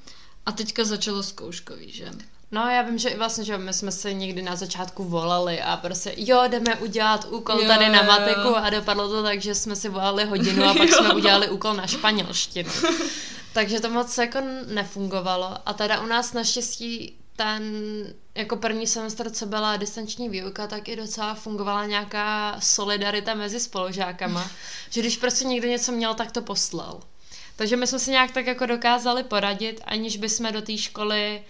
a 0.45 0.51
teďka 0.51 0.83
začalo 0.83 1.23
zkouškový, 1.23 1.91
že. 1.91 2.11
No, 2.51 2.69
já 2.69 2.81
vím, 2.81 2.97
že 2.97 3.09
i 3.09 3.17
vlastně, 3.17 3.43
že 3.43 3.57
my 3.57 3.73
jsme 3.73 3.91
se 3.91 4.13
někdy 4.13 4.41
na 4.41 4.55
začátku 4.55 5.03
volali 5.03 5.61
a 5.61 5.77
prostě, 5.77 6.13
jo, 6.17 6.43
jdeme 6.47 6.75
udělat 6.75 7.25
úkol 7.29 7.59
jo, 7.59 7.67
tady 7.67 7.89
na 7.89 8.01
matiku 8.03 8.47
jo. 8.47 8.55
a 8.55 8.69
dopadlo 8.69 9.09
to 9.09 9.23
tak, 9.23 9.41
že 9.41 9.55
jsme 9.55 9.75
si 9.75 9.89
volali 9.89 10.25
hodinu 10.25 10.63
a 10.63 10.73
pak 10.73 10.89
jsme 10.93 11.13
udělali 11.13 11.49
úkol 11.49 11.73
na 11.73 11.87
španělštinu. 11.87 12.71
Takže 13.53 13.79
to 13.79 13.89
moc 13.89 14.17
jako 14.17 14.39
nefungovalo. 14.67 15.57
A 15.65 15.73
teda 15.73 16.01
u 16.01 16.05
nás 16.05 16.33
naštěstí 16.33 17.15
ten 17.35 17.63
jako 18.35 18.55
první 18.55 18.87
semestr, 18.87 19.29
co 19.29 19.45
byla 19.45 19.77
distanční 19.77 20.29
výuka, 20.29 20.67
tak 20.67 20.87
i 20.87 20.95
docela 20.95 21.33
fungovala 21.33 21.85
nějaká 21.85 22.55
solidarita 22.59 23.33
mezi 23.33 23.59
spolužákama, 23.59 24.51
že 24.89 25.01
když 25.01 25.17
prostě 25.17 25.45
někdo 25.45 25.67
něco 25.67 25.91
měl, 25.91 26.13
tak 26.13 26.31
to 26.31 26.41
poslal. 26.41 26.99
Takže 27.55 27.75
my 27.75 27.87
jsme 27.87 27.99
si 27.99 28.11
nějak 28.11 28.31
tak 28.31 28.47
jako 28.47 28.65
dokázali 28.65 29.23
poradit, 29.23 29.81
aniž 29.85 30.17
bychom 30.17 30.53
do 30.53 30.61
té 30.61 30.77
školy 30.77 31.41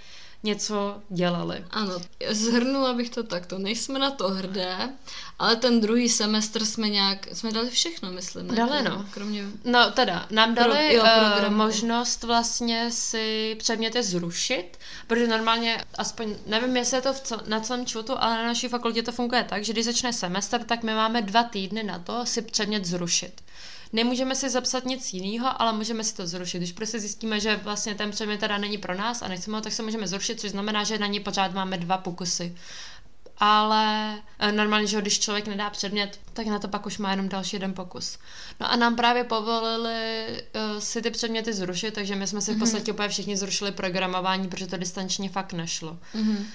něco 0.44 1.02
dělali. 1.10 1.66
Ano, 1.72 2.02
zhrnula 2.30 2.94
bych 2.94 3.10
to 3.10 3.24
takto. 3.24 3.58
Nejsme 3.58 4.00
na 4.00 4.12
to 4.12 4.30
hrdé, 4.30 4.90
ale 5.40 5.56
ten 5.56 5.82
druhý 5.82 6.10
semestr 6.10 6.66
jsme 6.66 6.90
nějak, 6.90 7.28
jsme 7.34 7.52
dali 7.52 7.70
všechno, 7.70 8.12
myslím. 8.12 8.48
Ne? 8.48 8.56
Dali, 8.56 8.84
no. 8.84 9.06
Kromě... 9.12 9.46
No 9.64 9.92
teda, 9.92 10.28
nám 10.32 10.56
dali 10.56 11.00
Pro, 11.00 11.10
jo, 11.10 11.48
uh, 11.48 11.56
možnost 11.56 12.24
vlastně 12.24 12.92
si 12.92 13.56
předměty 13.60 14.04
zrušit, 14.04 14.78
protože 15.08 15.28
normálně, 15.28 15.86
aspoň, 15.98 16.36
nevím, 16.46 16.78
jestli 16.78 16.98
je 16.98 17.02
to 17.02 17.14
v 17.14 17.22
co, 17.22 17.38
na 17.48 17.60
celém 17.60 17.86
čutu, 17.86 18.14
ale 18.18 18.36
na 18.36 18.44
naší 18.44 18.68
fakultě 18.68 19.04
to 19.04 19.12
funguje 19.12 19.44
tak, 19.44 19.64
že 19.64 19.74
když 19.74 19.86
začne 19.86 20.14
semestr, 20.14 20.64
tak 20.64 20.84
my 20.84 20.94
máme 20.94 21.22
dva 21.22 21.44
týdny 21.44 21.84
na 21.84 22.00
to 22.00 22.26
si 22.26 22.42
předmět 22.42 22.86
zrušit. 22.86 23.42
Nemůžeme 23.94 24.36
si 24.36 24.50
zapsat 24.50 24.86
nic 24.86 25.14
jiného, 25.14 25.62
ale 25.62 25.74
můžeme 25.74 26.04
si 26.04 26.16
to 26.16 26.28
zrušit. 26.28 26.58
Když 26.58 26.72
prostě 26.72 27.00
zjistíme, 27.00 27.40
že 27.40 27.56
vlastně 27.56 27.96
ten 27.96 28.12
předmět 28.12 28.38
teda 28.38 28.58
není 28.58 28.78
pro 28.78 28.96
nás 28.96 29.22
a 29.22 29.28
nechceme 29.28 29.58
ho, 29.58 29.62
tak 29.62 29.74
se 29.74 29.84
můžeme 29.84 30.08
zrušit, 30.08 30.40
což 30.40 30.52
znamená, 30.52 30.84
že 30.84 30.98
na 30.98 31.08
něj 31.08 31.20
pořád 31.20 31.54
máme 31.54 31.78
dva 31.78 31.98
pokusy. 31.98 32.56
Ale 33.38 34.16
eh, 34.40 34.52
normálně, 34.52 34.88
že 34.88 35.02
když 35.02 35.20
člověk 35.20 35.48
nedá 35.48 35.70
předmět, 35.70 36.20
tak 36.34 36.48
na 36.48 36.60
to 36.60 36.68
pak 36.68 36.86
už 36.86 36.98
má 36.98 37.12
jenom 37.12 37.30
další 37.30 37.56
jeden 37.56 37.74
pokus. 37.74 38.18
No 38.60 38.72
a 38.72 38.76
nám 38.76 38.96
právě 38.96 39.24
povolili 39.24 40.28
uh, 40.28 40.80
si 40.80 41.02
ty 41.02 41.12
předměty 41.12 41.54
zrušit, 41.54 41.94
takže 41.94 42.16
my 42.16 42.28
jsme 42.28 42.42
si 42.42 42.52
mm-hmm. 42.52 42.54
v 42.54 42.58
mhm. 42.58 42.60
podstatě 42.60 42.92
úplně 42.92 43.10
všichni 43.10 43.38
zrušili 43.38 43.72
programování, 43.72 44.48
protože 44.48 44.68
to 44.68 44.78
distančně 44.78 45.30
fakt 45.30 45.54
nešlo. 45.54 45.98
Mm-hmm. 46.16 46.46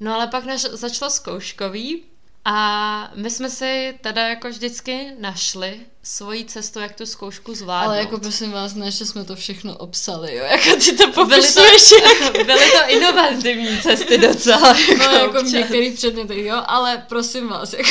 No 0.00 0.14
ale 0.14 0.26
pak 0.26 0.44
než 0.44 0.60
začalo 0.60 1.10
zkouškový 1.10 2.04
a 2.44 3.10
my 3.14 3.30
jsme 3.30 3.50
si 3.50 3.98
teda 4.00 4.28
jako 4.28 4.48
vždycky 4.48 5.06
našli 5.18 5.80
svoji 6.02 6.44
cestu, 6.44 6.80
jak 6.80 6.94
tu 6.94 7.06
zkoušku 7.06 7.54
zvládnout. 7.54 7.86
Ale 7.86 7.98
jako 7.98 8.18
prosím 8.18 8.52
vás, 8.52 8.74
ne, 8.74 8.90
že 8.90 9.06
jsme 9.06 9.24
to 9.24 9.36
všechno 9.36 9.76
obsali, 9.76 10.36
jo, 10.36 10.44
jako 10.44 10.76
ty 10.76 10.92
to 10.92 11.12
popisuješ. 11.12 11.90
Byly 11.90 12.32
to, 12.32 12.44
byly 12.44 12.70
to 12.70 12.78
inovativní 12.88 13.80
cesty 13.80 14.18
docela. 14.18 14.68
Jako 14.68 15.04
no, 15.04 15.18
jako 15.18 15.42
v 15.42 15.52
některých 15.52 15.94
předmětech, 15.94 16.44
jo, 16.44 16.62
ale 16.66 17.04
prosím 17.08 17.48
vás, 17.48 17.72
jako, 17.72 17.90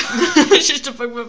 že 0.61 0.79
to 0.79 0.93
pak 0.93 1.09
bude 1.09 1.25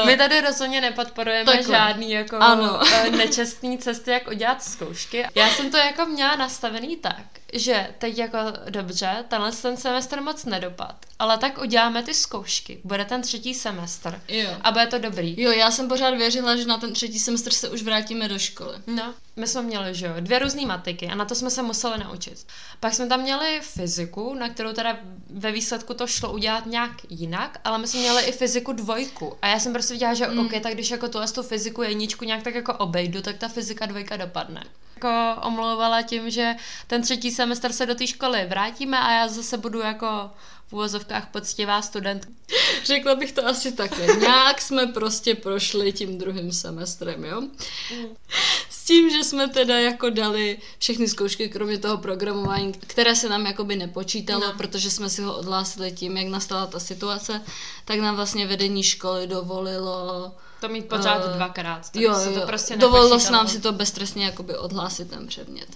Uh, 0.00 0.06
My 0.06 0.16
tady 0.16 0.40
rozhodně 0.40 0.80
nepodporujeme 0.80 1.44
takhle. 1.52 1.78
žádný 1.78 2.10
jako 2.10 2.36
ano. 2.36 2.80
Eh, 2.94 3.10
nečestný 3.10 3.78
cesty, 3.78 4.10
jak 4.10 4.28
udělat 4.28 4.62
zkoušky. 4.62 5.24
Já 5.34 5.50
jsem 5.50 5.70
to 5.70 5.76
jako 5.76 6.06
měla 6.06 6.36
nastavený 6.36 6.96
tak, 6.96 7.24
že 7.52 7.88
teď 7.98 8.18
jako 8.18 8.38
dobře, 8.70 9.24
tenhle 9.28 9.52
ten 9.52 9.76
semestr 9.76 10.20
moc 10.20 10.44
nedopad, 10.44 10.96
ale 11.18 11.38
tak 11.38 11.58
uděláme 11.58 12.02
ty 12.02 12.14
zkoušky, 12.14 12.80
bude 12.84 13.04
ten 13.04 13.22
třetí 13.22 13.54
semestr 13.54 14.20
jo. 14.28 14.50
a 14.60 14.70
bude 14.72 14.86
to 14.86 14.98
dobrý. 14.98 15.40
Jo, 15.42 15.50
já 15.50 15.70
jsem 15.70 15.88
pořád 15.88 16.10
věřila, 16.14 16.56
že 16.56 16.64
na 16.64 16.78
ten 16.78 16.92
třetí 16.92 17.18
semestr 17.18 17.50
se 17.52 17.68
už 17.68 17.82
vrátíme 17.82 18.28
do 18.28 18.38
školy. 18.38 18.76
No, 18.86 19.14
my 19.38 19.46
jsme 19.46 19.62
měli, 19.62 19.94
že 19.94 20.06
jo, 20.06 20.12
dvě 20.20 20.38
různé 20.38 20.66
matiky 20.66 21.06
a 21.06 21.14
na 21.14 21.24
to 21.24 21.34
jsme 21.34 21.50
se 21.50 21.62
museli 21.62 21.98
naučit. 21.98 22.46
Pak 22.80 22.94
jsme 22.94 23.06
tam 23.06 23.20
měli 23.20 23.60
fyziku, 23.62 24.34
na 24.34 24.48
kterou 24.48 24.72
teda 24.72 24.98
ve 25.30 25.52
výsledku 25.52 25.94
to 25.94 26.06
šlo 26.06 26.32
udělat 26.32 26.66
nějak 26.66 26.92
jinak, 27.08 27.60
ale 27.64 27.78
my 27.78 27.86
jsme 27.86 28.00
měli 28.00 28.22
i 28.22 28.32
fyziku 28.32 28.72
dvojku 28.72 29.36
a 29.42 29.48
já 29.48 29.58
jsem 29.58 29.72
prostě 29.72 29.94
viděla, 29.94 30.14
že 30.14 30.26
mm. 30.26 30.38
ok, 30.38 30.52
tak 30.62 30.74
když 30.74 30.90
jako 30.90 31.08
tuhle 31.08 31.28
tu 31.28 31.42
fyziku 31.42 31.82
jedničku 31.82 32.24
nějak 32.24 32.42
tak 32.42 32.54
jako 32.54 32.74
obejdu, 32.74 33.22
tak 33.22 33.38
ta 33.38 33.48
fyzika 33.48 33.86
dvojka 33.86 34.16
dopadne 34.16 34.64
jako 34.98 35.40
omlouvala 35.46 36.02
tím, 36.02 36.30
že 36.30 36.54
ten 36.86 37.02
třetí 37.02 37.30
semestr 37.30 37.72
se 37.72 37.86
do 37.86 37.94
té 37.94 38.06
školy 38.06 38.46
vrátíme 38.48 38.98
a 38.98 39.12
já 39.12 39.28
zase 39.28 39.58
budu 39.58 39.80
jako 39.80 40.30
v 40.68 40.72
úvozovkách 40.72 41.28
poctivá 41.30 41.82
studentka. 41.82 42.30
Řekla 42.84 43.14
bych 43.14 43.32
to 43.32 43.46
asi 43.46 43.72
také. 43.72 44.06
Nějak 44.06 44.60
jsme 44.60 44.86
prostě 44.86 45.34
prošli 45.34 45.92
tím 45.92 46.18
druhým 46.18 46.52
semestrem, 46.52 47.24
jo? 47.24 47.40
Mm. 47.40 47.48
Tím, 48.88 49.10
že 49.10 49.24
jsme 49.24 49.48
teda 49.48 49.78
jako 49.78 50.10
dali 50.10 50.58
všechny 50.78 51.08
zkoušky, 51.08 51.48
kromě 51.48 51.78
toho 51.78 51.96
programování, 51.98 52.72
které 52.72 53.16
se 53.16 53.28
nám 53.28 53.46
jakoby 53.46 53.76
nepočítalo, 53.76 54.46
no. 54.46 54.52
protože 54.52 54.90
jsme 54.90 55.10
si 55.10 55.22
ho 55.22 55.38
odhlásili 55.38 55.92
tím, 55.92 56.16
jak 56.16 56.28
nastala 56.28 56.66
ta 56.66 56.80
situace, 56.80 57.42
tak 57.84 57.98
nám 57.98 58.16
vlastně 58.16 58.46
vedení 58.46 58.82
školy 58.82 59.26
dovolilo 59.26 60.32
to 60.60 60.68
mít 60.68 60.88
pořád 60.88 61.24
uh, 61.24 61.32
dvakrát. 61.36 61.90
Jo, 61.94 62.14
se 62.14 62.32
to 62.32 62.46
prostě 62.46 62.76
dovolilo 62.76 63.20
se 63.20 63.32
nám 63.32 63.48
si 63.48 63.60
to 63.60 63.72
beztrestně 63.72 64.24
jakoby 64.24 64.56
odhlásit 64.56 65.10
ten 65.10 65.26
předmět. 65.26 65.68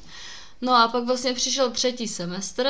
No 0.61 0.75
a 0.75 0.88
pak 0.88 1.05
vlastně 1.05 1.35
přišel 1.35 1.70
třetí 1.70 2.09
semestr 2.09 2.66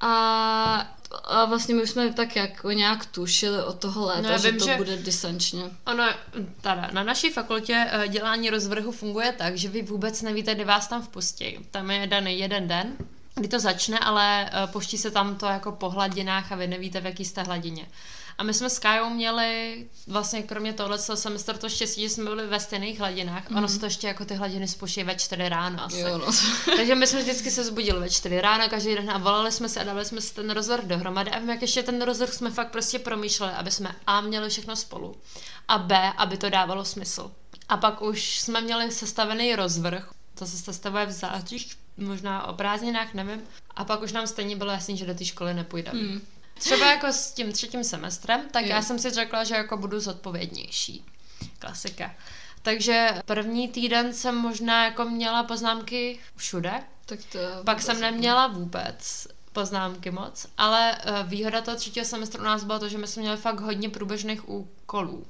a 0.00 0.96
a 1.24 1.44
vlastně 1.44 1.74
my 1.74 1.86
jsme 1.86 2.12
tak 2.12 2.36
jako 2.36 2.72
nějak 2.72 3.06
tušili 3.06 3.62
od 3.62 3.78
toho 3.78 4.06
léta, 4.06 4.30
no, 4.30 4.38
že 4.38 4.50
vím, 4.50 4.60
to 4.60 4.66
že 4.66 4.76
bude 4.76 4.96
distančně. 4.96 5.62
Ono, 5.86 6.04
tada, 6.60 6.90
na 6.92 7.02
naší 7.02 7.30
fakultě 7.30 7.86
eh, 7.90 8.08
dělání 8.08 8.50
rozvrhu 8.50 8.92
funguje 8.92 9.32
tak, 9.32 9.58
že 9.58 9.68
vy 9.68 9.82
vůbec 9.82 10.22
nevíte, 10.22 10.54
kdy 10.54 10.64
vás 10.64 10.88
tam 10.88 11.02
vpustí. 11.02 11.58
Tam 11.70 11.90
je 11.90 12.06
daný 12.06 12.38
jeden 12.38 12.68
den, 12.68 12.96
kdy 13.34 13.48
to 13.48 13.60
začne, 13.60 13.98
ale 13.98 14.50
eh, 14.52 14.66
poští 14.66 14.98
se 14.98 15.10
tam 15.10 15.36
to 15.36 15.46
jako 15.46 15.72
po 15.72 15.90
hladinách 15.90 16.52
a 16.52 16.56
vy 16.56 16.66
nevíte, 16.66 17.00
v 17.00 17.06
jaký 17.06 17.24
jste 17.24 17.42
hladině. 17.42 17.86
A 18.38 18.42
my 18.42 18.54
jsme 18.54 18.70
s 18.70 18.78
Kajou 18.78 19.10
měli 19.10 19.86
vlastně 20.06 20.42
kromě 20.42 20.72
tohle 20.72 20.98
semestr 20.98 21.56
to 21.56 21.68
štěstí, 21.68 22.02
že 22.02 22.08
jsme 22.08 22.24
byli 22.24 22.46
ve 22.46 22.60
stejných 22.60 22.98
hladinách. 22.98 23.50
Mm. 23.50 23.56
Ono 23.56 23.68
se 23.68 23.78
to 23.78 23.86
ještě 23.86 24.06
jako 24.06 24.24
ty 24.24 24.34
hladiny 24.34 24.68
spočí 24.68 25.02
ve 25.02 25.14
čtyři 25.14 25.48
ráno 25.48 25.84
asi. 25.84 25.98
Jo, 25.98 26.18
no. 26.18 26.26
Takže 26.76 26.94
my 26.94 27.06
jsme 27.06 27.20
vždycky 27.22 27.50
se 27.50 27.64
zbudili 27.64 28.00
ve 28.00 28.10
čtyři 28.10 28.40
ráno 28.40 28.68
každý 28.68 28.94
den 28.94 29.10
a 29.10 29.18
volali 29.18 29.52
jsme 29.52 29.68
se 29.68 29.80
a 29.80 29.84
dali 29.84 30.04
jsme 30.04 30.20
si 30.20 30.34
ten 30.34 30.50
rozvrh 30.50 30.84
dohromady. 30.84 31.30
A 31.30 31.38
vím, 31.38 31.50
jak 31.50 31.62
ještě 31.62 31.82
ten 31.82 32.02
rozvrh 32.02 32.32
jsme 32.32 32.50
fakt 32.50 32.70
prostě 32.70 32.98
promýšleli, 32.98 33.52
aby 33.52 33.70
jsme 33.70 33.96
A 34.06 34.20
měli 34.20 34.48
všechno 34.48 34.76
spolu 34.76 35.16
a 35.68 35.78
B, 35.78 36.12
aby 36.16 36.36
to 36.36 36.50
dávalo 36.50 36.84
smysl. 36.84 37.30
A 37.68 37.76
pak 37.76 38.02
už 38.02 38.40
jsme 38.40 38.60
měli 38.60 38.92
sestavený 38.92 39.56
rozvrh, 39.56 40.10
to 40.38 40.46
se 40.46 40.58
sestavuje 40.58 41.06
v 41.06 41.10
září, 41.10 41.70
možná 41.96 42.46
o 42.46 42.52
prázdninách, 42.52 43.14
nevím. 43.14 43.42
A 43.76 43.84
pak 43.84 44.02
už 44.02 44.12
nám 44.12 44.26
stejně 44.26 44.56
bylo 44.56 44.70
jasný, 44.70 44.96
že 44.96 45.06
do 45.06 45.14
té 45.14 45.24
školy 45.24 45.54
nepůjdeme. 45.54 46.00
Mm. 46.00 46.20
Třeba 46.58 46.90
jako 46.90 47.06
s 47.06 47.32
tím 47.32 47.52
třetím 47.52 47.84
semestrem, 47.84 48.40
tak 48.50 48.62
jo. 48.62 48.68
já 48.68 48.82
jsem 48.82 48.98
si 48.98 49.10
řekla, 49.10 49.44
že 49.44 49.54
jako 49.54 49.76
budu 49.76 50.00
zodpovědnější. 50.00 51.04
Klasika. 51.58 52.14
Takže 52.62 53.08
první 53.24 53.68
týden 53.68 54.12
jsem 54.14 54.34
možná 54.34 54.84
jako 54.84 55.04
měla 55.04 55.42
poznámky 55.42 56.18
všude. 56.36 56.72
Tak 57.06 57.18
to 57.32 57.38
Pak 57.64 57.82
jsem 57.82 58.00
neměla 58.00 58.46
vůbec 58.46 59.28
poznámky 59.52 60.10
moc, 60.10 60.46
ale 60.58 60.98
uh, 60.98 61.28
výhoda 61.28 61.60
toho 61.60 61.76
třetího 61.76 62.06
semestru 62.06 62.40
u 62.40 62.44
nás 62.44 62.64
bylo 62.64 62.78
to, 62.78 62.88
že 62.88 62.98
my 62.98 63.06
jsme 63.06 63.22
měli 63.22 63.36
fakt 63.36 63.60
hodně 63.60 63.88
průběžných 63.88 64.48
úkolů. 64.48 65.26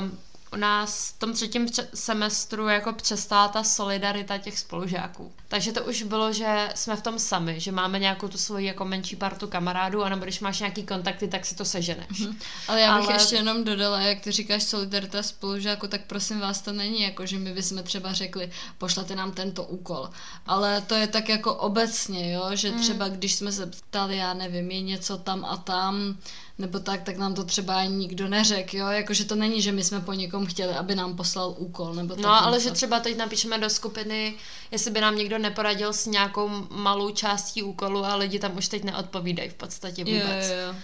Um, 0.00 0.18
u 0.52 0.56
nás 0.56 1.10
v 1.10 1.18
tom 1.18 1.32
třetím 1.32 1.68
semestru 1.94 2.68
jako 2.68 2.92
přestala 2.92 3.48
ta 3.48 3.62
solidarita 3.62 4.38
těch 4.38 4.58
spolužáků. 4.58 5.32
Takže 5.48 5.72
to 5.72 5.84
už 5.84 6.02
bylo, 6.02 6.32
že 6.32 6.68
jsme 6.74 6.96
v 6.96 7.02
tom 7.02 7.18
sami, 7.18 7.60
že 7.60 7.72
máme 7.72 7.98
nějakou 7.98 8.28
tu 8.28 8.38
svoji 8.38 8.66
jako 8.66 8.84
menší 8.84 9.16
partu 9.16 9.46
kamarádů, 9.46 10.02
anebo 10.02 10.24
když 10.24 10.40
máš 10.40 10.60
nějaký 10.60 10.82
kontakty, 10.82 11.28
tak 11.28 11.46
si 11.46 11.54
to 11.54 11.64
seženeš. 11.64 12.08
Mm-hmm. 12.10 12.36
Ale 12.68 12.80
já 12.80 12.96
bych 12.98 13.08
Ale... 13.08 13.16
ještě 13.16 13.36
jenom 13.36 13.64
dodala, 13.64 14.00
jak 14.00 14.20
ty 14.20 14.32
říkáš 14.32 14.62
solidarita 14.62 15.22
spolužáků, 15.22 15.86
tak 15.86 16.00
prosím 16.06 16.40
vás, 16.40 16.60
to 16.60 16.72
není 16.72 17.02
jako, 17.02 17.26
že 17.26 17.38
my 17.38 17.54
bychom 17.54 17.82
třeba 17.82 18.12
řekli, 18.12 18.50
pošlete 18.78 19.14
nám 19.14 19.32
tento 19.32 19.64
úkol. 19.64 20.10
Ale 20.46 20.80
to 20.80 20.94
je 20.94 21.06
tak 21.06 21.28
jako 21.28 21.54
obecně, 21.54 22.32
jo, 22.32 22.50
že 22.52 22.70
mm. 22.70 22.78
třeba 22.78 23.08
když 23.08 23.34
jsme 23.34 23.52
se 23.52 23.66
ptali, 23.66 24.16
já 24.16 24.34
nevím, 24.34 24.70
je 24.70 24.80
něco 24.80 25.16
tam 25.16 25.44
a 25.44 25.56
tam, 25.56 26.16
nebo 26.58 26.78
tak, 26.78 27.02
tak 27.02 27.16
nám 27.16 27.34
to 27.34 27.44
třeba 27.44 27.76
ani 27.76 27.96
nikdo 27.96 28.28
neřekl, 28.28 28.76
jo, 28.76 28.86
jakože 28.86 29.24
to 29.24 29.34
není, 29.34 29.62
že 29.62 29.72
my 29.72 29.84
jsme 29.84 30.00
po 30.00 30.12
někom 30.12 30.46
chtěli, 30.46 30.72
aby 30.72 30.94
nám 30.94 31.16
poslal 31.16 31.54
úkol, 31.58 31.94
nebo 31.94 32.14
tak 32.14 32.24
No, 32.24 32.44
ale 32.44 32.56
něco. 32.56 32.68
že 32.68 32.74
třeba 32.74 33.00
teď 33.00 33.16
napíšeme 33.16 33.58
do 33.58 33.70
skupiny, 33.70 34.34
jestli 34.70 34.90
by 34.90 35.00
nám 35.00 35.16
někdo 35.16 35.35
neporadil 35.38 35.92
s 35.92 36.06
nějakou 36.06 36.48
malou 36.70 37.10
částí 37.10 37.62
úkolu 37.62 38.04
a 38.04 38.16
lidi 38.16 38.38
tam 38.38 38.56
už 38.56 38.68
teď 38.68 38.84
neodpovídají 38.84 39.48
v 39.48 39.54
podstatě 39.54 40.04
vůbec. 40.04 40.50
Jo, 40.50 40.56
jo. 40.56 40.74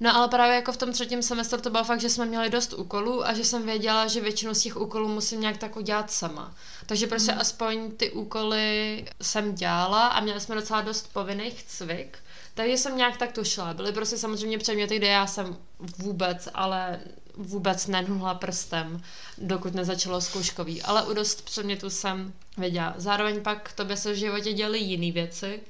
No 0.00 0.16
ale 0.16 0.28
právě 0.28 0.54
jako 0.54 0.72
v 0.72 0.76
tom 0.76 0.92
třetím 0.92 1.22
semestru 1.22 1.60
to 1.60 1.70
bylo 1.70 1.84
fakt, 1.84 2.00
že 2.00 2.08
jsme 2.08 2.26
měli 2.26 2.50
dost 2.50 2.72
úkolů 2.72 3.26
a 3.26 3.32
že 3.32 3.44
jsem 3.44 3.66
věděla, 3.66 4.06
že 4.06 4.20
většinu 4.20 4.54
z 4.54 4.62
těch 4.62 4.76
úkolů 4.76 5.08
musím 5.08 5.40
nějak 5.40 5.56
tak 5.56 5.76
udělat 5.76 6.10
sama. 6.10 6.54
Takže 6.86 7.06
prostě 7.06 7.32
hmm. 7.32 7.40
aspoň 7.40 7.90
ty 7.90 8.10
úkoly 8.10 9.04
jsem 9.22 9.54
dělala 9.54 10.06
a 10.06 10.20
měli 10.20 10.40
jsme 10.40 10.54
docela 10.54 10.80
dost 10.80 11.12
povinných 11.12 11.62
cvik. 11.62 12.18
Takže 12.54 12.78
jsem 12.78 12.96
nějak 12.96 13.16
tak 13.16 13.32
tušila. 13.32 13.74
Byly 13.74 13.92
prostě 13.92 14.18
samozřejmě 14.18 14.58
předměty, 14.58 14.96
kde 14.96 15.06
já 15.06 15.26
jsem 15.26 15.56
vůbec, 15.98 16.48
ale 16.54 17.00
vůbec 17.36 17.86
nenula 17.86 18.34
prstem, 18.34 19.02
dokud 19.38 19.74
nezačalo 19.74 20.20
zkouškový. 20.20 20.82
Ale 20.82 21.06
u 21.06 21.14
dost 21.14 21.44
předmětů 21.44 21.90
jsem 21.90 22.32
věděla. 22.58 22.94
Zároveň 22.96 23.42
pak 23.42 23.72
tobě 23.72 23.96
se 23.96 24.12
v 24.12 24.16
životě 24.16 24.52
děly 24.52 24.78
jiné 24.78 25.12
věci, 25.12 25.60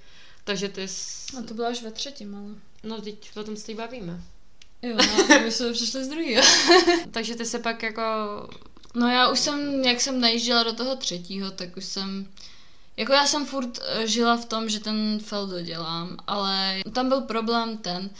takže 0.44 0.68
ty... 0.68 0.88
Jsi... 0.88 1.36
A 1.38 1.42
to 1.42 1.54
bylo 1.54 1.68
až 1.68 1.82
ve 1.82 1.90
třetím, 1.90 2.34
ale... 2.34 2.54
No 2.82 3.02
teď 3.02 3.36
o 3.36 3.44
tom 3.44 3.56
se 3.56 3.74
bavíme. 3.74 4.20
Jo, 4.82 4.96
no, 4.96 5.40
my 5.40 5.52
jsme 5.52 5.72
přišli 5.72 6.04
z 6.04 6.08
druhého. 6.08 6.44
takže 7.10 7.34
ty 7.34 7.44
se 7.44 7.58
pak 7.58 7.82
jako... 7.82 8.02
No 8.94 9.08
já 9.08 9.28
už 9.28 9.40
jsem, 9.40 9.84
jak 9.84 10.00
jsem 10.00 10.20
najížděla 10.20 10.62
do 10.62 10.72
toho 10.72 10.96
třetího, 10.96 11.50
tak 11.50 11.76
už 11.76 11.84
jsem 11.84 12.28
jako 12.96 13.12
já 13.12 13.26
jsem 13.26 13.46
furt 13.46 13.78
eh, 13.82 14.06
žila 14.06 14.36
v 14.36 14.44
tom, 14.44 14.68
že 14.68 14.80
ten 14.80 15.18
fel 15.24 15.46
dodělám, 15.46 16.16
ale 16.26 16.82
tam 16.92 17.08
byl 17.08 17.20
problém 17.20 17.78
ten, 17.78 18.10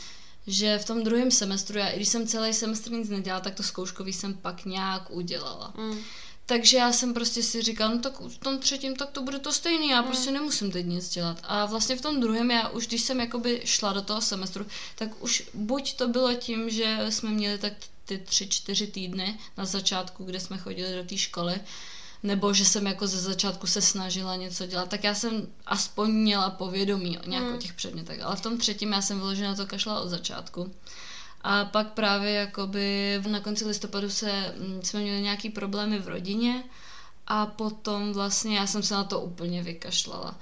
že 0.47 0.79
v 0.79 0.85
tom 0.85 1.03
druhém 1.03 1.31
semestru, 1.31 1.79
já, 1.79 1.89
i 1.89 1.97
když 1.97 2.09
jsem 2.09 2.27
celý 2.27 2.55
semestr 2.55 2.91
nic 2.91 3.09
nedělala, 3.09 3.41
tak 3.41 3.55
to 3.55 3.63
zkouškový 3.63 4.13
jsem 4.13 4.35
pak 4.35 4.65
nějak 4.65 5.11
udělala. 5.11 5.75
Mm. 5.77 5.99
Takže 6.47 6.77
já 6.77 6.93
jsem 6.93 7.15
prostě 7.15 7.43
si 7.43 7.63
říkala, 7.63 7.95
no 7.95 7.99
tak 7.99 8.21
v 8.21 8.39
tom 8.39 8.59
třetím 8.59 8.97
tak 8.97 9.11
to 9.11 9.23
bude 9.23 9.39
to 9.39 9.53
stejný, 9.53 9.89
já 9.89 10.01
mm. 10.01 10.07
prostě 10.07 10.31
nemusím 10.31 10.71
teď 10.71 10.87
nic 10.87 11.09
dělat. 11.09 11.39
A 11.43 11.67
vlastně 11.67 11.97
v 11.97 12.01
tom 12.01 12.21
druhém, 12.21 12.51
já 12.51 12.69
už 12.69 12.87
když 12.87 13.03
jsem 13.03 13.21
jakoby 13.21 13.63
šla 13.65 13.93
do 13.93 14.03
toho 14.03 14.21
semestru, 14.21 14.67
tak 14.95 15.23
už 15.23 15.43
buď 15.55 15.97
to 15.97 16.09
bylo 16.09 16.35
tím, 16.35 16.71
že 16.71 16.99
jsme 17.09 17.31
měli 17.31 17.59
tak 17.59 17.73
ty 18.05 18.19
tři, 18.19 18.49
čtyři 18.49 18.87
týdny 18.87 19.39
na 19.57 19.65
začátku, 19.65 20.25
kde 20.25 20.41
jsme 20.41 20.59
chodili 20.59 20.97
do 20.97 21.05
té 21.05 21.17
školy, 21.17 21.61
nebo 22.23 22.53
že 22.55 22.65
jsem 22.65 22.87
jako 22.87 23.07
ze 23.07 23.21
začátku 23.21 23.67
se 23.67 23.81
snažila 23.81 24.37
něco 24.37 24.67
dělat, 24.67 24.89
tak 24.89 25.05
já 25.05 25.15
jsem 25.15 25.47
aspoň 25.67 26.11
měla 26.11 26.51
povědomí 26.51 27.19
o 27.19 27.29
nějak 27.29 27.45
mm. 27.45 27.59
těch 27.59 27.73
předmětech, 27.73 28.23
ale 28.23 28.37
v 28.37 28.41
tom 28.41 28.59
třetím 28.59 28.93
já 28.93 29.03
jsem 29.03 29.19
vyložená 29.19 29.49
na 29.51 29.57
to 29.57 29.67
kašla 29.67 30.01
od 30.01 30.09
začátku. 30.09 30.75
A 31.41 31.65
pak 31.65 31.93
právě 31.93 32.33
jakoby 32.33 33.21
na 33.29 33.41
konci 33.41 33.65
listopadu 33.65 34.11
se, 34.11 34.55
mm, 34.59 34.83
jsme 34.83 35.01
měli 35.01 35.23
nějaký 35.23 35.51
problémy 35.51 35.99
v 35.99 36.09
rodině 36.09 36.65
a 37.27 37.47
potom 37.47 38.13
vlastně 38.13 38.57
já 38.57 38.67
jsem 38.67 38.83
se 38.83 38.95
na 38.95 39.05
to 39.05 39.21
úplně 39.21 39.63
vykašlala. 39.63 40.39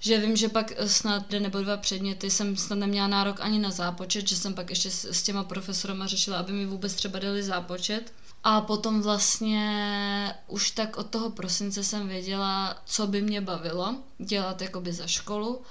Že 0.00 0.18
vím, 0.18 0.36
že 0.36 0.48
pak 0.48 0.72
snad 0.86 1.22
jeden 1.32 1.42
nebo 1.42 1.60
dva 1.60 1.76
předměty 1.76 2.30
jsem 2.30 2.56
snad 2.56 2.76
neměla 2.76 3.06
nárok 3.06 3.40
ani 3.40 3.58
na 3.58 3.70
zápočet, 3.70 4.28
že 4.28 4.36
jsem 4.36 4.54
pak 4.54 4.70
ještě 4.70 4.90
s, 4.90 5.04
s 5.04 5.22
těma 5.22 5.44
profesorama 5.44 6.06
řešila, 6.06 6.38
aby 6.38 6.52
mi 6.52 6.66
vůbec 6.66 6.94
třeba 6.94 7.18
dali 7.18 7.42
zápočet. 7.42 8.12
A 8.44 8.60
potom 8.60 9.02
vlastně 9.02 10.34
už 10.46 10.70
tak 10.70 10.96
od 10.96 11.06
toho 11.06 11.30
prosince 11.30 11.84
jsem 11.84 12.08
věděla, 12.08 12.76
co 12.84 13.06
by 13.06 13.22
mě 13.22 13.40
bavilo 13.40 13.96
dělat 14.18 14.62
jakoby 14.62 14.92
za 14.92 15.06
školu 15.06 15.62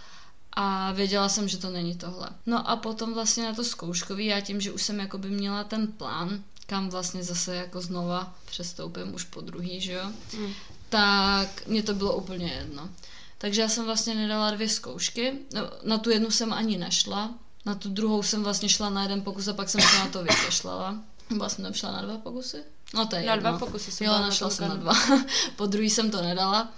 a 0.53 0.91
věděla 0.91 1.29
jsem, 1.29 1.47
že 1.47 1.57
to 1.57 1.69
není 1.69 1.95
tohle. 1.95 2.29
No 2.45 2.69
a 2.69 2.75
potom 2.75 3.13
vlastně 3.13 3.43
na 3.43 3.53
to 3.53 3.63
zkouškový, 3.63 4.25
já 4.25 4.41
tím, 4.41 4.61
že 4.61 4.71
už 4.71 4.83
jsem 4.83 4.99
jakoby 4.99 5.29
měla 5.29 5.63
ten 5.63 5.87
plán, 5.87 6.43
kam 6.65 6.89
vlastně 6.89 7.23
zase 7.23 7.55
jako 7.55 7.81
znova 7.81 8.35
přestoupím 8.45 9.15
už 9.15 9.23
po 9.23 9.41
druhý, 9.41 9.81
že 9.81 9.91
jo, 9.93 10.11
mm. 10.37 10.53
tak 10.89 11.67
mě 11.67 11.83
to 11.83 11.93
bylo 11.93 12.15
úplně 12.15 12.47
jedno. 12.47 12.89
Takže 13.37 13.61
já 13.61 13.69
jsem 13.69 13.85
vlastně 13.85 14.15
nedala 14.15 14.51
dvě 14.51 14.69
zkoušky, 14.69 15.33
no, 15.53 15.61
na 15.83 15.97
tu 15.97 16.09
jednu 16.09 16.31
jsem 16.31 16.53
ani 16.53 16.77
nešla, 16.77 17.33
na 17.65 17.75
tu 17.75 17.89
druhou 17.89 18.23
jsem 18.23 18.43
vlastně 18.43 18.69
šla 18.69 18.89
na 18.89 19.03
jeden 19.03 19.21
pokus 19.21 19.47
a 19.47 19.53
pak 19.53 19.69
jsem 19.69 19.81
se 19.81 19.99
na 19.99 20.07
to 20.07 20.23
vykašlala. 20.23 20.95
Vlastně 21.37 21.65
jsem 21.65 21.73
šla 21.73 21.91
na 21.91 22.01
dva 22.01 22.17
pokusy. 22.17 22.63
No 22.93 23.05
to 23.05 23.15
je 23.15 23.25
Na 23.25 23.33
jedno. 23.33 23.49
dva 23.49 23.59
pokusy 23.59 23.91
jsem 23.91 24.07
Jo, 24.07 24.13
našla 24.13 24.49
jsem 24.49 24.69
na 24.69 24.75
dva. 24.75 24.93
po 25.55 25.65
druhý 25.65 25.89
jsem 25.89 26.11
to 26.11 26.21
nedala. 26.21 26.73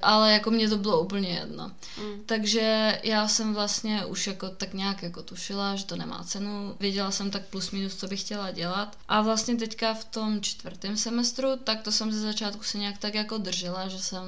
Ale 0.00 0.32
jako 0.32 0.50
mě 0.50 0.68
to 0.68 0.76
bylo 0.76 1.00
úplně 1.00 1.28
jedno. 1.28 1.72
Mm. 1.98 2.22
Takže 2.26 3.00
já 3.02 3.28
jsem 3.28 3.54
vlastně 3.54 4.04
už 4.04 4.26
jako 4.26 4.48
tak 4.48 4.74
nějak 4.74 5.02
jako 5.02 5.22
tušila, 5.22 5.76
že 5.76 5.84
to 5.84 5.96
nemá 5.96 6.24
cenu. 6.24 6.76
Věděla 6.80 7.10
jsem 7.10 7.30
tak 7.30 7.46
plus 7.46 7.70
minus, 7.70 7.96
co 7.96 8.08
bych 8.08 8.20
chtěla 8.20 8.50
dělat. 8.50 8.98
A 9.08 9.20
vlastně 9.20 9.56
teďka 9.56 9.94
v 9.94 10.04
tom 10.04 10.40
čtvrtém 10.40 10.96
semestru, 10.96 11.48
tak 11.64 11.82
to 11.82 11.92
jsem 11.92 12.12
ze 12.12 12.20
začátku 12.20 12.62
se 12.62 12.78
nějak 12.78 12.98
tak 12.98 13.14
jako 13.14 13.38
držela, 13.38 13.88
že 13.88 13.98
jsem 13.98 14.22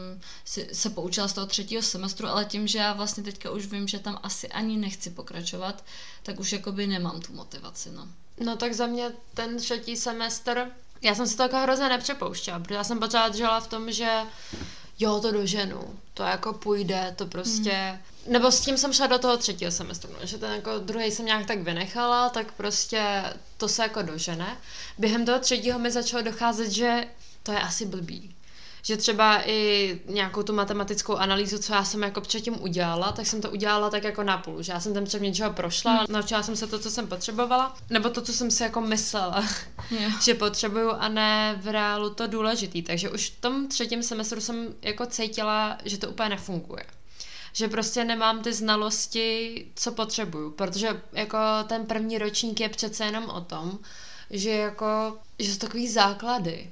si, 0.44 0.68
se 0.72 0.90
poučila 0.90 1.28
z 1.28 1.32
toho 1.32 1.46
třetího 1.46 1.82
semestru, 1.82 2.28
ale 2.28 2.44
tím, 2.44 2.66
že 2.66 2.78
já 2.78 2.92
vlastně 2.92 3.22
teďka 3.22 3.50
už 3.50 3.66
vím, 3.66 3.88
že 3.88 3.98
tam 3.98 4.18
asi 4.22 4.48
ani 4.48 4.76
nechci 4.76 5.10
pokračovat, 5.10 5.84
tak 6.22 6.40
už 6.40 6.52
jakoby 6.52 6.86
nemám 6.86 7.20
tu 7.20 7.32
motivaci, 7.32 7.90
no. 7.90 8.08
No 8.40 8.56
tak 8.56 8.72
za 8.72 8.86
mě 8.86 9.12
ten 9.34 9.56
třetí 9.56 9.96
semestr, 9.96 10.70
já 11.02 11.14
jsem 11.14 11.26
se 11.26 11.36
to 11.36 11.42
jako 11.42 11.56
hrozně 11.56 11.88
nepřepouštěla, 11.88 12.58
protože 12.58 12.74
já 12.74 12.84
jsem 12.84 12.98
pořád 12.98 13.34
žila 13.34 13.60
v 13.60 13.68
tom, 13.68 13.92
že 13.92 14.10
jo, 14.98 15.20
to 15.20 15.32
doženu, 15.32 15.98
to 16.14 16.22
jako 16.22 16.52
půjde, 16.52 17.14
to 17.16 17.26
prostě... 17.26 18.00
Mm. 18.26 18.32
Nebo 18.32 18.52
s 18.52 18.60
tím 18.60 18.78
jsem 18.78 18.92
šla 18.92 19.06
do 19.06 19.18
toho 19.18 19.36
třetího 19.36 19.70
semestru, 19.70 20.10
no, 20.20 20.26
že 20.26 20.38
ten 20.38 20.52
jako 20.52 20.78
druhý 20.78 21.10
jsem 21.10 21.26
nějak 21.26 21.46
tak 21.46 21.58
vynechala, 21.58 22.28
tak 22.28 22.52
prostě 22.52 23.24
to 23.56 23.68
se 23.68 23.82
jako 23.82 24.02
dožene. 24.02 24.56
Během 24.98 25.26
toho 25.26 25.38
třetího 25.38 25.78
mi 25.78 25.90
začalo 25.90 26.22
docházet, 26.22 26.70
že 26.70 27.08
to 27.42 27.52
je 27.52 27.60
asi 27.60 27.86
blbý 27.86 28.33
Že 28.86 28.96
třeba 28.96 29.48
i 29.48 30.00
nějakou 30.06 30.42
tu 30.42 30.52
matematickou 30.52 31.16
analýzu, 31.16 31.58
co 31.58 31.74
já 31.74 31.84
jsem 31.84 32.02
jako 32.02 32.20
předtím 32.20 32.62
udělala, 32.62 33.12
tak 33.12 33.26
jsem 33.26 33.40
to 33.40 33.50
udělala 33.50 33.90
tak 33.90 34.04
jako 34.04 34.22
na 34.22 34.38
půl, 34.38 34.62
že 34.62 34.72
já 34.72 34.80
jsem 34.80 34.94
tam 34.94 35.04
předmět 35.04 35.30
něčeho 35.30 35.52
prošla, 35.52 35.92
hmm. 35.92 36.06
naučila 36.08 36.42
jsem 36.42 36.56
se 36.56 36.66
to, 36.66 36.78
co 36.78 36.90
jsem 36.90 37.06
potřebovala, 37.06 37.76
nebo 37.90 38.10
to, 38.10 38.22
co 38.22 38.32
jsem 38.32 38.50
si 38.50 38.62
jako 38.62 38.80
myslela, 38.80 39.44
yeah. 39.90 40.22
že 40.24 40.34
potřebuju 40.34 40.90
a 40.90 41.08
ne 41.08 41.60
v 41.62 41.68
reálu 41.68 42.10
to 42.10 42.26
důležitý. 42.26 42.82
Takže 42.82 43.10
už 43.10 43.30
v 43.30 43.40
tom 43.40 43.68
třetím 43.68 44.02
semestru 44.02 44.40
jsem 44.40 44.74
jako 44.82 45.06
cítila, 45.06 45.78
že 45.84 45.98
to 45.98 46.10
úplně 46.10 46.28
nefunguje 46.28 46.84
že 47.56 47.68
prostě 47.68 48.04
nemám 48.04 48.42
ty 48.42 48.52
znalosti, 48.52 49.66
co 49.74 49.92
potřebuju, 49.92 50.50
protože 50.50 51.02
jako 51.12 51.38
ten 51.66 51.86
první 51.86 52.18
ročník 52.18 52.60
je 52.60 52.68
přece 52.68 53.04
jenom 53.04 53.24
o 53.24 53.40
tom, 53.40 53.78
že 54.30 54.50
jako, 54.50 55.18
že 55.38 55.52
jsou 55.52 55.58
takový 55.58 55.88
základy, 55.88 56.70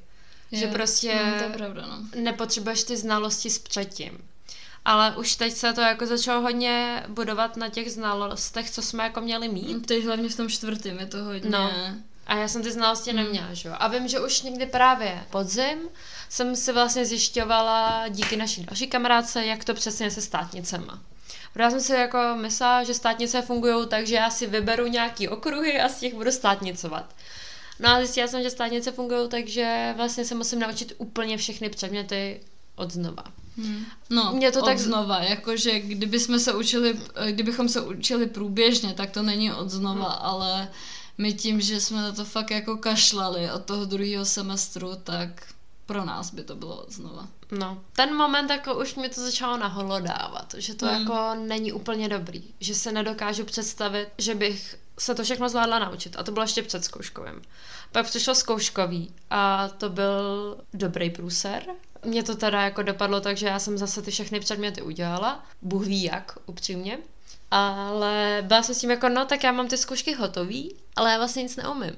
je, 0.53 0.59
že 0.59 0.67
prostě 0.67 1.15
mm, 1.15 1.39
to 1.39 1.45
je 1.45 1.51
pravda, 1.51 1.87
no. 1.87 2.21
nepotřebuješ 2.21 2.83
ty 2.83 2.97
znalosti 2.97 3.51
s 3.51 3.59
předtím. 3.59 4.19
Ale 4.85 5.17
už 5.17 5.37
teď 5.37 5.53
se 5.53 5.73
to 5.73 5.81
jako 5.81 6.07
začalo 6.07 6.41
hodně 6.41 7.05
budovat 7.09 7.57
na 7.57 7.69
těch 7.69 7.93
znalostech, 7.93 8.71
co 8.71 8.83
jsme 8.83 9.05
jako 9.05 9.21
měli 9.21 9.49
mít. 9.49 9.87
Teď 9.87 10.05
hlavně 10.05 10.29
v 10.29 10.37
tom 10.37 10.49
čtvrtém 10.49 10.99
je 10.99 11.07
to 11.07 11.25
hodně... 11.25 11.51
No. 11.51 11.73
A 12.27 12.37
já 12.37 12.49
jsem 12.49 12.63
ty 12.63 12.73
znalosti 12.73 13.11
mm. 13.11 13.17
neměla, 13.17 13.55
že 13.55 13.69
jo. 13.69 13.75
A 13.79 13.89
vím, 13.89 14.09
že 14.09 14.21
už 14.21 14.43
někdy 14.43 14.67
právě 14.67 15.25
podzim 15.31 15.79
jsem 16.29 16.57
si 16.57 16.73
vlastně 16.73 17.07
zjišťovala 17.07 18.09
díky 18.09 18.37
naší 18.37 18.65
další 18.65 18.87
kamarádce, 18.87 19.47
jak 19.47 19.65
to 19.65 19.75
přesně 19.75 20.11
se 20.11 20.23
státnicema. 20.23 21.01
Protože 21.53 21.63
já 21.63 21.71
jsem 21.71 21.81
si 21.81 21.93
jako 21.93 22.19
myslela, 22.37 22.85
že 22.85 22.95
státnice 22.95 23.43
fungují 23.43 23.89
tak, 23.89 24.07
že 24.07 24.15
já 24.15 24.31
si 24.31 24.47
vyberu 24.47 24.87
nějaký 24.87 25.29
okruhy 25.29 25.81
a 25.81 25.89
z 25.89 26.01
těch 26.01 26.15
budu 26.15 26.33
státnicovat. 26.33 27.15
No 27.83 27.89
a 27.89 27.99
zjistila 27.99 28.29
jsem, 28.29 28.43
že 28.43 28.51
státnice 28.51 28.93
fungují 28.93 29.29
tak, 29.29 29.49
že 29.49 29.95
vlastně 29.97 30.25
se 30.25 30.35
musím 30.35 30.59
naučit 30.59 30.93
úplně 30.99 31.37
všechny 31.37 31.69
předměty 31.69 32.41
od 32.77 32.91
znova. 32.91 33.25
Hmm. 33.57 33.85
No, 34.11 34.33
Mě 34.33 34.53
to 34.53 34.59
od 34.59 34.65
tak 34.65 34.79
znova, 34.79 35.19
jakože 35.19 35.81
kdybychom 35.81 36.39
se 36.39 36.55
učili, 36.55 37.01
kdybychom 37.31 37.69
se 37.69 37.81
učili 37.81 38.27
průběžně, 38.27 38.95
tak 38.95 39.11
to 39.11 39.23
není 39.23 39.53
od 39.53 39.71
znova, 39.71 40.11
hmm. 40.11 40.19
ale 40.21 40.69
my 41.19 41.33
tím, 41.33 41.61
že 41.61 41.81
jsme 41.81 42.03
na 42.03 42.13
to 42.13 42.25
fakt 42.25 42.51
jako 42.51 42.77
kašlali 42.77 43.51
od 43.51 43.65
toho 43.65 43.85
druhého 43.85 44.25
semestru, 44.25 44.91
tak 45.05 45.29
pro 45.87 46.05
nás 46.05 46.35
by 46.35 46.43
to 46.43 46.57
bylo 46.57 46.87
znova. 46.89 47.29
No, 47.51 47.81
ten 47.97 48.15
moment 48.15 48.51
jako 48.51 48.81
už 48.81 48.95
mi 48.95 49.09
to 49.09 49.21
začalo 49.21 49.57
naholodávat, 49.57 50.55
že 50.59 50.75
to 50.75 50.87
mm. 50.87 50.93
jako 50.93 51.35
není 51.47 51.73
úplně 51.73 52.09
dobrý, 52.09 52.45
že 52.61 52.75
se 52.75 52.93
nedokážu 52.93 53.45
představit, 53.45 54.09
že 54.19 54.35
bych 54.35 54.77
se 55.03 55.15
to 55.15 55.25
všechno 55.25 55.49
zvládla 55.49 55.79
naučit 55.79 56.17
a 56.19 56.23
to 56.23 56.33
bylo 56.33 56.45
ještě 56.45 56.63
před 56.63 56.85
zkouškovým. 56.85 57.43
Pak 57.93 58.07
přišlo 58.07 58.35
zkouškový 58.35 59.15
a 59.31 59.69
to 59.69 59.91
byl 59.91 60.57
dobrý 60.75 61.11
průser. 61.11 61.63
Mně 62.05 62.23
to 62.23 62.37
teda 62.37 62.63
jako 62.63 62.83
dopadlo 62.83 63.21
tak, 63.21 63.37
že 63.37 63.47
já 63.47 63.59
jsem 63.59 63.79
zase 63.79 64.03
ty 64.03 64.11
všechny 64.11 64.41
předměty 64.41 64.83
udělala, 64.83 65.45
Bůh 65.63 65.87
ví 65.87 66.03
jak, 66.03 66.39
upřímně. 66.47 66.99
Ale 67.51 68.43
byla 68.47 68.63
jsem 68.63 68.75
s 68.75 68.79
tím 68.79 68.91
jako, 68.91 69.09
no 69.09 69.25
tak 69.25 69.45
já 69.45 69.53
mám 69.53 69.69
ty 69.69 69.77
zkoušky 69.77 70.15
hotový, 70.15 70.77
ale 70.97 71.11
já 71.11 71.19
vlastně 71.19 71.43
nic 71.43 71.57
neumím 71.57 71.97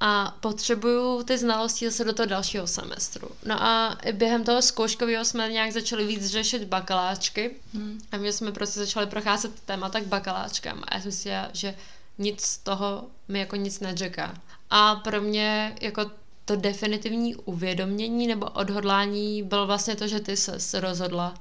a 0.00 0.36
potřebuju 0.40 1.22
ty 1.22 1.38
znalosti 1.38 1.86
zase 1.86 2.04
do 2.04 2.12
toho 2.12 2.26
dalšího 2.26 2.66
semestru. 2.66 3.28
No 3.44 3.62
a 3.62 3.98
během 4.12 4.44
toho 4.44 4.62
zkouškového 4.62 5.24
jsme 5.24 5.52
nějak 5.52 5.72
začali 5.72 6.06
víc 6.06 6.26
řešit 6.26 6.64
bakaláčky 6.64 7.56
hmm. 7.74 8.00
a 8.12 8.16
my 8.16 8.32
jsme 8.32 8.52
prostě 8.52 8.80
začali 8.80 9.06
procházet 9.06 9.60
témata 9.60 10.00
k 10.00 10.06
bakaláčkám 10.06 10.82
a 10.88 10.94
já 10.94 11.00
jsem 11.00 11.12
si 11.12 11.30
že 11.52 11.74
nic 12.18 12.40
z 12.40 12.58
toho 12.58 13.04
mi 13.28 13.38
jako 13.38 13.56
nic 13.56 13.80
nečeká. 13.80 14.34
A 14.70 14.94
pro 14.96 15.20
mě 15.20 15.76
jako 15.80 16.10
to 16.44 16.56
definitivní 16.56 17.36
uvědomění 17.36 18.26
nebo 18.26 18.46
odhodlání 18.46 19.42
bylo 19.42 19.66
vlastně 19.66 19.96
to, 19.96 20.08
že 20.08 20.20
ty 20.20 20.36
se 20.36 20.80
rozhodla 20.80 21.34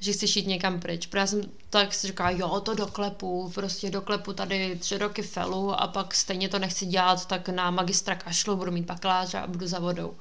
že 0.00 0.12
chceš 0.12 0.36
jít 0.36 0.46
někam 0.46 0.80
pryč. 0.80 1.06
Protože 1.06 1.18
já 1.18 1.26
jsem 1.26 1.42
tak 1.70 1.94
si 1.94 2.06
říkala, 2.06 2.30
jo, 2.30 2.60
to 2.60 2.74
doklepu, 2.74 3.50
prostě 3.54 3.90
doklepu 3.90 4.32
tady 4.32 4.76
tři 4.76 4.98
roky 4.98 5.22
felu 5.22 5.80
a 5.80 5.86
pak 5.86 6.14
stejně 6.14 6.48
to 6.48 6.58
nechci 6.58 6.86
dělat, 6.86 7.26
tak 7.26 7.48
na 7.48 7.70
magistra 7.70 8.14
kašlu, 8.14 8.56
budu 8.56 8.72
mít 8.72 8.86
bakaláře 8.86 9.38
a 9.38 9.46
budu 9.46 9.66
za 9.66 9.78
vodou. 9.78 10.14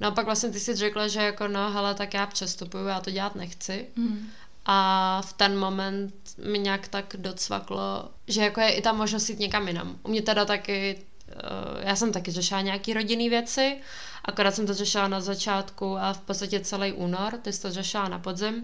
No 0.00 0.08
a 0.08 0.10
pak 0.10 0.24
vlastně 0.24 0.50
ty 0.50 0.60
si 0.60 0.76
řekla, 0.76 1.08
že 1.08 1.22
jako 1.22 1.48
no, 1.48 1.70
hele, 1.70 1.94
tak 1.94 2.14
já 2.14 2.26
přestupuju, 2.26 2.86
já 2.86 3.00
to 3.00 3.10
dělat 3.10 3.34
nechci. 3.34 3.86
Mm. 3.96 4.30
A 4.66 5.22
v 5.24 5.32
ten 5.32 5.58
moment 5.58 6.14
mi 6.44 6.58
nějak 6.58 6.88
tak 6.88 7.14
docvaklo, 7.18 8.10
že 8.26 8.42
jako 8.42 8.60
je 8.60 8.72
i 8.72 8.82
ta 8.82 8.92
možnost 8.92 9.28
jít 9.30 9.38
někam 9.38 9.68
jinam. 9.68 9.98
U 10.02 10.08
mě 10.08 10.22
teda 10.22 10.44
taky, 10.44 10.98
uh, 11.28 11.34
já 11.80 11.96
jsem 11.96 12.12
taky 12.12 12.30
řešila 12.30 12.60
nějaký 12.60 12.94
rodinný 12.94 13.28
věci, 13.28 13.80
akorát 14.24 14.54
jsem 14.54 14.66
to 14.66 14.74
řešila 14.74 15.08
na 15.08 15.20
začátku 15.20 15.98
a 15.98 16.12
v 16.12 16.20
podstatě 16.20 16.60
celý 16.60 16.92
únor, 16.92 17.38
ty 17.42 17.52
jsi 17.52 17.62
to 17.62 17.70
řešila 17.70 18.08
na 18.08 18.18
podzim. 18.18 18.62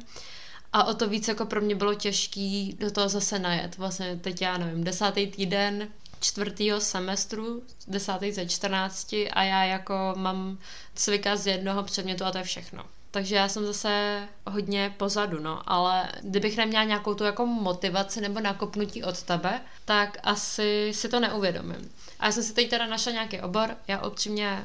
A 0.73 0.85
o 0.85 0.95
to 0.95 1.09
víc 1.09 1.29
jako 1.29 1.47
pro 1.47 1.61
mě 1.61 1.75
bylo 1.75 1.95
těžký 1.95 2.77
do 2.81 2.91
toho 2.91 3.09
zase 3.09 3.39
najet. 3.39 3.79
Vlastně 3.79 4.17
teď 4.17 4.43
já 4.43 4.59
nevím, 4.59 4.85
desátý 4.85 5.27
týden 5.27 5.89
čtvrtýho 6.21 6.81
semestru, 6.81 7.63
desátý 7.89 8.33
ze 8.33 8.47
čtrnácti 8.47 9.31
a 9.31 9.43
já 9.43 9.65
jako 9.65 10.15
mám 10.17 10.59
cvika 10.95 11.37
z 11.37 11.47
jednoho 11.47 11.83
předmětu 11.83 12.25
a 12.25 12.33
to 12.33 12.39
je 12.39 12.45
všechno. 12.45 12.85
Takže 13.17 13.37
já 13.37 13.49
jsem 13.49 13.67
zase 13.67 14.23
hodně 14.47 14.95
pozadu, 14.97 15.41
no, 15.41 15.73
ale 15.73 16.09
kdybych 16.23 16.57
neměla 16.57 16.85
nějakou 16.85 17.15
tu 17.15 17.25
jako 17.25 17.47
motivaci 17.47 18.21
nebo 18.21 18.41
nakopnutí 18.41 19.03
od 19.03 19.23
tebe, 19.23 19.61
tak 19.85 20.19
asi 20.23 20.93
si 20.95 21.09
to 21.09 21.21
neuvědomím. 21.21 21.91
A 22.21 22.27
já 22.27 22.33
jsem 22.33 22.43
si 22.43 22.55
teď 22.55 22.71
teda 22.71 22.87
našla 22.87 23.13
nějaký 23.13 23.41
obor, 23.41 23.77
já 23.89 24.07
upřímně 24.07 24.65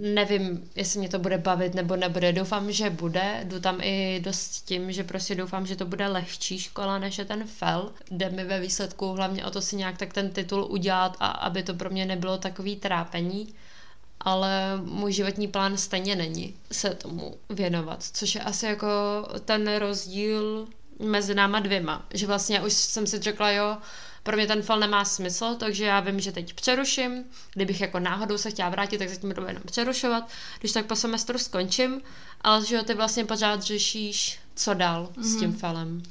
nevím, 0.00 0.70
jestli 0.76 0.98
mě 0.98 1.08
to 1.08 1.18
bude 1.18 1.38
bavit 1.38 1.74
nebo 1.74 1.96
nebude. 1.96 2.32
Doufám, 2.32 2.72
že 2.72 2.90
bude. 2.90 3.40
Jdu 3.44 3.60
tam 3.60 3.78
i 3.80 4.20
dost 4.24 4.64
tím, 4.64 4.92
že 4.92 5.04
prostě 5.04 5.34
doufám, 5.34 5.66
že 5.66 5.76
to 5.76 5.86
bude 5.86 6.08
lehčí 6.08 6.58
škola, 6.58 6.98
než 6.98 7.18
je 7.18 7.24
ten 7.24 7.44
FEL. 7.44 7.92
Jde 8.10 8.30
mi 8.30 8.44
ve 8.44 8.60
výsledku 8.60 9.12
hlavně 9.12 9.44
o 9.44 9.50
to 9.50 9.62
si 9.62 9.76
nějak 9.76 9.98
tak 9.98 10.12
ten 10.12 10.30
titul 10.30 10.66
udělat 10.70 11.16
a 11.20 11.26
aby 11.26 11.62
to 11.62 11.74
pro 11.74 11.90
mě 11.90 12.06
nebylo 12.06 12.38
takový 12.38 12.76
trápení. 12.76 13.54
Ale 14.22 14.76
můj 14.84 15.12
životní 15.12 15.48
plán 15.48 15.76
stejně 15.76 16.16
není 16.16 16.54
se 16.72 16.90
tomu 16.90 17.36
věnovat, 17.50 18.02
což 18.02 18.34
je 18.34 18.40
asi 18.40 18.66
jako 18.66 18.88
ten 19.44 19.76
rozdíl 19.76 20.68
mezi 20.98 21.34
náma 21.34 21.60
dvěma. 21.60 22.06
Že 22.14 22.26
vlastně 22.26 22.62
už 22.62 22.72
jsem 22.72 23.06
si 23.06 23.18
řekla, 23.18 23.50
jo, 23.50 23.76
pro 24.22 24.36
mě 24.36 24.46
ten 24.46 24.62
fal 24.62 24.78
nemá 24.78 25.04
smysl, 25.04 25.54
takže 25.54 25.84
já 25.84 26.00
vím, 26.00 26.20
že 26.20 26.32
teď 26.32 26.54
přeruším. 26.54 27.24
Kdybych 27.54 27.80
jako 27.80 27.98
náhodou 27.98 28.38
se 28.38 28.50
chtěla 28.50 28.68
vrátit, 28.68 28.98
tak 28.98 29.08
zatím 29.08 29.28
budu 29.28 29.46
jenom 29.46 29.62
přerušovat. 29.62 30.28
Když 30.60 30.72
tak 30.72 30.86
po 30.86 30.96
semestru 30.96 31.38
skončím, 31.38 32.02
ale 32.40 32.66
že 32.66 32.82
ty 32.82 32.94
vlastně 32.94 33.24
pořád 33.24 33.62
řešíš, 33.62 34.38
co 34.54 34.74
dál 34.74 35.10
mm-hmm. 35.12 35.22
s 35.22 35.36
tím 35.36 35.50
mhm. 35.50 36.02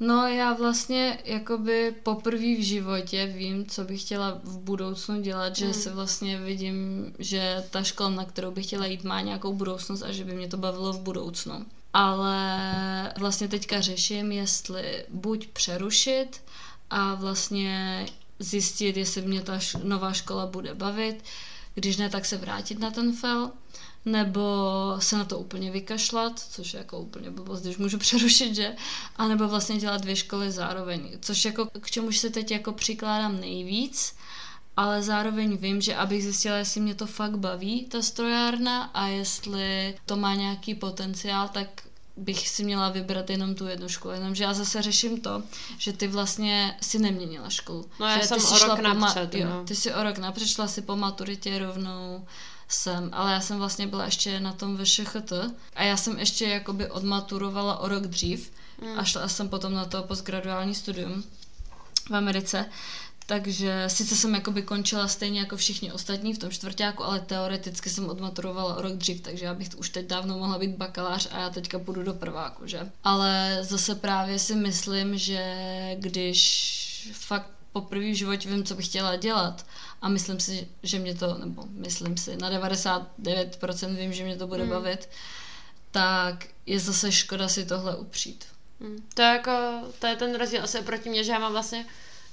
No 0.00 0.26
já 0.26 0.52
vlastně 0.52 1.18
jakoby 1.24 1.94
poprvé 2.02 2.54
v 2.56 2.64
životě 2.64 3.26
vím, 3.26 3.66
co 3.66 3.84
bych 3.84 4.00
chtěla 4.00 4.40
v 4.44 4.58
budoucnu 4.58 5.22
dělat, 5.22 5.56
že 5.56 5.66
mm. 5.66 5.74
se 5.74 5.90
vlastně 5.90 6.38
vidím, 6.38 7.12
že 7.18 7.64
ta 7.70 7.82
škola, 7.82 8.10
na 8.10 8.24
kterou 8.24 8.50
bych 8.50 8.66
chtěla 8.66 8.86
jít, 8.86 9.04
má 9.04 9.20
nějakou 9.20 9.54
budoucnost 9.54 10.02
a 10.02 10.12
že 10.12 10.24
by 10.24 10.34
mě 10.34 10.48
to 10.48 10.56
bavilo 10.56 10.92
v 10.92 11.00
budoucnu. 11.00 11.66
Ale 11.92 13.12
vlastně 13.18 13.48
teďka 13.48 13.80
řeším, 13.80 14.32
jestli 14.32 15.04
buď 15.08 15.46
přerušit 15.46 16.42
a 16.90 17.14
vlastně 17.14 18.06
zjistit, 18.38 18.96
jestli 18.96 19.22
mě 19.22 19.42
ta 19.42 19.58
nová 19.84 20.12
škola 20.12 20.46
bude 20.46 20.74
bavit, 20.74 21.24
když 21.74 21.96
ne, 21.96 22.10
tak 22.10 22.24
se 22.24 22.36
vrátit 22.36 22.78
na 22.78 22.90
ten 22.90 23.12
fel, 23.12 23.50
nebo 24.06 24.42
se 24.98 25.18
na 25.18 25.24
to 25.24 25.38
úplně 25.38 25.70
vykašlat, 25.70 26.38
což 26.38 26.74
je 26.74 26.78
jako 26.78 26.98
úplně 26.98 27.30
blbost, 27.30 27.62
když 27.62 27.76
můžu 27.76 27.98
přerušit, 28.06 28.54
že? 28.54 28.76
A 29.16 29.28
nebo 29.28 29.48
vlastně 29.48 29.76
dělat 29.76 30.00
dvě 30.00 30.16
školy 30.16 30.50
zároveň, 30.52 31.10
což 31.20 31.44
jako 31.44 31.66
k 31.80 31.90
čemu 31.90 32.12
se 32.12 32.30
teď 32.30 32.50
jako 32.50 32.72
přikládám 32.72 33.40
nejvíc, 33.40 34.14
ale 34.76 35.02
zároveň 35.02 35.56
vím, 35.56 35.80
že 35.80 35.96
abych 35.96 36.22
zjistila, 36.22 36.56
jestli 36.56 36.80
mě 36.80 36.94
to 36.94 37.06
fakt 37.06 37.36
baví, 37.38 37.84
ta 37.84 38.02
strojárna, 38.02 38.82
a 38.82 39.06
jestli 39.06 39.96
to 40.06 40.16
má 40.16 40.34
nějaký 40.34 40.74
potenciál, 40.74 41.48
tak 41.48 41.68
bych 42.16 42.48
si 42.48 42.64
měla 42.64 42.88
vybrat 42.88 43.30
jenom 43.30 43.54
tu 43.54 43.66
jednu 43.66 43.88
školu, 43.88 44.14
jenomže 44.14 44.44
já 44.44 44.54
zase 44.54 44.82
řeším 44.82 45.20
to, 45.20 45.42
že 45.78 45.92
ty 45.92 46.08
vlastně 46.08 46.76
si 46.80 46.98
neměnila 46.98 47.50
školu. 47.50 47.90
No 48.00 48.06
já 48.06 48.18
že 48.18 48.26
jsem 48.26 48.38
ty 48.38 48.44
o 48.44 48.58
rok 48.58 48.78
napřed, 48.78 49.34
ma- 49.34 49.38
jo, 49.38 49.48
no. 49.48 49.64
Ty 49.64 49.74
si 49.74 49.94
o 49.94 50.02
rok 50.02 50.18
napřed, 50.18 50.48
šla 50.48 50.66
si 50.66 50.82
po 50.82 50.96
maturitě 50.96 51.58
rovnou 51.58 52.26
sem, 52.68 53.10
ale 53.12 53.32
já 53.32 53.40
jsem 53.40 53.58
vlastně 53.58 53.86
byla 53.86 54.04
ještě 54.04 54.40
na 54.40 54.52
tom 54.52 54.76
VŠHT 54.76 55.32
a 55.76 55.82
já 55.82 55.96
jsem 55.96 56.18
ještě 56.18 56.44
jakoby 56.48 56.90
odmaturovala 56.90 57.78
o 57.78 57.88
rok 57.88 58.06
dřív 58.06 58.52
mm. 58.82 58.98
a 58.98 59.04
šla 59.04 59.28
jsem 59.28 59.48
potom 59.48 59.74
na 59.74 59.84
to 59.84 60.02
postgraduální 60.02 60.74
studium 60.74 61.24
v 62.10 62.16
Americe, 62.16 62.66
takže 63.26 63.84
sice 63.86 64.16
jsem 64.16 64.34
jakoby 64.34 64.62
končila 64.62 65.08
stejně 65.08 65.40
jako 65.40 65.56
všichni 65.56 65.92
ostatní 65.92 66.34
v 66.34 66.38
tom 66.38 66.50
čtvrtáku, 66.50 67.04
ale 67.04 67.20
teoreticky 67.20 67.90
jsem 67.90 68.08
odmaturovala 68.08 68.76
o 68.76 68.82
rok 68.82 68.92
dřív, 68.92 69.20
takže 69.20 69.44
já 69.44 69.54
bych 69.54 69.68
už 69.76 69.90
teď 69.90 70.06
dávno 70.06 70.38
mohla 70.38 70.58
být 70.58 70.76
bakalář 70.76 71.28
a 71.32 71.38
já 71.38 71.50
teďka 71.50 71.78
půjdu 71.78 72.02
do 72.02 72.14
prváku, 72.14 72.66
že? 72.66 72.90
Ale 73.04 73.58
zase 73.60 73.94
právě 73.94 74.38
si 74.38 74.54
myslím, 74.54 75.18
že 75.18 75.56
když 75.98 77.10
fakt 77.12 77.55
poprvé 77.80 78.10
v 78.10 78.14
životě 78.14 78.48
vím, 78.48 78.64
co 78.64 78.74
bych 78.74 78.86
chtěla 78.86 79.16
dělat 79.16 79.66
a 80.02 80.08
myslím 80.08 80.40
si, 80.40 80.68
že 80.82 80.98
mě 80.98 81.14
to, 81.14 81.38
nebo 81.38 81.64
myslím 81.70 82.16
si, 82.16 82.36
na 82.36 82.50
99% 82.50 83.96
vím, 83.96 84.12
že 84.12 84.24
mě 84.24 84.36
to 84.36 84.46
bude 84.46 84.62
hmm. 84.62 84.70
bavit, 84.70 85.08
tak 85.90 86.46
je 86.66 86.80
zase 86.80 87.12
škoda 87.12 87.48
si 87.48 87.66
tohle 87.66 87.96
upřít. 87.96 88.44
Hmm. 88.80 89.08
To 89.14 89.22
je 89.22 89.28
jako, 89.28 89.52
to 89.98 90.06
je 90.06 90.16
ten 90.16 90.34
rozdíl 90.34 90.64
asi 90.64 90.82
proti 90.82 91.10
mě, 91.10 91.24
že 91.24 91.32
já 91.32 91.38
mám 91.38 91.52
vlastně 91.52 91.86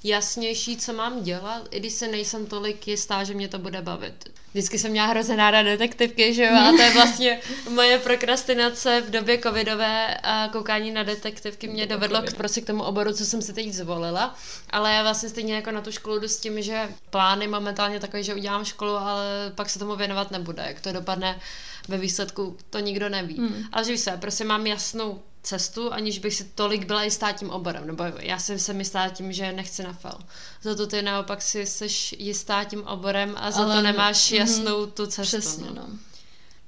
jasnější, 0.04 0.76
co 0.76 0.92
mám 0.92 1.22
dělat, 1.22 1.68
i 1.70 1.80
když 1.80 1.92
se 1.92 2.08
nejsem 2.08 2.46
tolik 2.46 2.88
jistá, 2.88 3.24
že 3.24 3.34
mě 3.34 3.48
to 3.48 3.58
bude 3.58 3.82
bavit. 3.82 4.28
Vždycky 4.52 4.78
jsem 4.78 4.90
měla 4.90 5.06
hrozně 5.06 5.36
ráda 5.36 5.62
detektivky, 5.62 6.34
že 6.34 6.44
jo, 6.44 6.56
a 6.56 6.70
to 6.70 6.82
je 6.82 6.90
vlastně 6.94 7.40
moje 7.68 7.98
prokrastinace 7.98 9.00
v 9.00 9.10
době 9.10 9.38
covidové 9.38 10.16
a 10.22 10.48
koukání 10.52 10.90
na 10.90 11.02
detektivky 11.02 11.68
mě 11.68 11.86
dovedlo 11.86 12.22
k, 12.22 12.34
prostě 12.34 12.60
k 12.60 12.66
tomu 12.66 12.82
oboru, 12.82 13.12
co 13.12 13.24
jsem 13.24 13.42
si 13.42 13.52
teď 13.52 13.72
zvolila, 13.72 14.34
ale 14.70 14.92
já 14.92 15.02
vlastně 15.02 15.28
stejně 15.28 15.54
jako 15.54 15.70
na 15.70 15.80
tu 15.80 15.92
školu 15.92 16.18
jdu 16.18 16.28
s 16.28 16.40
tím, 16.40 16.62
že 16.62 16.88
plány 17.10 17.48
momentálně 17.48 18.00
takový, 18.00 18.24
že 18.24 18.34
udělám 18.34 18.64
školu, 18.64 18.96
ale 18.96 19.52
pak 19.54 19.70
se 19.70 19.78
tomu 19.78 19.96
věnovat 19.96 20.30
nebude, 20.30 20.64
jak 20.66 20.80
to 20.80 20.92
dopadne 20.92 21.40
ve 21.88 21.98
výsledku, 21.98 22.56
to 22.70 22.78
nikdo 22.78 23.08
neví. 23.08 23.38
Hmm. 23.38 23.64
Ale 23.72 23.84
že 23.84 23.92
víš 23.92 24.00
se, 24.00 24.10
prostě 24.10 24.44
mám 24.44 24.66
jasnou 24.66 25.22
cestu, 25.44 25.92
aniž 25.92 26.18
bych 26.18 26.34
si 26.34 26.44
tolik 26.44 26.86
byla 26.86 27.02
jistá 27.02 27.32
tím 27.32 27.50
oborem, 27.50 27.86
nebo 27.86 28.04
já 28.18 28.38
jsem 28.38 28.58
se 28.58 28.72
jistá 28.72 29.08
tím, 29.08 29.32
že 29.32 29.52
nechci 29.52 29.82
na 29.82 29.92
fel. 29.92 30.18
Za 30.62 30.74
to 30.74 30.86
ty 30.86 31.02
naopak 31.02 31.42
si 31.42 31.66
jsi 31.66 31.86
jistá 32.18 32.64
tím 32.64 32.86
oborem 32.86 33.34
a 33.36 33.50
za 33.50 33.62
Ale, 33.62 33.76
to 33.76 33.82
nemáš 33.82 34.30
mhm, 34.30 34.40
jasnou 34.40 34.86
mm, 34.86 34.90
tu 34.90 35.06
cestu. 35.06 35.38
Přesně, 35.38 35.66
no. 35.66 35.88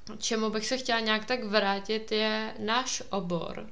no. 0.09 0.17
Čemu 0.19 0.51
bych 0.51 0.67
se 0.67 0.77
chtěla 0.77 1.01
nějak 1.01 1.25
tak 1.25 1.45
vrátit 1.45 2.13
je 2.13 2.55
náš 2.59 3.03
obor. 3.11 3.67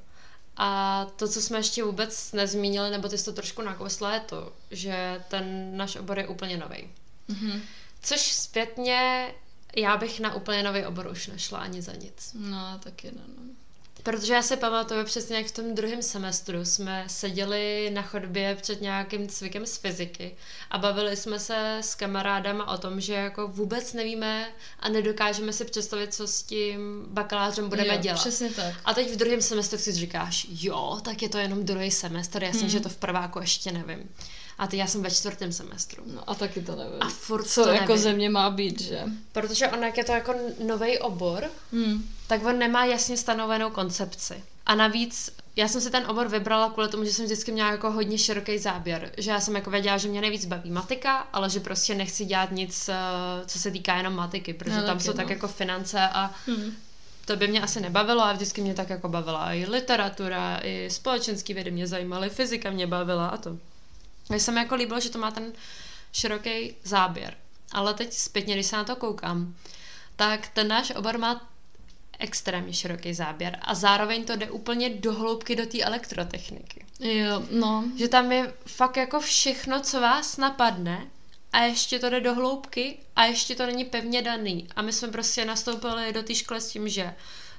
A 0.57 1.07
to, 1.17 1.29
co 1.29 1.43
jsme 1.43 1.59
ještě 1.59 1.85
vůbec 1.85 2.33
nezmínili, 2.33 2.91
nebo 2.91 3.09
ty 3.09 3.19
jsi 3.19 3.25
to 3.25 3.33
trošku 3.33 3.63
nakousla, 3.63 4.15
je 4.15 4.21
to, 4.21 4.53
že 4.71 5.25
ten 5.29 5.77
náš 5.77 5.97
obor 5.97 6.19
je 6.19 6.29
úplně 6.29 6.57
nový. 6.57 6.91
Mm-hmm. 7.29 7.61
Což 8.03 8.21
zpětně 8.21 9.31
já 9.77 9.97
bych 9.97 10.21
na 10.21 10.35
úplně 10.35 10.63
nový 10.63 10.87
obor 10.87 11.07
už 11.07 11.27
nešla 11.27 11.59
ani 11.59 11.83
za 11.83 11.93
nic. 11.93 12.31
No, 12.35 12.79
taky 12.83 13.07
ne, 13.07 13.23
no. 13.29 13.64
Protože 14.05 14.35
já 14.35 14.43
si 14.43 14.57
pamatuju 14.57 15.05
přesně, 15.05 15.37
jak 15.37 15.47
v 15.47 15.53
tom 15.53 15.75
druhém 15.75 16.03
semestru 16.03 16.65
jsme 16.65 17.05
seděli 17.07 17.91
na 17.95 18.03
chodbě 18.03 18.57
před 18.63 18.81
nějakým 18.81 19.29
cvikem 19.29 19.67
z 19.67 19.77
fyziky 19.77 20.37
a 20.71 20.79
bavili 20.79 21.17
jsme 21.17 21.39
se 21.39 21.79
s 21.81 21.95
kamarádama 21.95 22.69
o 22.69 22.79
tom, 22.79 23.01
že 23.01 23.15
jako 23.15 23.49
vůbec 23.49 23.93
nevíme 23.93 24.49
a 24.81 24.89
nedokážeme 24.89 25.53
si 25.53 25.65
představit, 25.65 26.15
co 26.15 26.27
s 26.27 26.43
tím 26.43 27.05
bakalářem 27.09 27.69
budeme 27.69 27.95
jo, 27.95 28.01
dělat. 28.01 28.21
přesně 28.21 28.51
tak. 28.51 28.75
A 28.85 28.95
teď 28.95 29.13
v 29.13 29.17
druhém 29.17 29.43
semestru 29.43 29.79
si 29.79 29.93
říkáš, 29.93 30.47
jo, 30.51 31.01
tak 31.05 31.23
je 31.23 31.29
to 31.29 31.39
jenom 31.39 31.65
druhý 31.65 31.91
semestr, 31.91 32.43
jasně, 32.43 32.61
hmm. 32.61 32.71
že 32.71 32.81
to 32.81 32.89
v 32.89 32.97
prváku 32.97 33.41
ještě 33.41 33.73
nevím. 33.73 34.09
A 34.59 34.67
teď 34.67 34.79
já 34.79 34.87
jsem 34.87 35.03
ve 35.03 35.11
čtvrtém 35.11 35.53
semestru. 35.53 36.03
No 36.15 36.31
a 36.31 36.35
taky 36.35 36.63
to 36.63 36.77
nevím. 36.77 37.03
A 37.03 37.09
furt 37.09 37.45
Co 37.45 37.63
to 37.63 37.69
jako 37.69 37.93
nevím. 37.93 38.03
země 38.03 38.31
má 38.31 38.51
být, 38.51 38.81
že? 38.81 39.03
Protože 39.33 39.69
on, 39.69 39.85
jak 39.85 39.99
je 39.99 40.05
to 40.05 40.13
jako 40.13 40.35
nový 40.67 40.99
obor, 40.99 41.51
hmm. 41.73 42.09
tak 42.27 42.45
on 42.45 42.59
nemá 42.59 42.85
jasně 42.85 43.17
stanovenou 43.17 43.71
koncepci. 43.71 44.45
A 44.67 44.75
navíc 44.75 45.31
já 45.57 45.69
jsem 45.69 45.81
si 45.81 45.91
ten 45.91 46.07
obor 46.07 46.29
vybrala 46.29 46.71
kvůli 46.71 46.89
tomu, 46.89 47.05
že 47.05 47.13
jsem 47.13 47.25
vždycky 47.25 47.53
měla 47.53 47.71
jako 47.71 47.91
hodně 47.91 48.19
široký 48.19 48.59
záběr. 48.59 49.13
Že 49.19 49.31
já 49.31 49.41
jsem 49.41 49.55
jako 49.55 49.71
věděla, 49.71 49.99
že 49.99 50.09
mě 50.09 50.21
nejvíc 50.21 50.45
baví 50.45 50.71
matika, 50.71 51.17
ale 51.33 51.51
že 51.51 51.61
prostě 51.61 51.95
nechci 51.95 52.25
dělat 52.25 52.53
nic, 52.53 52.89
eh, 52.89 52.95
co 53.47 53.59
se 53.59 53.71
týká 53.71 53.97
jenom 53.97 54.15
matiky, 54.15 54.55
protože 54.55 54.77
no, 54.77 54.87
tam 54.87 55.01
jsou 55.01 55.11
no. 55.11 55.17
tak 55.17 55.31
jako 55.31 55.49
finance 55.49 56.01
a 56.01 56.35
hmm. 56.47 56.73
to 57.25 57.37
by 57.37 57.49
mě 57.49 57.63
asi 57.63 57.81
nebavilo 57.81 58.23
a 58.23 58.33
vždycky 58.33 58.61
mě 58.61 58.75
tak 58.75 58.91
jako 58.91 59.09
bavila 59.09 59.53
i 59.53 59.67
literatura, 59.67 60.61
i 60.63 60.89
společenský 60.91 61.55
vědy 61.55 61.71
mě 61.71 61.87
zajímaly, 61.87 62.31
fyzika 62.31 62.71
mě 62.71 62.87
bavila 62.87 63.29
a 63.29 63.37
to. 63.37 63.59
Mně 64.29 64.41
se 64.41 64.53
mi 64.53 64.59
jako 64.59 64.75
líbilo, 64.75 65.01
že 65.01 65.11
to 65.11 65.19
má 65.19 65.31
ten 65.31 65.53
široký 66.13 66.75
záběr. 66.83 67.37
Ale 67.73 67.95
teď 67.95 68.13
zpětně, 68.13 68.55
když 68.55 68.67
se 68.67 68.77
na 68.77 68.85
to 68.85 68.97
koukám, 68.97 69.55
tak 70.17 70.49
ten 70.49 70.69
náš 70.69 70.91
obor 70.91 71.19
má 71.19 71.49
extrémně 72.19 72.73
široký 72.73 73.15
záběr 73.15 73.59
a 73.63 73.75
zároveň 73.75 74.25
to 74.25 74.37
jde 74.37 74.51
úplně 74.51 74.91
do 74.91 75.13
hloubky 75.13 75.57
do 75.57 75.67
té 75.67 75.81
elektrotechniky. 75.81 76.87
Jo, 77.01 77.43
no. 77.51 77.85
Že 77.99 78.09
tam 78.09 78.33
je 78.33 78.55
fakt 78.67 78.97
jako 78.97 79.21
všechno, 79.21 79.81
co 79.81 80.01
vás 80.01 80.37
napadne 80.37 81.07
a 81.53 81.63
ještě 81.63 81.99
to 81.99 82.11
jde 82.11 82.21
do 82.21 82.35
hloubky 82.35 82.99
a 83.17 83.25
ještě 83.25 83.55
to 83.55 83.67
není 83.67 83.85
pevně 83.85 84.23
daný. 84.23 84.69
A 84.77 84.83
my 84.83 84.93
jsme 84.93 85.09
prostě 85.09 85.45
nastoupili 85.45 86.13
do 86.13 86.23
té 86.23 86.35
školy 86.35 86.61
s 86.61 86.69
tím, 86.69 86.89
že 86.89 87.15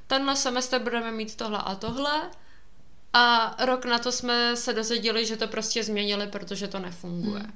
tenhle 0.07 0.35
semestr 0.35 0.79
budeme 0.79 1.11
mít 1.11 1.35
tohle 1.35 1.57
a 1.57 1.75
tohle 1.75 2.29
a 3.17 3.55
rok 3.65 3.85
na 3.85 3.99
to 3.99 4.11
jsme 4.11 4.55
se 4.55 4.73
dozvěděli, 4.73 5.25
že 5.25 5.37
to 5.37 5.47
prostě 5.47 5.83
změnili, 5.83 6.27
protože 6.27 6.67
to 6.67 6.79
nefunguje. 6.79 7.41
Hmm. 7.41 7.53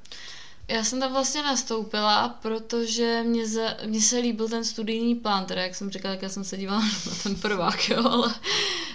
Já 0.67 0.83
jsem 0.83 0.99
tam 0.99 1.13
vlastně 1.13 1.43
nastoupila, 1.43 2.29
protože 2.29 3.23
mě, 3.23 3.47
za, 3.47 3.61
mě 3.85 4.01
se 4.01 4.17
líbil 4.17 4.49
ten 4.49 4.63
studijní 4.63 5.15
plán, 5.15 5.45
teda 5.45 5.61
jak 5.61 5.75
jsem 5.75 5.89
říkala, 5.89 6.13
jak 6.13 6.21
já 6.21 6.29
jsem 6.29 6.43
se 6.43 6.57
dívala 6.57 6.81
na 7.05 7.15
ten 7.23 7.35
prvák, 7.35 7.89
jo, 7.89 8.07
ale 8.09 8.35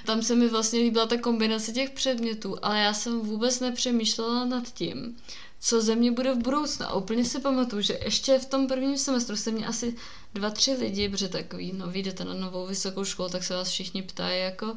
tam 0.05 0.23
se 0.23 0.35
mi 0.35 0.49
vlastně 0.49 0.81
líbila 0.81 1.07
ta 1.07 1.19
kombinace 1.19 1.73
těch 1.73 1.91
předmětů, 1.91 2.57
ale 2.63 2.79
já 2.79 2.95
jsem 2.95 3.21
vůbec 3.21 3.61
nepřemýšlela 3.61 4.45
nad 4.45 4.73
tím, 4.73 5.17
co 5.61 5.81
ze 5.81 5.97
mě 5.97 6.13
bude 6.13 6.35
v 6.35 6.39
budoucnu. 6.39 6.87
A 6.87 6.95
úplně 6.95 7.25
si 7.25 7.41
pamatuju, 7.41 7.83
že 7.83 7.99
ještě 8.05 8.39
v 8.39 8.47
tom 8.47 8.67
prvním 8.67 8.99
semestru 8.99 9.37
se 9.37 9.51
mě 9.51 9.67
asi 9.67 9.97
dva, 10.35 10.51
tři 10.51 10.73
lidi, 10.73 11.09
protože 11.09 11.29
takový, 11.29 11.73
no, 11.73 11.87
vyjdete 11.87 12.25
na 12.25 12.35
novou 12.35 12.67
vysokou 12.67 13.05
školu, 13.05 13.29
tak 13.29 13.45
se 13.45 13.55
vás 13.55 13.69
všichni 13.69 14.03
ptají, 14.03 14.41
jako, 14.41 14.77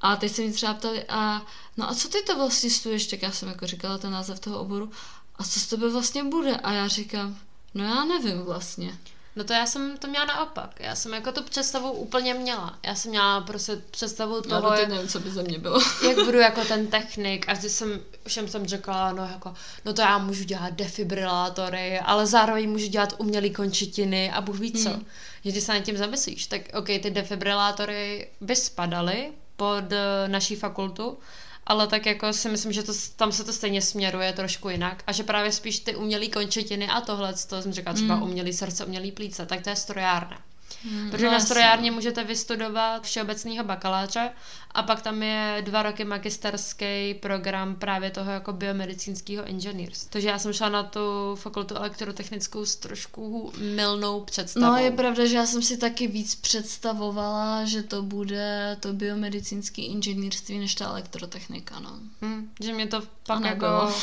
a 0.00 0.16
teď 0.16 0.32
se 0.32 0.42
mi 0.42 0.52
třeba 0.52 0.74
ptali, 0.74 1.04
a 1.08 1.42
no 1.76 1.90
a 1.90 1.94
co 1.94 2.08
ty 2.08 2.22
to 2.22 2.36
vlastně 2.36 2.70
studuješ, 2.70 3.06
tak 3.06 3.22
já 3.22 3.32
jsem 3.32 3.48
jako 3.48 3.66
říkala 3.66 3.98
ten 3.98 4.12
název 4.12 4.40
toho 4.40 4.60
oboru, 4.60 4.90
a 5.36 5.44
co 5.44 5.60
z 5.60 5.66
tebe 5.66 5.88
vlastně 5.88 6.24
bude? 6.24 6.56
A 6.56 6.72
já 6.72 6.88
říkám, 6.88 7.38
no 7.74 7.84
já 7.84 8.04
nevím 8.04 8.42
vlastně. 8.42 8.98
No 9.36 9.44
to 9.44 9.52
já 9.52 9.66
jsem 9.66 9.96
to 9.96 10.08
měla 10.08 10.24
naopak. 10.24 10.80
Já 10.80 10.94
jsem 10.94 11.12
jako 11.12 11.32
tu 11.32 11.42
představu 11.42 11.92
úplně 11.92 12.34
měla. 12.34 12.78
Já 12.82 12.94
jsem 12.94 13.10
měla 13.10 13.40
prostě 13.40 13.82
představu 13.90 14.40
toho, 14.40 14.70
no, 14.70 14.76
jak, 14.76 14.88
nevím, 14.88 15.08
co 15.08 15.20
by 15.20 15.30
ze 15.30 15.42
mě 15.42 15.58
bylo. 15.58 15.80
jak 16.08 16.24
budu 16.24 16.38
jako 16.38 16.64
ten 16.64 16.86
technik 16.86 17.48
a 17.48 17.52
vždy 17.52 17.70
jsem, 17.70 18.00
všem 18.26 18.48
jsem 18.48 18.66
řekla, 18.66 19.12
no 19.12 19.22
jako, 19.32 19.54
no 19.84 19.92
to 19.92 20.02
já 20.02 20.18
můžu 20.18 20.44
dělat 20.44 20.72
defibrilátory, 20.72 22.00
ale 22.00 22.26
zároveň 22.26 22.70
můžu 22.70 22.86
dělat 22.86 23.14
umělé 23.18 23.48
končetiny 23.48 24.30
a 24.30 24.40
bůh 24.40 24.58
ví 24.58 24.72
co. 24.72 24.90
Hmm. 24.90 25.06
Když 25.42 25.64
se 25.64 25.72
nad 25.72 25.80
tím 25.80 25.96
zamyslíš, 25.96 26.46
tak 26.46 26.60
ok, 26.74 26.86
ty 26.86 27.10
defibrilátory 27.10 28.30
by 28.40 28.56
spadaly 28.56 29.32
pod 29.60 29.92
eh, 29.92 30.28
naší 30.28 30.56
fakultu, 30.56 31.18
ale 31.66 31.86
tak 31.86 32.06
jako 32.06 32.32
si 32.32 32.48
myslím, 32.48 32.72
že 32.72 32.82
to, 32.82 32.92
tam 33.16 33.32
se 33.32 33.44
to 33.44 33.52
stejně 33.52 33.82
směruje 33.82 34.32
trošku 34.32 34.68
jinak 34.68 35.02
a 35.06 35.12
že 35.12 35.22
právě 35.22 35.52
spíš 35.52 35.78
ty 35.78 35.96
umělé 35.96 36.26
končetiny 36.26 36.88
a 36.88 37.00
tohle, 37.00 37.34
to 37.48 37.62
jsem 37.62 37.72
říkala 37.72 37.94
třeba 37.94 38.16
mm. 38.16 38.22
umělý 38.22 38.52
srdce, 38.52 38.84
umělý 38.84 39.12
plíce, 39.12 39.46
tak 39.46 39.60
to 39.60 39.70
je 39.70 39.76
strojárna. 39.76 40.38
Hmm, 40.84 41.10
Protože 41.10 41.26
no, 41.26 41.32
na 41.32 41.40
strojárně 41.40 41.90
můžete 41.90 42.24
vystudovat 42.24 43.02
všeobecného 43.02 43.64
bakaláře 43.64 44.30
a 44.70 44.82
pak 44.82 45.02
tam 45.02 45.22
je 45.22 45.62
dva 45.66 45.82
roky 45.82 46.04
magisterský 46.04 47.14
program 47.14 47.74
právě 47.74 48.10
toho 48.10 48.30
jako 48.30 48.52
biomedicínského 48.52 49.44
inženýrství. 49.44 50.10
Takže 50.10 50.28
já 50.28 50.38
jsem 50.38 50.52
šla 50.52 50.68
na 50.68 50.82
tu 50.82 51.00
fakultu 51.34 51.74
elektrotechnickou 51.74 52.64
s 52.64 52.76
trošku 52.76 53.52
milnou 53.58 54.20
představou. 54.20 54.66
No 54.66 54.76
je 54.76 54.90
pravda, 54.90 55.26
že 55.26 55.36
já 55.36 55.46
jsem 55.46 55.62
si 55.62 55.76
taky 55.76 56.06
víc 56.06 56.34
představovala, 56.34 57.64
že 57.64 57.82
to 57.82 58.02
bude 58.02 58.76
to 58.80 58.92
biomedicínské 58.92 59.82
inženýrství 59.82 60.58
než 60.58 60.74
ta 60.74 60.84
elektrotechnika, 60.84 61.80
no. 61.80 61.98
Hmm, 62.20 62.50
že 62.60 62.72
mě 62.72 62.86
to 62.86 63.02
pak 63.26 63.44
jako 63.44 63.94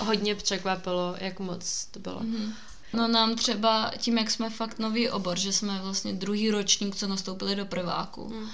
hodně 0.00 0.34
překvapilo, 0.34 1.14
jak 1.18 1.40
moc 1.40 1.86
to 1.90 2.00
bylo. 2.00 2.18
Hmm. 2.18 2.54
No 2.92 3.08
nám 3.08 3.36
třeba 3.36 3.92
tím, 3.98 4.18
jak 4.18 4.30
jsme 4.30 4.50
fakt 4.50 4.78
nový 4.78 5.10
obor, 5.10 5.38
že 5.38 5.52
jsme 5.52 5.80
vlastně 5.82 6.12
druhý 6.12 6.50
ročník, 6.50 6.96
co 6.96 7.08
nastoupili 7.08 7.56
do 7.56 7.66
prváku, 7.66 8.28
hmm. 8.28 8.48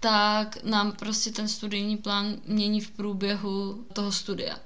tak 0.00 0.62
nám 0.62 0.92
prostě 0.92 1.30
ten 1.30 1.48
studijní 1.48 1.96
plán 1.96 2.36
mění 2.46 2.80
v 2.80 2.90
průběhu 2.90 3.84
toho 3.92 4.12
studia. 4.12 4.56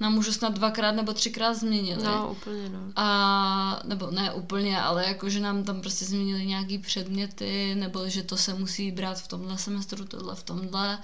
Nám 0.00 0.18
už 0.18 0.26
snad 0.26 0.54
dvakrát 0.54 0.92
nebo 0.92 1.12
třikrát 1.12 1.54
změnili. 1.54 2.02
No, 2.02 2.30
úplně 2.30 2.68
no. 2.68 2.78
A, 2.96 3.80
nebo 3.84 4.10
ne 4.10 4.32
úplně, 4.32 4.80
ale 4.80 5.06
jakože 5.06 5.40
nám 5.40 5.64
tam 5.64 5.80
prostě 5.80 6.04
změnili 6.04 6.46
nějaký 6.46 6.78
předměty, 6.78 7.74
nebo 7.74 8.08
že 8.08 8.22
to 8.22 8.36
se 8.36 8.54
musí 8.54 8.92
brát 8.92 9.20
v 9.20 9.28
tomhle 9.28 9.58
semestru, 9.58 10.04
tohle 10.04 10.34
v 10.34 10.42
tomhle. 10.42 10.98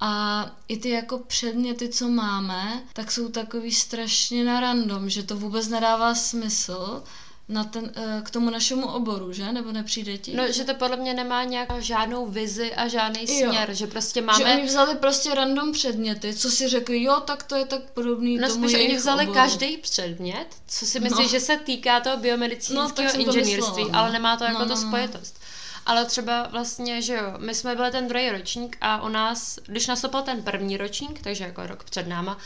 A 0.00 0.50
i 0.68 0.76
ty 0.76 0.90
jako 0.90 1.18
předměty, 1.18 1.88
co 1.88 2.08
máme, 2.08 2.82
tak 2.92 3.12
jsou 3.12 3.28
takový 3.28 3.72
strašně 3.72 4.44
na 4.44 4.60
random, 4.60 5.10
že 5.10 5.22
to 5.22 5.36
vůbec 5.36 5.68
nedává 5.68 6.14
smysl 6.14 7.02
na 7.48 7.64
ten, 7.64 7.92
eh, 7.96 8.22
k 8.24 8.30
tomu 8.30 8.50
našemu 8.50 8.86
oboru, 8.86 9.32
že? 9.32 9.52
Nebo 9.52 9.72
nepřijde 9.72 10.18
ti? 10.18 10.36
No, 10.36 10.52
že 10.52 10.64
to 10.64 10.74
podle 10.74 10.96
mě 10.96 11.14
nemá 11.14 11.44
nějak 11.44 11.82
žádnou 11.82 12.26
vizi 12.26 12.74
a 12.74 12.88
žádný 12.88 13.26
směr, 13.26 13.68
jo. 13.68 13.74
že 13.74 13.86
prostě 13.86 14.22
máme... 14.22 14.38
Že 14.38 14.44
oni 14.44 14.66
vzali 14.66 14.94
prostě 14.94 15.34
random 15.34 15.72
předměty, 15.72 16.34
co 16.34 16.50
si 16.50 16.68
řekli, 16.68 17.02
jo, 17.02 17.20
tak 17.20 17.42
to 17.42 17.56
je 17.56 17.64
tak 17.64 17.90
podobný 17.90 18.38
no, 18.38 18.48
tomu 18.48 18.68
spíš 18.68 18.74
oni 18.74 18.96
vzali 18.96 19.22
oboru. 19.22 19.34
každý 19.34 19.76
předmět, 19.76 20.46
co 20.66 20.86
si 20.86 21.00
myslí, 21.00 21.22
no. 21.22 21.28
že 21.28 21.40
se 21.40 21.56
týká 21.56 22.00
toho 22.00 22.16
biomedicínského 22.16 23.12
no, 23.14 23.20
inženýrství, 23.20 23.84
no. 23.84 23.98
ale 23.98 24.12
nemá 24.12 24.36
to 24.36 24.44
jako 24.44 24.58
no, 24.58 24.64
no, 24.64 24.74
to 24.74 24.80
no. 24.80 24.88
spojitost. 24.88 25.43
Ale 25.86 26.04
třeba 26.04 26.48
vlastně, 26.50 27.02
že 27.02 27.14
jo, 27.14 27.34
my 27.38 27.54
jsme 27.54 27.74
byli 27.76 27.90
ten 27.90 28.08
druhý 28.08 28.30
ročník 28.30 28.76
a 28.80 29.02
u 29.02 29.08
nás, 29.08 29.58
když 29.66 29.86
nastoupil 29.86 30.22
ten 30.22 30.42
první 30.42 30.76
ročník, 30.76 31.22
takže 31.22 31.44
jako 31.44 31.66
rok 31.66 31.84
před 31.84 32.08
náma, 32.08 32.38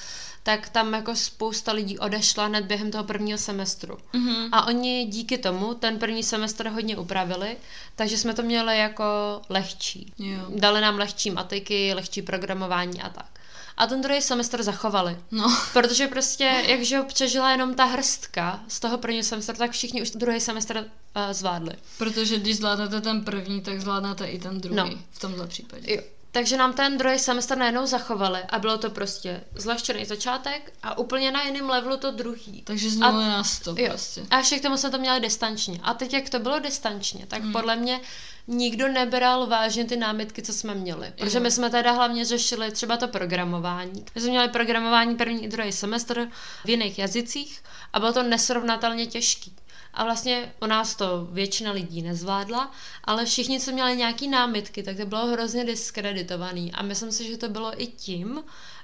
tak 0.43 0.69
tam 0.69 0.95
jako 0.95 1.17
spousta 1.17 1.73
lidí 1.73 1.99
odešla 1.99 2.47
hned 2.47 2.65
během 2.65 2.91
toho 2.91 3.05
prvního 3.05 3.39
semestru. 3.39 3.99
Mhm. 4.13 4.49
A 4.53 4.67
oni 4.67 5.05
díky 5.05 5.39
tomu 5.39 5.75
ten 5.75 5.99
první 5.99 6.23
semestr 6.23 6.69
hodně 6.69 6.97
upravili, 6.97 7.57
takže 7.97 8.19
jsme 8.19 8.35
to 8.35 8.43
měli 8.43 8.79
jako 8.79 9.05
lehčí. 9.49 10.13
Jo. 10.19 10.47
Dali 10.49 10.81
nám 10.81 10.99
lehčí 10.99 11.31
matiky, 11.31 11.95
lehčí 11.95 12.23
programování 12.23 13.03
a 13.03 13.09
tak. 13.09 13.38
A 13.79 13.87
ten 13.87 14.01
druhý 14.01 14.23
semestr 14.23 14.63
zachovali. 14.63 15.17
No. 15.31 15.57
Protože 15.73 16.07
prostě, 16.07 16.65
jakže 16.67 16.99
ho 16.99 17.05
přežila 17.05 17.51
jenom 17.51 17.75
ta 17.75 17.85
hrstka 17.85 18.61
z 18.69 18.81
toho 18.81 18.99
prvního 18.99 19.23
semestru, 19.25 19.57
tak 19.57 19.71
všichni 19.71 20.03
už 20.03 20.11
druhý 20.11 20.41
semestr 20.41 20.77
uh, 20.77 21.33
zvládli. 21.33 21.73
Protože 21.99 22.39
když 22.39 22.57
zvládnete 22.57 23.01
ten 23.01 23.25
první, 23.25 23.61
tak 23.61 23.81
zvládnete 23.81 24.27
i 24.27 24.39
ten 24.39 24.61
druhý. 24.61 24.77
No. 24.77 24.91
V 25.11 25.19
tomhle 25.19 25.47
případě. 25.47 25.95
Jo. 25.95 26.03
Takže 26.33 26.57
nám 26.57 26.73
ten 26.73 26.99
druhý 26.99 27.19
semestr 27.19 27.59
najednou 27.59 27.87
zachovali 27.87 28.41
a 28.49 28.59
bylo 28.59 28.79
to 28.79 28.91
prostě 28.91 29.41
zlehčený 29.55 30.05
začátek 30.05 30.73
a 30.83 30.99
úplně 30.99 31.31
na 31.31 31.43
jiném 31.43 31.71
levelu 31.71 31.97
to 31.97 32.11
druhý. 32.11 32.63
Takže 32.63 32.91
z 32.91 32.97
nuly 32.97 33.25
na 33.25 33.45
sto 33.45 33.75
Jo. 33.79 33.89
prostě. 33.89 34.23
A 34.31 34.39
ještě 34.39 34.59
k 34.59 34.63
tomu 34.63 34.77
jsme 34.77 34.91
to 34.91 34.99
měli 34.99 35.21
distančně. 35.21 35.81
A 35.83 35.95
teď, 35.95 36.13
jak 36.13 36.31
to 36.31 36.39
bylo 36.39 36.59
distančně, 36.59 37.27
tak 37.27 37.39
Hmm. 37.39 37.49
mm. 37.49 37.53
podle 37.53 37.77
mě 37.77 38.01
nikdo 38.49 38.89
nebral 38.89 39.47
vážně 39.47 39.85
ty 39.85 39.97
námitky, 39.97 40.43
co 40.43 40.53
jsme 40.53 40.75
měli. 40.75 41.13
Protože 41.19 41.41
my 41.41 41.51
jsme 41.51 41.71
teda 41.71 41.93
hlavně 41.93 42.25
řešili 42.25 42.71
třeba 42.73 42.97
to 42.97 43.09
programování. 43.09 44.05
My 44.15 44.21
jsme 44.21 44.31
měli 44.31 44.49
programování 44.49 45.17
první 45.17 45.45
i 45.45 45.49
druhý 45.49 45.73
semestr 45.73 46.29
v 46.65 46.71
jiných 46.71 46.99
jazycích 46.99 47.63
a 47.93 48.01
bylo 48.01 48.13
to 48.13 48.23
nesrovnatelně 48.23 49.07
těžký. 49.07 49.57
A 49.95 50.05
vlastně 50.05 50.55
u 50.63 50.67
nás 50.67 50.95
to 50.95 51.29
většina 51.33 51.73
lidí 51.73 52.03
nezvládla, 52.03 52.71
ale 53.05 53.25
všichni, 53.25 53.61
co 53.61 53.73
měli 53.73 53.97
nějaký 53.97 54.29
námitky, 54.29 54.83
tak 54.83 54.97
to 54.97 55.07
bylo 55.07 55.27
hrozně 55.27 55.65
diskreditovaný. 55.65 56.73
A 56.73 56.83
myslím 56.83 57.13
si, 57.13 57.25
že 57.29 57.37
to 57.37 57.49
bylo 57.49 57.83
i 57.83 57.87
tím, 57.87 58.43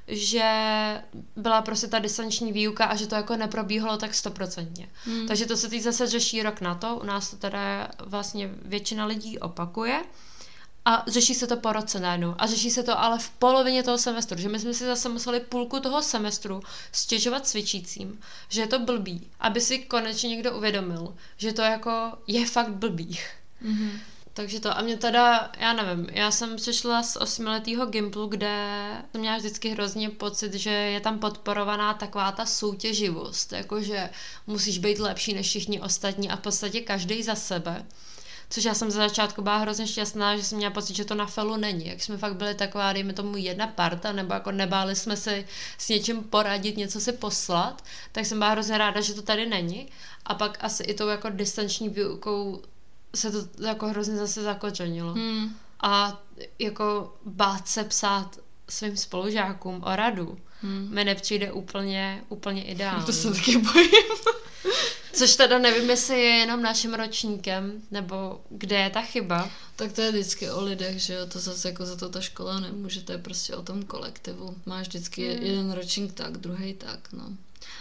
že 0.09 0.45
byla 1.37 1.63
prostě 1.63 1.87
ta 1.87 1.99
distanční 1.99 2.53
výuka 2.53 2.85
a 2.85 2.97
že 2.97 3.07
to 3.07 3.15
jako 3.15 3.37
neprobíhalo 3.37 3.97
tak 3.97 4.15
stoprocentně. 4.15 4.89
Hmm. 5.05 5.27
Takže 5.29 5.47
to 5.47 5.57
se 5.57 5.69
teď 5.69 5.83
zase 5.83 6.07
řeší 6.07 6.43
rok 6.43 6.61
na 6.61 6.75
to, 6.75 6.97
u 6.97 7.05
nás 7.05 7.31
to 7.31 7.37
teda 7.37 7.89
vlastně 8.07 8.51
většina 8.63 9.07
lidí 9.07 9.39
opakuje 9.39 10.03
a 10.85 11.05
řeší 11.07 11.35
se 11.35 11.47
to 11.47 11.57
po 11.57 11.73
roce 11.73 12.01
najednou. 12.01 12.35
A 12.39 12.47
řeší 12.47 12.71
se 12.71 12.83
to 12.83 13.01
ale 13.01 13.19
v 13.19 13.31
polovině 13.31 13.83
toho 13.83 13.99
semestru, 13.99 14.41
že 14.41 14.49
my 14.49 14.59
jsme 14.59 14.75
si 14.75 14.87
zase 14.87 15.09
museli 15.09 15.41
půlku 15.41 15.81
toho 15.81 16.03
semestru 16.03 16.63
stěžovat 16.93 17.47
cvičícím, 17.47 18.21
že 18.49 18.61
je 18.61 18.67
to 18.67 18.79
blbý, 18.79 19.31
aby 19.41 19.61
si 19.61 19.79
konečně 19.79 20.29
někdo 20.29 20.57
uvědomil, 20.57 21.15
že 21.37 21.53
to 21.53 21.63
jako 21.63 22.13
je 22.27 22.47
fakt 22.47 22.71
blbý. 22.71 23.19
Mhm. 23.61 24.01
Takže 24.37 24.61
to, 24.61 24.79
a 24.79 24.83
mě 24.83 24.97
teda, 24.97 25.53
já 25.59 25.73
nevím, 25.73 26.07
já 26.13 26.31
jsem 26.31 26.57
přišla 26.57 27.03
z 27.03 27.17
osmiletého 27.17 27.87
Gimplu, 27.87 28.27
kde 28.27 28.69
jsem 29.13 29.21
měla 29.21 29.37
vždycky 29.37 29.69
hrozně 29.69 30.11
pocit, 30.11 30.55
že 30.55 30.71
je 30.71 31.01
tam 31.01 31.19
podporovaná 31.19 31.95
taková 31.95 32.33
ta 32.33 32.47
soutěživost, 32.47 33.53
jakože 33.53 34.11
musíš 34.47 34.79
být 34.79 34.99
lepší 34.99 35.35
než 35.35 35.49
všichni 35.49 35.81
ostatní 35.81 36.31
a 36.31 36.37
v 36.37 36.41
podstatě 36.41 36.81
každý 36.81 37.23
za 37.23 37.35
sebe. 37.35 37.87
Což 38.51 38.65
já 38.65 38.75
jsem 38.75 38.91
za 38.91 39.09
začátku 39.09 39.43
byla 39.43 39.57
hrozně 39.57 39.87
šťastná, 39.87 40.37
že 40.37 40.43
jsem 40.43 40.59
měla 40.59 40.73
pocit, 40.73 40.97
že 40.97 41.05
to 41.05 41.15
na 41.15 41.27
felu 41.27 41.57
není. 41.57 41.87
Jak 41.87 42.03
jsme 42.03 42.17
fakt 42.17 42.37
byli 42.37 42.55
taková, 42.55 42.93
dejme 42.93 43.13
tomu 43.13 43.37
jedna 43.37 43.67
parta, 43.67 44.13
nebo 44.13 44.35
jako 44.35 44.53
nebáli 44.53 44.97
jsme 44.97 45.17
si 45.17 45.47
s 45.79 45.89
něčím 45.89 46.23
poradit, 46.23 46.77
něco 46.77 47.01
si 47.01 47.13
poslat, 47.13 47.85
tak 48.13 48.27
jsem 48.27 48.39
byla 48.39 48.51
hrozně 48.51 48.79
ráda, 48.79 49.01
že 49.01 49.15
to 49.15 49.23
tady 49.23 49.47
není. 49.47 49.89
A 50.25 50.35
pak 50.35 50.59
asi 50.61 50.83
i 50.83 50.95
tou 50.95 51.09
jako 51.09 51.31
distanční 51.31 51.89
výukou 51.89 52.63
se 53.15 53.31
to 53.31 53.63
jako 53.65 53.89
hrozně 53.89 54.17
zase 54.17 54.43
zakořenilo. 54.43 55.13
Hmm. 55.13 55.57
A 55.81 56.23
jako 56.59 57.17
bát 57.25 57.69
se 57.69 57.85
psát 57.85 58.39
svým 58.69 58.97
spolužákům 58.97 59.83
o 59.87 59.97
radu 59.97 60.39
Hmm. 60.65 60.95
mi 60.95 61.05
nepřijde 61.05 61.53
úplně, 61.53 62.25
úplně 62.29 62.65
ideální. 62.65 63.07
To 63.07 63.13
se 63.13 63.33
taky 63.33 63.59
bojím. 63.59 63.91
Což 65.13 65.37
teda 65.37 65.59
nevím, 65.59 65.91
jestli 65.91 66.21
je 66.21 66.31
jenom 66.31 66.63
naším 66.63 66.95
ročníkem, 66.95 67.83
nebo 67.91 68.41
kde 68.51 68.77
je 68.77 68.91
ta 68.91 69.03
chyba. 69.03 69.51
Tak 69.77 69.93
to 69.93 70.01
je 70.01 70.11
vždycky 70.11 70.51
o 70.51 70.65
lidech, 70.65 71.03
že 71.03 71.15
jo, 71.15 71.27
to 71.27 71.39
zase 71.39 71.69
jako 71.69 71.87
za 71.87 71.97
to 71.97 72.09
ta 72.09 72.21
škola 72.21 72.61
nemůže, 72.61 73.03
to 73.03 73.13
je 73.13 73.19
prostě 73.19 73.57
o 73.57 73.63
tom 73.63 73.83
kolektivu. 73.83 74.57
Máš 74.67 74.87
vždycky 74.87 75.29
Hmm. 75.29 75.37
hmm. 75.37 75.47
jeden 75.47 75.73
ročník 75.73 76.13
tak, 76.13 76.39
druhý 76.39 76.75
tak, 76.75 77.13
no. 77.13 77.29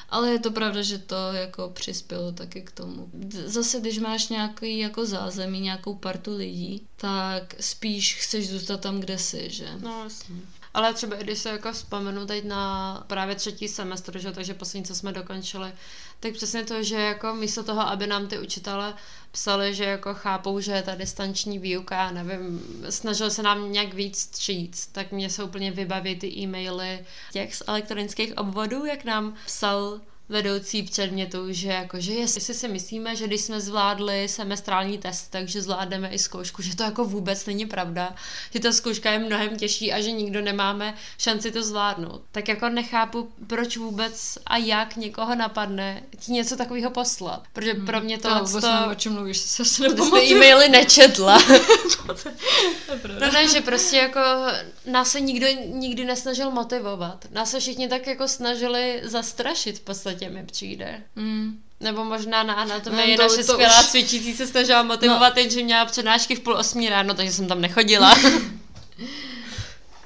Ale 0.10 0.32
je 0.32 0.40
to 0.40 0.52
pravda, 0.52 0.82
že 0.82 0.98
to 0.98 1.16
jako 1.34 1.70
přispělo 1.70 2.32
taky 2.32 2.62
k 2.62 2.72
tomu. 2.72 3.10
Zase, 3.46 3.80
když 3.80 4.00
máš 4.00 4.30
nějaký 4.30 4.80
jako 4.80 5.06
zázemí, 5.06 5.60
nějakou 5.60 5.96
partu 5.96 6.38
lidí, 6.38 6.88
tak 6.96 7.56
spíš 7.60 8.16
chceš 8.16 8.50
zůstat 8.50 8.82
tam, 8.82 9.00
kde 9.00 9.18
jsi, 9.18 9.50
že? 9.50 9.68
No, 9.80 10.04
jasně. 10.04 10.36
Ale 10.74 10.94
třeba 10.94 11.16
když 11.16 11.40
se 11.40 11.50
jako 11.50 11.72
vzpomenu 11.72 12.26
teď 12.26 12.44
na 12.44 13.04
právě 13.08 13.36
třetí 13.36 13.68
semestr, 13.68 14.20
že? 14.20 14.32
takže 14.32 14.54
poslední, 14.54 14.86
co 14.86 14.96
jsme 14.96 15.12
dokončili, 15.12 15.74
tak 16.20 16.34
přesně 16.34 16.66
to, 16.66 16.84
že 16.84 16.96
jako 16.96 17.34
místo 17.34 17.64
toho, 17.64 17.82
aby 17.82 18.08
nám 18.08 18.28
ty 18.28 18.40
učitele 18.40 18.94
psali, 19.32 19.74
že 19.74 19.84
jako 19.84 20.14
chápou, 20.14 20.60
že 20.60 20.72
je 20.72 20.84
ta 20.84 20.96
distanční 20.96 21.60
výuka, 21.60 21.96
já 21.96 22.12
nevím, 22.12 22.62
snažili 22.90 23.32
se 23.32 23.44
nám 23.44 23.72
nějak 23.72 23.94
víc 23.94 24.20
stříc, 24.20 24.90
tak 24.92 25.12
mě 25.12 25.30
se 25.30 25.44
úplně 25.44 25.72
vybaví 25.72 26.16
ty 26.16 26.28
e-maily 26.28 27.06
těch 27.32 27.56
z 27.56 27.64
elektronických 27.68 28.38
obvodů, 28.38 28.86
jak 28.86 29.04
nám 29.04 29.36
psal 29.46 30.02
vedoucí 30.34 30.84
předmětu, 30.84 31.46
že 31.50 31.70
jako, 31.70 32.00
že 32.00 32.14
jestli 32.14 32.42
si 32.42 32.68
myslíme, 32.68 33.16
že 33.16 33.28
když 33.28 33.42
jsme 33.42 33.62
zvládli 33.62 34.28
semestrální 34.28 34.98
test, 34.98 35.32
takže 35.32 35.62
zvládneme 35.62 36.10
i 36.10 36.20
zkoušku, 36.20 36.62
že 36.62 36.76
to 36.76 36.84
jako 36.84 37.06
vůbec 37.06 37.46
není 37.46 37.66
pravda, 37.66 38.16
že 38.54 38.60
ta 38.60 38.72
zkouška 38.72 39.12
je 39.12 39.20
mnohem 39.20 39.58
těžší 39.58 39.94
a 39.94 40.02
že 40.02 40.12
nikdo 40.12 40.42
nemáme 40.42 40.94
šanci 41.18 41.52
to 41.52 41.64
zvládnout. 41.64 42.22
Tak 42.32 42.48
jako 42.48 42.70
nechápu, 42.70 43.32
proč 43.48 43.78
vůbec 43.78 44.38
a 44.46 44.58
jak 44.58 44.96
někoho 44.96 45.36
napadne 45.36 46.04
ti 46.20 46.32
něco 46.32 46.56
takového 46.56 46.92
poslat. 46.92 47.44
Protože 47.54 47.74
pro 47.74 48.02
mě 48.02 48.18
to, 48.18 48.30
to 48.30 48.46
vůbec 48.46 48.64
nevím, 48.64 48.92
o 48.92 48.96
čem 48.96 49.14
mluvíš, 49.14 49.38
se 49.38 49.66
se 49.66 49.84
nepamatuju. 49.84 50.24
e-maily 50.24 50.70
nečetla. 50.70 51.38
To. 52.08 52.30
No 53.20 53.32
ne, 53.32 53.48
že 53.48 53.62
prostě 53.62 53.98
jako 53.98 54.20
nás 54.86 55.12
se 55.12 55.22
nikdo 55.22 55.48
nikdy 55.66 56.06
nesnažil 56.06 56.52
motivovat. 56.52 57.26
Nás 57.32 57.52
se 57.52 57.60
všichni 57.60 57.88
tak 57.88 58.08
jako 58.08 58.28
snažili 58.28 59.02
zastrašit 59.04 59.78
v 59.78 59.82
podstatě 59.82 60.23
mi 60.30 60.44
přijde. 60.46 61.04
Mm. 61.16 61.60
Nebo 61.80 62.04
možná 62.06 62.44
na 62.44 62.54
anatomii 62.54 63.18
No, 63.18 63.24
no, 63.24 63.30
to- 63.30 63.34
naše 63.36 63.44
to 63.48 63.54
skvělá 63.54 63.80
už- 63.80 63.86
cvičící 63.88 64.34
se 64.34 64.48
snažila 64.48 64.84
motivovat, 64.84 65.36
no. 65.36 65.42
jenže 65.42 65.64
měla 65.64 65.86
přednášky 65.86 66.36
v 66.36 66.40
půl 66.40 66.54
osmí 66.58 66.90
ráno, 66.90 67.14
takže 67.14 67.32
jsem 67.32 67.48
tam 67.48 67.62
nechodila. 67.62 68.16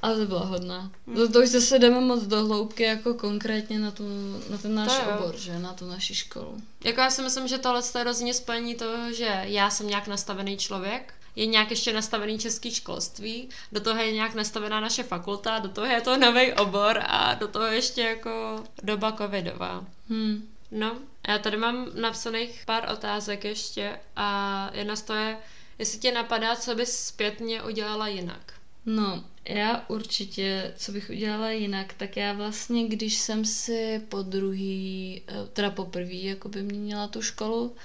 Ale 0.02 0.16
to 0.20 0.26
byla 0.26 0.46
hodná. 0.46 0.92
To, 1.16 1.32
to 1.32 1.40
už 1.40 1.50
zase 1.50 1.80
jdeme 1.80 2.00
moc 2.02 2.24
do 2.24 2.46
hloubky 2.46 2.84
jako 2.84 3.14
konkrétně 3.14 3.80
na, 3.80 3.92
tu, 3.92 4.04
na 4.50 4.58
ten 4.58 4.76
náš 4.76 4.88
To 4.88 5.10
jo. 5.10 5.18
obor, 5.20 5.38
že? 5.38 5.60
Na 5.60 5.74
tu 5.74 5.90
naši 5.90 6.16
školu. 6.16 6.62
jako 6.84 7.02
já 7.02 7.10
si 7.10 7.22
myslím, 7.22 7.48
že 7.48 7.58
tohle 7.58 7.82
je 7.96 8.02
hrozně 8.02 8.34
spojení 8.34 8.76
toho, 8.76 9.14
že 9.14 9.42
já 9.44 9.70
jsem 9.70 9.88
nějak 9.88 10.08
nastavený 10.08 10.58
člověk, 10.58 11.14
je 11.38 11.46
nějak 11.46 11.70
ještě 11.70 11.94
nastavený 11.94 12.40
český 12.40 12.72
školství, 12.72 13.50
do 13.72 13.80
toho 13.80 14.02
je 14.02 14.12
nějak 14.12 14.36
nastavená 14.36 14.80
naše 14.80 15.04
fakulta, 15.04 15.60
do 15.60 15.70
toho 15.70 15.88
je 15.88 16.02
to 16.02 16.18
nový 16.18 16.54
obor 16.54 17.00
a 17.06 17.34
do 17.34 17.48
toho 17.48 17.66
ještě 17.66 18.02
jako 18.02 18.64
doba 18.84 19.12
covidová. 19.12 19.86
Hmm. 20.10 20.50
No, 20.72 20.98
já 21.28 21.38
tady 21.38 21.58
mám 21.58 21.88
napsaných 21.96 22.64
pár 22.66 22.90
otázek 22.94 23.44
ještě 23.44 24.00
a 24.16 24.70
jedna 24.74 24.96
z 24.96 25.02
toho 25.02 25.20
je, 25.20 25.38
jestli 25.80 26.00
tě 26.00 26.12
napadá, 26.12 26.56
co 26.56 26.76
bys 26.76 27.06
zpětně 27.06 27.64
udělala 27.64 28.08
jinak. 28.08 28.54
No, 28.86 29.24
já 29.46 29.86
určitě, 29.88 30.74
co 30.78 30.92
bych 30.92 31.10
udělala 31.10 31.52
jinak, 31.52 31.94
tak 31.94 32.18
já 32.18 32.34
vlastně, 32.34 32.88
když 32.88 33.18
jsem 33.18 33.46
si 33.46 34.02
po 34.10 34.22
druhý, 34.22 35.22
eh, 35.28 35.34
teda 35.54 35.72
poprvý, 35.72 36.24
jako 36.24 36.50
by 36.50 36.64
měnila 36.64 37.08
tu 37.08 37.22
školu, 37.22 37.76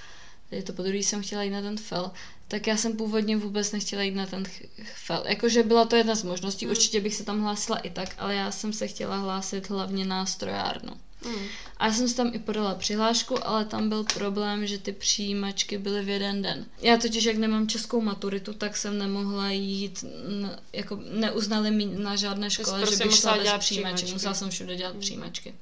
je 0.51 0.63
to 0.63 0.73
po 0.73 0.83
druhý 0.83 1.03
jsem 1.03 1.21
chtěla 1.21 1.43
jít 1.43 1.49
na 1.49 1.61
ten 1.61 1.77
fel, 1.77 2.11
tak 2.53 2.67
já 2.67 2.77
jsem 2.77 2.93
původně 2.97 3.37
vůbec 3.37 3.71
nechtěla 3.71 4.01
jít 4.01 4.15
na 4.15 4.25
ten 4.25 4.43
ch- 4.45 4.65
fel. 4.95 5.23
Jakože 5.27 5.63
byla 5.63 5.85
to 5.85 5.95
jedna 5.95 6.15
z 6.15 6.23
možností, 6.23 6.65
Hmm. 6.65 6.71
určitě 6.71 7.01
bych 7.01 7.15
se 7.15 7.23
tam 7.25 7.41
hlásila 7.41 7.77
i 7.77 7.89
tak, 7.89 8.09
ale 8.17 8.35
já 8.35 8.51
jsem 8.51 8.73
se 8.73 8.87
chtěla 8.87 9.17
hlásit 9.17 9.69
hlavně 9.69 10.05
na 10.05 10.25
strojárnu. 10.25 10.93
Hmm. 11.25 11.45
A 11.77 11.87
já 11.87 11.93
jsem 11.93 12.07
si 12.09 12.15
tam 12.15 12.31
i 12.33 12.39
podala 12.39 12.75
přihlášku, 12.75 13.47
ale 13.47 13.65
tam 13.65 13.89
byl 13.89 14.03
problém, 14.03 14.67
že 14.67 14.77
ty 14.77 14.91
přijímačky 14.91 15.77
byly 15.77 16.03
v 16.05 16.09
jeden 16.09 16.41
den. 16.41 16.65
Já 16.81 16.97
totiž, 16.97 17.23
jak 17.23 17.37
nemám 17.37 17.67
českou 17.67 18.01
maturitu, 18.01 18.53
tak 18.53 18.77
jsem 18.77 18.97
nemohla 18.97 19.49
jít, 19.51 20.05
jako 20.73 20.99
neuznali 21.11 21.71
mi 21.71 21.85
na 21.85 22.15
žádné 22.15 22.49
škole, 22.49 22.79
že 22.79 22.85
prostě 22.85 23.03
bych 23.03 23.11
musela 23.11 23.33
šla 23.35 23.43
bez 23.43 23.65
přijímaček. 23.65 23.95
přijímačky. 23.95 24.13
Musela 24.13 24.33
jsem 24.33 24.49
všude 24.49 24.75
dělat 24.75 24.95
přijímačky. 24.95 25.53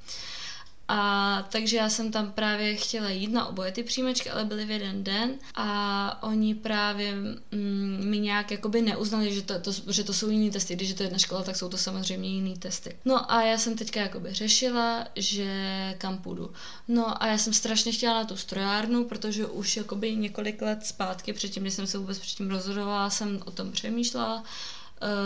A 0.93 1.47
takže 1.51 1.77
já 1.77 1.89
jsem 1.89 2.11
tam 2.11 2.31
právě 2.31 2.75
chtěla 2.75 3.09
jít 3.09 3.31
na 3.31 3.45
oboje 3.45 3.71
ty 3.71 3.83
přijímačky, 3.83 4.29
ale 4.29 4.45
byly 4.45 4.65
v 4.65 4.71
jeden 4.71 5.03
den 5.03 5.31
a 5.55 6.23
oni 6.23 6.55
právě 6.55 7.15
mm, 7.15 8.01
mi 8.03 8.19
nějak 8.19 8.51
jakoby 8.51 8.81
neuznali, 8.81 9.33
že 9.33 9.41
to, 9.41 9.59
to, 9.59 9.71
že 9.91 10.03
to 10.03 10.13
jsou 10.13 10.29
jiný 10.29 10.51
testy. 10.51 10.75
Když 10.75 10.89
je 10.89 10.95
to 10.95 11.03
jedna 11.03 11.17
škola, 11.17 11.43
tak 11.43 11.55
jsou 11.55 11.69
to 11.69 11.77
samozřejmě 11.77 12.29
jiný 12.29 12.57
testy. 12.57 12.95
No 13.05 13.31
a 13.31 13.43
já 13.43 13.57
jsem 13.57 13.77
teďka 13.77 14.01
jakoby 14.01 14.33
řešila, 14.33 15.07
že 15.15 15.55
kam 15.97 16.17
půjdu. 16.17 16.51
No 16.87 17.23
a 17.23 17.27
já 17.27 17.37
jsem 17.37 17.53
strašně 17.53 17.91
chtěla 17.91 18.13
na 18.13 18.25
tu 18.25 18.37
strojárnu, 18.37 19.03
protože 19.03 19.45
už 19.45 19.77
jakoby 19.77 20.15
několik 20.15 20.61
let 20.61 20.85
zpátky, 20.85 21.33
předtím, 21.33 21.63
když 21.63 21.73
jsem 21.73 21.87
se 21.87 21.97
vůbec 21.97 22.19
předtím 22.19 22.49
rozhodovala, 22.49 23.09
jsem 23.09 23.39
o 23.45 23.51
tom 23.51 23.71
přemýšlela 23.71 24.43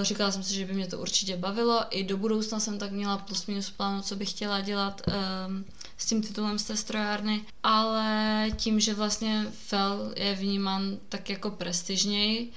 říkala 0.02 0.32
jsem 0.32 0.44
si, 0.44 0.54
že 0.54 0.66
by 0.66 0.74
mě 0.74 0.88
to 0.88 1.00
určitě 1.00 1.38
bavilo. 1.38 1.86
I 1.90 2.04
do 2.04 2.18
budoucna 2.18 2.60
jsem 2.60 2.80
tak 2.80 2.92
měla 2.92 3.18
plus 3.18 3.46
minus 3.46 3.70
plánu, 3.70 4.02
co 4.02 4.16
bych 4.16 4.30
chtěla 4.30 4.62
dělat 4.62 5.02
um, 5.08 5.66
s 5.98 6.06
tím 6.06 6.22
titulem 6.22 6.60
z 6.60 6.64
té 6.64 6.78
strojárny, 6.78 7.46
ale 7.64 8.48
tím, 8.56 8.80
že 8.80 8.94
vlastně 8.94 9.48
FEL 9.52 10.14
je 10.16 10.36
vnímán 10.36 10.98
tak 11.10 11.30
jako 11.30 11.52
prestižněji, 11.52 12.52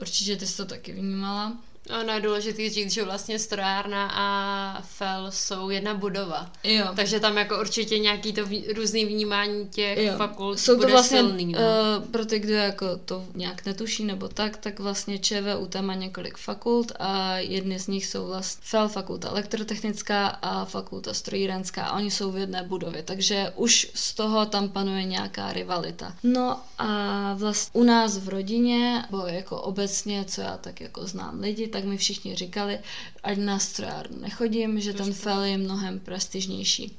určitě 0.00 0.36
ty 0.36 0.46
jsi 0.46 0.56
to 0.56 0.64
taky 0.64 0.92
vnímala, 0.92 1.56
Ono 2.00 2.12
je 2.12 2.20
důležité 2.20 2.70
říct, 2.70 2.92
že 2.92 3.04
vlastně 3.04 3.38
strojárna 3.38 4.10
a 4.14 4.80
FEL 4.82 5.26
jsou 5.30 5.70
jedna 5.70 5.94
budova. 5.94 6.50
Jo. 6.64 6.86
Takže 6.96 7.20
tam 7.20 7.36
jako 7.36 7.60
určitě 7.60 7.98
nějaký 7.98 8.32
to 8.32 8.46
vý, 8.46 8.72
různý 8.72 9.04
vnímání 9.04 9.68
těch 9.68 9.98
jo. 9.98 10.14
fakult 10.16 10.58
jsou 10.58 10.72
to 10.72 10.78
bude 10.78 10.92
vlastně, 10.92 11.18
silný. 11.18 11.46
No. 11.52 11.58
Uh, 11.58 12.04
pro 12.10 12.26
ty, 12.26 12.38
kdo 12.38 12.54
jako 12.54 12.96
to 12.96 13.24
nějak 13.34 13.66
netuší 13.66 14.04
nebo 14.04 14.28
tak, 14.28 14.56
tak 14.56 14.80
vlastně 14.80 15.18
ČVUT 15.18 15.76
má 15.80 15.94
několik 15.94 16.36
fakult 16.36 16.92
a 16.98 17.38
jedny 17.38 17.78
z 17.78 17.86
nich 17.86 18.06
jsou 18.06 18.26
vlastně 18.26 18.60
FEL 18.64 18.88
fakulta 18.88 19.28
elektrotechnická 19.28 20.26
a 20.26 20.64
fakulta 20.64 21.14
strojírenská 21.14 21.84
a 21.84 21.96
oni 21.96 22.10
jsou 22.10 22.32
v 22.32 22.36
jedné 22.36 22.62
budově, 22.62 23.02
takže 23.02 23.52
už 23.56 23.90
z 23.94 24.14
toho 24.14 24.46
tam 24.46 24.68
panuje 24.68 25.04
nějaká 25.04 25.52
rivalita. 25.52 26.14
No 26.22 26.60
a 26.78 27.34
vlastně 27.34 27.80
u 27.80 27.84
nás 27.84 28.18
v 28.18 28.28
rodině, 28.28 29.04
nebo 29.10 29.26
jako 29.26 29.60
obecně, 29.60 30.24
co 30.24 30.40
já 30.40 30.56
tak 30.56 30.80
jako 30.80 31.06
znám 31.06 31.40
lidi, 31.40 31.68
tak 31.76 31.84
mi 31.84 31.96
všichni 31.96 32.34
říkali, 32.34 32.78
ať 33.22 33.38
na 33.38 33.58
strojárnu 33.58 34.20
nechodím, 34.20 34.80
že 34.80 34.92
ten 34.92 35.12
fel 35.12 35.42
je 35.42 35.58
mnohem 35.58 36.00
prestižnější. 36.00 36.96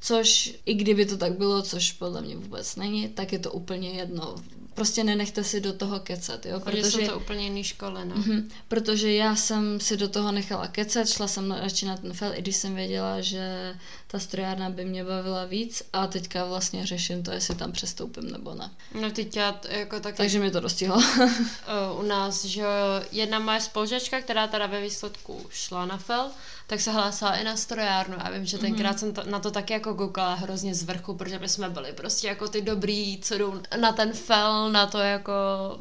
Což, 0.00 0.54
i 0.66 0.74
kdyby 0.74 1.06
to 1.06 1.16
tak 1.16 1.32
bylo, 1.32 1.62
což 1.62 1.92
podle 1.92 2.22
mě 2.22 2.36
vůbec 2.36 2.76
není, 2.76 3.08
tak 3.08 3.32
je 3.32 3.38
to 3.38 3.52
úplně 3.52 3.90
jedno 3.90 4.34
prostě 4.80 5.04
nenechte 5.04 5.44
si 5.44 5.60
do 5.60 5.72
toho 5.72 6.00
kecat, 6.00 6.46
jo. 6.46 6.60
Protože 6.60 6.84
jsou 6.84 7.06
to 7.06 7.16
úplně 7.16 7.44
jiný 7.44 7.64
školy, 7.64 8.04
no. 8.04 8.14
Mm-hmm, 8.14 8.48
protože 8.68 9.12
já 9.12 9.36
jsem 9.36 9.80
si 9.80 9.96
do 9.96 10.08
toho 10.08 10.32
nechala 10.32 10.66
kecat, 10.66 11.08
šla 11.08 11.28
jsem 11.28 11.50
radši 11.52 11.86
na 11.86 11.96
ten 11.96 12.12
fel, 12.12 12.32
i 12.34 12.42
když 12.42 12.56
jsem 12.56 12.74
věděla, 12.74 13.20
že 13.20 13.74
ta 14.06 14.18
strojárna 14.18 14.70
by 14.70 14.84
mě 14.84 15.04
bavila 15.04 15.44
víc 15.44 15.82
a 15.92 16.06
teďka 16.06 16.44
vlastně 16.44 16.86
řeším 16.86 17.22
to, 17.22 17.30
jestli 17.30 17.54
tam 17.54 17.72
přestoupím 17.72 18.30
nebo 18.30 18.54
ne. 18.54 18.70
No 19.00 19.10
teď 19.10 19.36
já 19.36 19.60
jako 19.68 20.00
tak... 20.00 20.16
Takže 20.16 20.38
mi 20.38 20.50
to 20.50 20.60
dostihlo. 20.60 21.02
u 21.98 22.02
nás, 22.02 22.44
že 22.44 22.64
jedna 23.12 23.38
moje 23.38 23.60
spolužačka, 23.60 24.20
která 24.20 24.46
teda 24.46 24.66
ve 24.66 24.80
výsledku 24.80 25.46
šla 25.50 25.86
na 25.86 25.96
fel, 25.96 26.30
tak 26.70 26.80
se 26.80 26.92
hlásila 26.92 27.36
i 27.36 27.44
na 27.44 27.56
strojárnu. 27.56 28.16
A 28.18 28.30
vím, 28.30 28.46
že 28.46 28.56
mhm. 28.56 28.66
tenkrát 28.66 28.96
mm-hmm. 28.96 28.98
jsem 28.98 29.12
to, 29.12 29.22
na 29.30 29.38
to 29.38 29.50
taky 29.50 29.72
jako 29.72 29.94
koukala 29.94 30.34
hrozně 30.34 30.74
z 30.74 30.82
vrchu, 30.82 31.14
protože 31.14 31.38
my 31.38 31.48
jsme 31.48 31.70
byli 31.70 31.92
prostě 31.92 32.28
jako 32.28 32.48
ty 32.48 32.62
dobrý, 32.62 33.18
co 33.20 33.38
jdou 33.38 33.54
na 33.80 33.92
ten 33.92 34.12
fel, 34.12 34.70
na 34.70 34.86
to 34.86 34.98
jako 34.98 35.32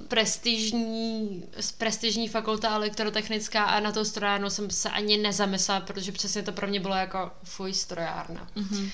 prestižní, 0.07 1.43
prestižní 1.77 2.27
fakulta 2.27 2.75
elektrotechnická 2.75 3.63
a 3.63 3.79
na 3.79 3.91
tu 3.91 4.05
strojárnu 4.05 4.49
jsem 4.49 4.69
se 4.69 4.89
ani 4.89 5.17
nezamyslela, 5.17 5.79
protože 5.79 6.11
přesně 6.11 6.43
to 6.43 6.51
pro 6.51 6.67
mě 6.67 6.79
bylo 6.79 6.95
jako 6.95 7.31
fuj 7.43 7.73
strojárna. 7.73 8.47
Mm-hmm. 8.55 8.89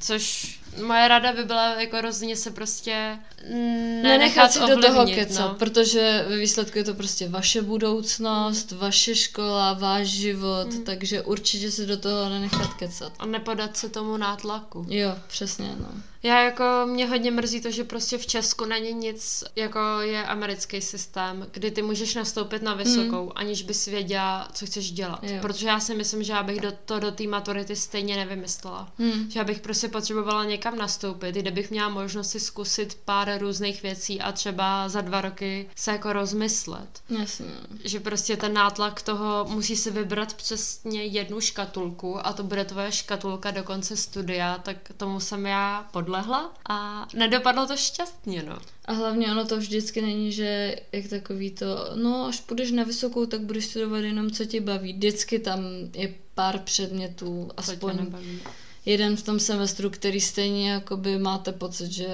Což 0.00 0.58
moje 0.86 1.08
rada 1.08 1.32
by 1.32 1.44
byla 1.44 1.80
jako 1.80 2.00
rozhodně 2.00 2.36
se 2.36 2.50
prostě 2.50 3.18
nenechat 4.02 4.52
si 4.52 4.58
ovlivnit, 4.58 4.86
do 4.86 4.94
toho 4.94 5.06
kecat, 5.06 5.52
no. 5.52 5.54
protože 5.58 6.24
ve 6.28 6.36
výsledku 6.36 6.78
je 6.78 6.84
to 6.84 6.94
prostě 6.94 7.28
vaše 7.28 7.62
budoucnost, 7.62 8.72
mm. 8.72 8.78
vaše 8.78 9.14
škola, 9.14 9.72
váš 9.72 10.06
život, 10.06 10.66
mm. 10.66 10.84
takže 10.84 11.22
určitě 11.22 11.70
se 11.70 11.86
do 11.86 11.96
toho 11.96 12.28
nenechat 12.28 12.74
kecat. 12.74 13.12
A 13.18 13.26
nepodat 13.26 13.76
se 13.76 13.88
tomu 13.88 14.16
nátlaku. 14.16 14.86
Jo, 14.88 15.16
přesně, 15.28 15.70
no. 15.78 15.88
Já 16.24 16.42
jako, 16.42 16.64
mě 16.86 17.06
hodně 17.06 17.30
mrzí 17.30 17.60
to, 17.60 17.70
že 17.70 17.84
prostě 17.84 18.18
v 18.18 18.26
Česku 18.26 18.64
není 18.64 18.92
nic, 18.92 19.44
jako 19.56 19.78
je 20.00 20.24
americký 20.24 20.80
systém, 20.80 21.46
kdy 21.52 21.70
ty 21.70 21.82
můžeš 21.82 22.14
nastoupit 22.14 22.62
na 22.62 22.74
vysokou, 22.74 23.24
mm. 23.24 23.32
aniž 23.34 23.62
bys 23.62 23.86
věděla, 23.86 24.48
co 24.52 24.66
chceš 24.66 24.90
dělat. 24.90 25.18
Jo. 25.22 25.38
Protože 25.40 25.68
já 25.68 25.80
si 25.80 25.94
myslím, 25.94 26.22
že 26.22 26.32
já 26.32 26.42
bych 26.42 26.60
do, 26.60 26.72
to 26.84 27.00
do 27.00 27.10
té 27.10 27.26
maturity 27.26 27.76
stejně 27.76 28.16
nevymyslela. 28.16 28.92
Mm. 28.98 29.30
Že 29.30 29.38
já 29.38 29.44
bych 29.44 29.60
prostě 29.60 29.88
potřebovala 29.88 30.44
někam 30.44 30.78
nastoupit, 30.78 31.34
kde 31.34 31.50
bych 31.50 31.70
měla 31.70 31.88
možnost 31.88 32.30
si 32.30 32.40
zkusit 32.40 32.98
pár 33.04 33.38
různých 33.38 33.82
věcí 33.82 34.20
a 34.20 34.32
třeba 34.32 34.88
za 34.88 35.00
dva 35.00 35.20
roky 35.20 35.70
se 35.76 35.90
jako 35.90 36.12
rozmyslet. 36.12 37.02
Jasně. 37.18 37.46
Že 37.84 38.00
prostě 38.00 38.36
ten 38.36 38.52
nátlak 38.52 39.02
toho 39.02 39.46
musí 39.48 39.76
si 39.76 39.90
vybrat 39.90 40.34
přesně 40.34 41.04
jednu 41.04 41.40
škatulku 41.40 42.26
a 42.26 42.32
to 42.32 42.42
bude 42.42 42.64
tvoje 42.64 42.92
škatulka 42.92 43.50
do 43.50 43.62
konce 43.62 43.96
studia, 43.96 44.58
tak 44.58 44.76
tomu 44.96 45.20
jsem 45.20 45.46
já 45.46 45.88
podlehla 46.14 46.52
a 46.68 47.06
nedopadlo 47.14 47.66
to 47.66 47.76
šťastně, 47.76 48.42
no. 48.42 48.58
A 48.84 48.92
hlavně 48.92 49.32
ono 49.32 49.46
to 49.46 49.56
vždycky 49.56 50.02
není, 50.02 50.32
že 50.32 50.76
jak 50.92 51.08
takový 51.08 51.50
to, 51.50 51.66
no 51.94 52.26
až 52.26 52.40
půjdeš 52.40 52.70
na 52.70 52.82
vysokou, 52.84 53.26
tak 53.26 53.40
budeš 53.40 53.64
studovat 53.66 53.98
jenom 53.98 54.30
co 54.30 54.44
ti 54.44 54.60
baví. 54.60 54.92
Vždycky 54.92 55.38
tam 55.38 55.60
je 55.94 56.14
pár 56.34 56.58
předmětů, 56.58 57.50
aspoň 57.56 58.12
jeden 58.86 59.16
v 59.16 59.22
tom 59.22 59.40
semestru, 59.40 59.90
který 59.90 60.20
stejně 60.20 60.70
jakoby 60.70 61.18
máte 61.18 61.52
pocit, 61.52 61.92
že 61.92 62.08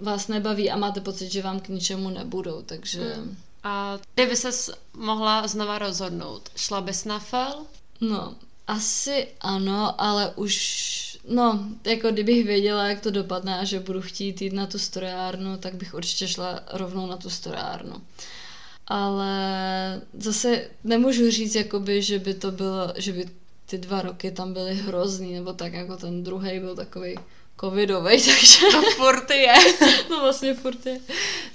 vás 0.00 0.28
nebaví 0.28 0.70
a 0.70 0.76
máte 0.76 1.00
pocit, 1.00 1.32
že 1.32 1.42
vám 1.42 1.60
k 1.60 1.68
ničemu 1.68 2.10
nebudou, 2.10 2.62
takže... 2.62 3.14
Hmm. 3.14 3.36
A 3.66 3.98
kdyby 4.14 4.36
ses 4.36 4.70
mohla 4.96 5.46
znova 5.46 5.78
rozhodnout, 5.78 6.48
šla 6.56 6.80
bys 6.80 7.04
na 7.04 7.18
FEL? 7.18 7.66
No, 8.00 8.34
asi 8.66 9.28
ano, 9.40 10.00
ale 10.00 10.32
už 10.36 11.03
No, 11.28 11.64
jako 11.84 12.10
kdybych 12.10 12.44
věděla, 12.46 12.86
jak 12.86 13.00
to 13.00 13.10
dopadne 13.10 13.58
a 13.58 13.64
že 13.64 13.80
budu 13.80 14.00
chtít 14.00 14.42
jít 14.42 14.52
na 14.52 14.66
tu 14.66 14.78
strojárnu, 14.78 15.56
tak 15.56 15.74
bych 15.74 15.94
určitě 15.94 16.28
šla 16.28 16.60
rovnou 16.72 17.06
na 17.06 17.16
tu 17.16 17.30
strojárnu. 17.30 18.02
Ale 18.86 19.36
zase 20.18 20.70
nemůžu 20.84 21.30
říct, 21.30 21.54
jakoby, 21.54 22.02
že 22.02 22.18
by 22.18 22.34
to 22.34 22.50
bylo, 22.50 22.92
že 22.96 23.12
by 23.12 23.26
ty 23.66 23.78
dva 23.78 24.02
roky 24.02 24.30
tam 24.30 24.52
byly 24.52 24.74
hrozný, 24.74 25.34
nebo 25.34 25.52
tak 25.52 25.72
jako 25.72 25.96
ten 25.96 26.24
druhý 26.24 26.60
byl 26.60 26.76
takový 26.76 27.16
covidový, 27.60 28.22
takže... 28.24 28.58
No 28.72 28.82
furt 28.82 29.30
je. 29.30 29.54
no 30.10 30.20
vlastně 30.20 30.54
furt 30.54 30.86
je. 30.86 31.00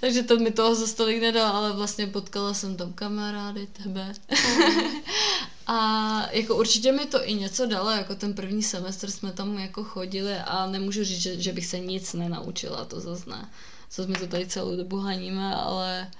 Takže 0.01 0.23
to 0.23 0.37
mi 0.37 0.51
toho 0.51 0.75
za 0.75 0.87
stolik 0.87 1.21
nedal, 1.21 1.55
ale 1.55 1.73
vlastně 1.73 2.07
potkala 2.07 2.53
jsem 2.53 2.75
tam 2.77 2.93
kamarády, 2.93 3.67
tebe. 3.83 4.13
a 5.71 6.29
jako 6.31 6.55
určitě 6.55 6.91
mi 6.91 7.05
to 7.05 7.27
i 7.27 7.33
něco 7.33 7.65
dalo, 7.65 7.89
jako 7.89 8.15
ten 8.15 8.33
první 8.33 8.63
semestr 8.63 9.11
jsme 9.11 9.31
tam 9.31 9.59
jako 9.59 9.83
chodili 9.83 10.35
a 10.37 10.65
nemůžu 10.65 11.03
říct, 11.03 11.21
že, 11.21 11.41
že 11.41 11.53
bych 11.53 11.65
se 11.65 11.79
nic 11.79 12.13
nenaučila, 12.13 12.85
to 12.85 12.99
zase 12.99 13.29
ne. 13.29 13.49
Co 13.89 14.03
jsme 14.03 14.19
to 14.19 14.27
tady 14.27 14.47
celou 14.47 14.75
dobu 14.75 14.97
haníme, 14.97 15.55
ale... 15.55 16.11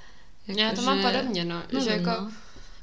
Jako, 0.48 0.62
Já 0.62 0.70
to 0.70 0.76
že... 0.76 0.82
mám 0.82 1.02
podobně, 1.02 1.46
no. 1.46 1.64
no 1.74 1.80
že 1.84 1.90
jako... 1.90 2.10
No 2.10 2.32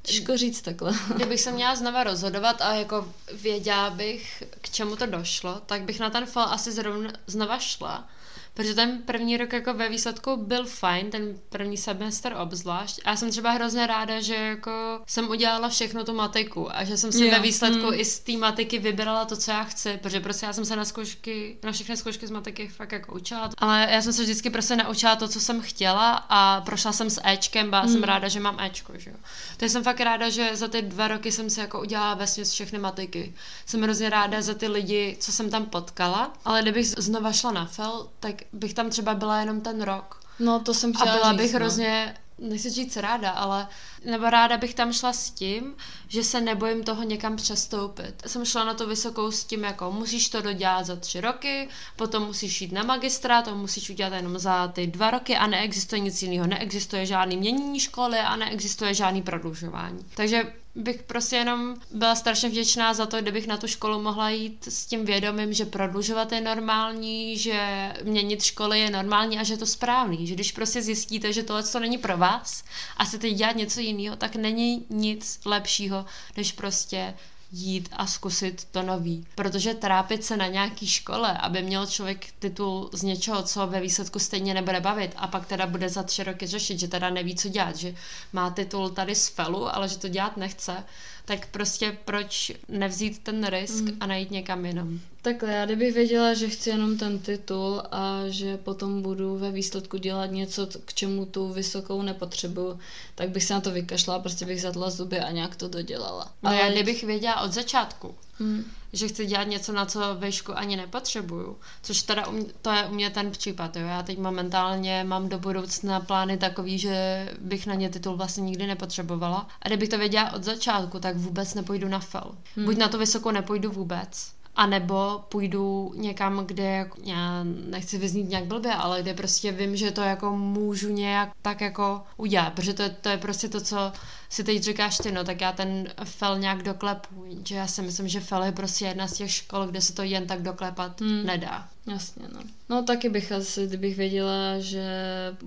Těžko 0.03 0.37
říct 0.37 0.63
takhle. 0.63 0.93
Kdybych 1.15 1.41
se 1.41 1.53
měla 1.53 1.77
znova 1.77 2.05
rozhodovat 2.05 2.63
a 2.63 2.75
jako 2.75 3.13
věděla 3.33 3.91
bych, 3.91 4.43
k 4.61 4.71
čemu 4.71 4.97
to 4.97 5.07
došlo, 5.07 5.61
tak 5.67 5.83
bych 5.83 6.01
na 6.01 6.11
ten 6.11 6.27
fall 6.27 6.49
asi 6.53 6.73
zrovna 6.73 7.13
znova 7.27 7.59
šla. 7.59 8.09
Protože 8.57 8.75
ten 8.75 9.03
první 9.03 9.37
rok 9.37 9.53
jako 9.53 9.75
ve 9.75 9.89
výsledku 9.89 10.37
byl 10.37 10.65
fajn, 10.65 11.11
ten 11.11 11.39
první 11.49 11.77
semestr 11.77 12.35
obzvlášť. 12.43 13.01
A 13.05 13.11
já 13.11 13.17
jsem 13.17 13.31
třeba 13.31 13.51
hrozně 13.51 13.87
ráda, 13.87 14.21
že 14.21 14.35
jako 14.35 15.01
jsem 15.07 15.29
udělala 15.29 15.69
všechno 15.69 16.05
tu 16.05 16.15
matiku 16.15 16.77
a 16.77 16.85
že 16.85 16.97
jsem 16.97 17.13
si 17.13 17.25
yeah. 17.25 17.39
ve 17.39 17.43
výsledku 17.43 17.87
hmm. 17.87 18.01
i 18.01 18.05
z 18.05 18.19
té 18.19 18.33
matiky 18.33 18.79
vybrala 18.79 19.25
to, 19.25 19.37
co 19.37 19.51
já 19.51 19.65
chci, 19.65 19.99
protože 20.03 20.21
prostě 20.21 20.47
já 20.47 20.53
jsem 20.53 20.65
se 20.65 20.77
na 20.77 20.85
zkoušky, 20.85 21.59
na 21.63 21.73
všechny 21.73 21.97
zkoušky 21.97 22.27
z 22.27 22.31
matiky 22.31 22.69
fakt 22.69 22.93
jako 22.93 23.15
učila. 23.15 23.51
Ale 23.59 23.89
já 23.91 24.03
jsem 24.03 24.13
se 24.13 24.23
vždycky 24.23 24.51
prostě 24.51 24.77
naučila 24.77 25.17
to, 25.17 25.29
co 25.29 25.41
jsem 25.41 25.61
chtěla 25.61 26.27
a 26.29 26.61
prošla 26.61 26.93
jsem 26.93 27.11
s 27.11 27.21
Ečkem, 27.25 27.71
byla 27.71 27.83
hmm. 27.83 27.93
jsem 27.93 28.03
ráda, 28.03 28.29
že 28.29 28.41
mám 28.41 28.61
Ečko, 28.61 28.93
že 28.97 29.11
jo. 29.11 29.17
Takže 29.57 29.73
jsem 29.73 29.85
fakt 29.85 30.01
ráda, 30.01 30.29
že 30.29 30.57
za 30.57 30.69
ty 30.69 30.83
dva 30.83 31.09
roky 31.09 31.33
jsem 31.33 31.51
si 31.51 31.61
jako 31.61 31.81
udělala 31.81 32.15
vlastně 32.15 32.45
všechny 32.45 32.79
matiky. 32.79 33.35
Jsem 33.67 33.83
hrozně 33.83 34.11
ráda 34.11 34.43
za 34.43 34.55
ty 34.55 34.69
lidi, 34.69 35.17
co 35.21 35.33
jsem 35.33 35.51
tam 35.51 35.67
potkala, 35.67 36.33
ale 36.45 36.63
kdybych 36.63 36.87
znova 36.87 37.33
šla 37.33 37.53
na 37.53 37.67
FEL, 37.67 38.09
tak 38.21 38.46
bych 38.53 38.75
tam 38.75 38.91
třeba 38.91 39.15
byla 39.15 39.41
jenom 39.41 39.61
ten 39.61 39.83
rok. 39.83 40.21
No, 40.39 40.61
to 40.61 40.75
jsem 40.75 40.93
chtěla 40.93 41.13
A 41.13 41.17
byla 41.17 41.33
říct, 41.33 41.39
bych 41.39 41.53
no. 41.53 41.59
hrozně, 41.59 42.15
nechci 42.39 42.71
říct 42.71 42.97
ráda, 42.97 43.31
ale 43.31 43.69
nebo 44.05 44.31
ráda 44.31 44.57
bych 44.57 44.75
tam 44.75 44.93
šla 44.93 45.13
s 45.13 45.31
tím, 45.31 45.75
že 46.09 46.25
se 46.25 46.41
nebojím 46.41 46.85
toho 46.85 47.03
někam 47.03 47.37
přestoupit. 47.37 48.23
Jsem 48.27 48.45
šla 48.45 48.65
na 48.65 48.75
to 48.75 48.87
vysokou 48.87 49.31
s 49.31 49.45
tím, 49.45 49.65
jako 49.65 49.93
musíš 49.93 50.29
to 50.29 50.43
dodělat 50.43 50.87
za 50.87 50.97
tři 50.97 51.21
roky, 51.21 51.69
potom 51.97 52.23
musíš 52.27 52.61
jít 52.61 52.73
na 52.73 52.83
magistra, 52.83 53.43
to 53.43 53.55
musíš 53.55 53.91
udělat 53.91 54.13
jenom 54.13 54.39
za 54.39 54.69
ty 54.69 54.87
dva 54.87 55.11
roky 55.11 55.37
a 55.37 55.47
neexistuje 55.47 56.01
nic 56.01 56.23
jiného. 56.23 56.47
Neexistuje 56.47 57.07
žádný 57.07 57.37
měnění 57.37 57.81
školy 57.81 58.19
a 58.19 58.37
neexistuje 58.37 58.95
žádný 58.95 59.23
prodlužování. 59.23 60.07
Takže 60.15 60.53
bych 60.77 61.03
prostě 61.03 61.37
jenom 61.37 61.77
byla 61.91 62.15
strašně 62.15 62.49
vděčná 62.49 62.95
za 62.95 63.07
to, 63.07 63.21
kdybych 63.21 63.47
na 63.47 63.57
tu 63.57 63.67
školu 63.67 64.03
mohla 64.03 64.31
jít 64.31 64.69
s 64.69 64.87
tím 64.87 65.05
vědomím, 65.05 65.53
že 65.53 65.65
prodlužovat 65.65 66.33
je 66.33 66.41
normální, 66.41 67.39
že 67.39 67.93
měnit 68.05 68.43
školy 68.43 68.81
je 68.81 68.91
normální 68.91 69.39
a 69.39 69.43
že 69.43 69.55
je 69.55 69.59
to 69.59 69.67
správný. 69.67 70.27
Že 70.27 70.35
když 70.35 70.53
prostě 70.53 70.83
zjistíte, 70.83 71.33
že 71.33 71.43
tohle 71.43 71.63
to 71.63 71.81
není 71.81 71.99
pro 71.99 72.17
vás 72.17 72.65
a 72.97 73.05
chcete 73.05 73.31
dělat 73.31 73.57
něco 73.57 73.81
jiného, 73.81 74.17
tak 74.17 74.37
není 74.37 74.87
nic 74.91 75.41
lepšího, 75.45 76.05
než 76.37 76.53
prostě 76.53 77.15
jít 77.53 77.89
a 77.93 78.07
zkusit 78.07 78.65
to 78.71 78.83
nový. 78.83 79.27
Protože 79.35 79.75
trápit 79.75 80.25
se 80.25 80.37
na 80.37 80.47
nějaký 80.47 80.87
škole, 80.87 81.39
aby 81.39 81.63
měl 81.63 81.87
člověk 81.87 82.27
titul 82.39 82.91
z 82.93 83.03
něčeho, 83.03 83.43
co 83.43 83.67
ve 83.67 83.81
výsledku 83.81 84.19
stejně 84.19 84.55
nebude 84.55 84.81
bavit 84.81 85.13
a 85.17 85.27
pak 85.27 85.47
teda 85.47 85.67
bude 85.67 85.89
za 85.89 86.03
tři 86.03 86.25
roky 86.25 86.47
řešit, 86.47 86.81
že 86.81 86.89
teda 86.89 87.11
neví, 87.11 87.35
co 87.37 87.49
dělat, 87.49 87.77
že 87.77 87.95
má 88.33 88.51
titul 88.51 88.91
tady 88.91 89.15
z 89.15 89.29
felu, 89.29 89.75
ale 89.75 89.89
že 89.89 89.99
to 89.99 90.09
dělat 90.09 90.37
nechce, 90.37 90.85
tak 91.27 91.47
prostě 91.47 91.99
proč 92.05 92.53
nevzít 92.69 93.19
ten 93.19 93.47
risk 93.47 93.85
mm. 93.85 93.97
a 94.01 94.07
najít 94.07 94.31
někam 94.31 94.67
jinam. 94.67 95.01
Takhle, 95.23 95.53
já 95.53 95.67
kdybych 95.67 95.95
věděla, 95.95 96.35
že 96.35 96.49
chci 96.49 96.71
jenom 96.71 96.99
ten 96.99 97.19
titul 97.19 97.83
a 97.91 98.21
že 98.29 98.57
potom 98.57 99.03
budu 99.03 99.39
ve 99.39 99.51
výsledku 99.51 99.97
dělat 99.97 100.27
něco, 100.27 100.69
k 100.85 100.95
čemu 100.95 101.27
tu 101.27 101.53
vysokou 101.53 102.03
nepotřebuju, 102.03 102.79
tak 103.15 103.29
bych 103.31 103.45
se 103.45 103.55
na 103.55 103.61
to 103.61 103.71
vykašla, 103.71 104.19
prostě 104.19 104.47
bych 104.47 104.63
zadla 104.63 104.91
zuby 104.91 105.21
a 105.21 105.31
nějak 105.31 105.57
to 105.57 105.69
dodělala. 105.69 106.33
No 106.43 106.51
Ale 106.51 106.61
já 106.61 106.73
kdybych 106.73 107.05
věděla 107.05 107.41
od 107.41 107.53
začátku, 107.53 108.15
hmm. 108.39 108.65
Že 108.97 109.09
chci 109.09 109.27
dělat 109.27 109.49
něco, 109.49 109.73
na 109.73 109.87
co 109.87 110.01
vejšku 110.19 110.59
ani 110.59 110.77
nepotřebuju, 110.77 111.57
což 111.83 112.03
teda 112.03 112.27
um, 112.27 112.47
to 112.63 112.71
je 112.71 112.87
u 112.87 112.95
mě 112.95 113.11
ten 113.11 113.31
případ, 113.31 113.77
jo. 113.77 113.87
Já 113.87 114.03
teď 114.03 114.19
momentálně 114.19 115.05
mám 115.05 115.29
do 115.29 115.39
budoucna 115.39 116.01
plány 116.01 116.37
takový, 116.37 116.79
že 116.79 117.29
bych 117.41 117.67
na 117.67 117.75
ně 117.75 117.91
titul 117.91 118.17
vlastně 118.17 118.43
nikdy 118.43 118.67
nepotřebovala. 118.67 119.49
A 119.63 119.69
kdybych 119.69 119.89
to 119.89 119.99
věděla 119.99 120.33
od 120.33 120.45
začátku, 120.45 121.01
tak 121.01 121.17
vůbec 121.17 121.55
nepůjdu 121.55 121.89
na 121.89 121.99
fel. 121.99 122.35
Hmm. 122.57 122.65
Buď 122.65 122.77
na 122.77 122.89
to 122.89 122.99
vysokou 122.99 123.31
nepůjdu 123.31 123.71
vůbec, 123.71 124.36
a 124.57 124.67
nebo 124.67 125.25
půjdu 125.29 125.93
někam, 125.97 126.47
kde 126.47 126.65
jako, 126.65 126.99
já 127.05 127.45
nechci 127.45 127.99
vyznít 127.99 128.29
nějak 128.29 128.45
blbě, 128.45 128.73
ale 128.73 129.03
kde 129.03 129.15
prostě 129.15 129.53
vím, 129.53 129.77
že 129.77 129.91
to 129.91 130.01
jako 130.01 130.37
můžu 130.37 130.89
nějak 130.89 131.31
tak 131.43 131.61
jako 131.61 132.03
udělat, 132.17 132.53
protože 132.53 132.75
to, 132.75 132.83
to 133.01 133.09
je 133.09 133.17
prostě 133.17 133.49
to, 133.49 133.61
co 133.61 133.93
si 134.29 134.45
teď 134.45 134.63
říkáš 134.63 134.99
ty, 134.99 135.13
no 135.13 135.25
tak 135.25 135.41
já 135.41 135.53
ten 135.53 135.89
fel 136.05 136.39
nějak 136.39 136.63
doklepu, 136.63 137.25
že 137.45 137.55
já 137.55 137.67
si 137.67 137.83
myslím, 137.83 138.09
že 138.09 138.21
fel 138.21 138.43
je 138.43 138.53
prostě 138.53 138.85
jedna 138.85 139.09
z 139.09 139.13
těch 139.13 139.31
škol, 139.31 139.67
kde 139.67 139.81
se 139.81 139.93
to 139.93 140.03
jen 140.03 140.27
tak 140.27 140.43
doklepat 140.43 141.01
hmm. 141.01 141.27
nedá. 141.27 141.69
Jasně, 141.87 142.29
no. 142.33 142.41
No 142.69 142.83
taky 142.83 143.09
bych 143.09 143.33
asi, 143.33 143.67
kdybych 143.67 143.97
věděla, 143.97 144.59
že 144.59 144.85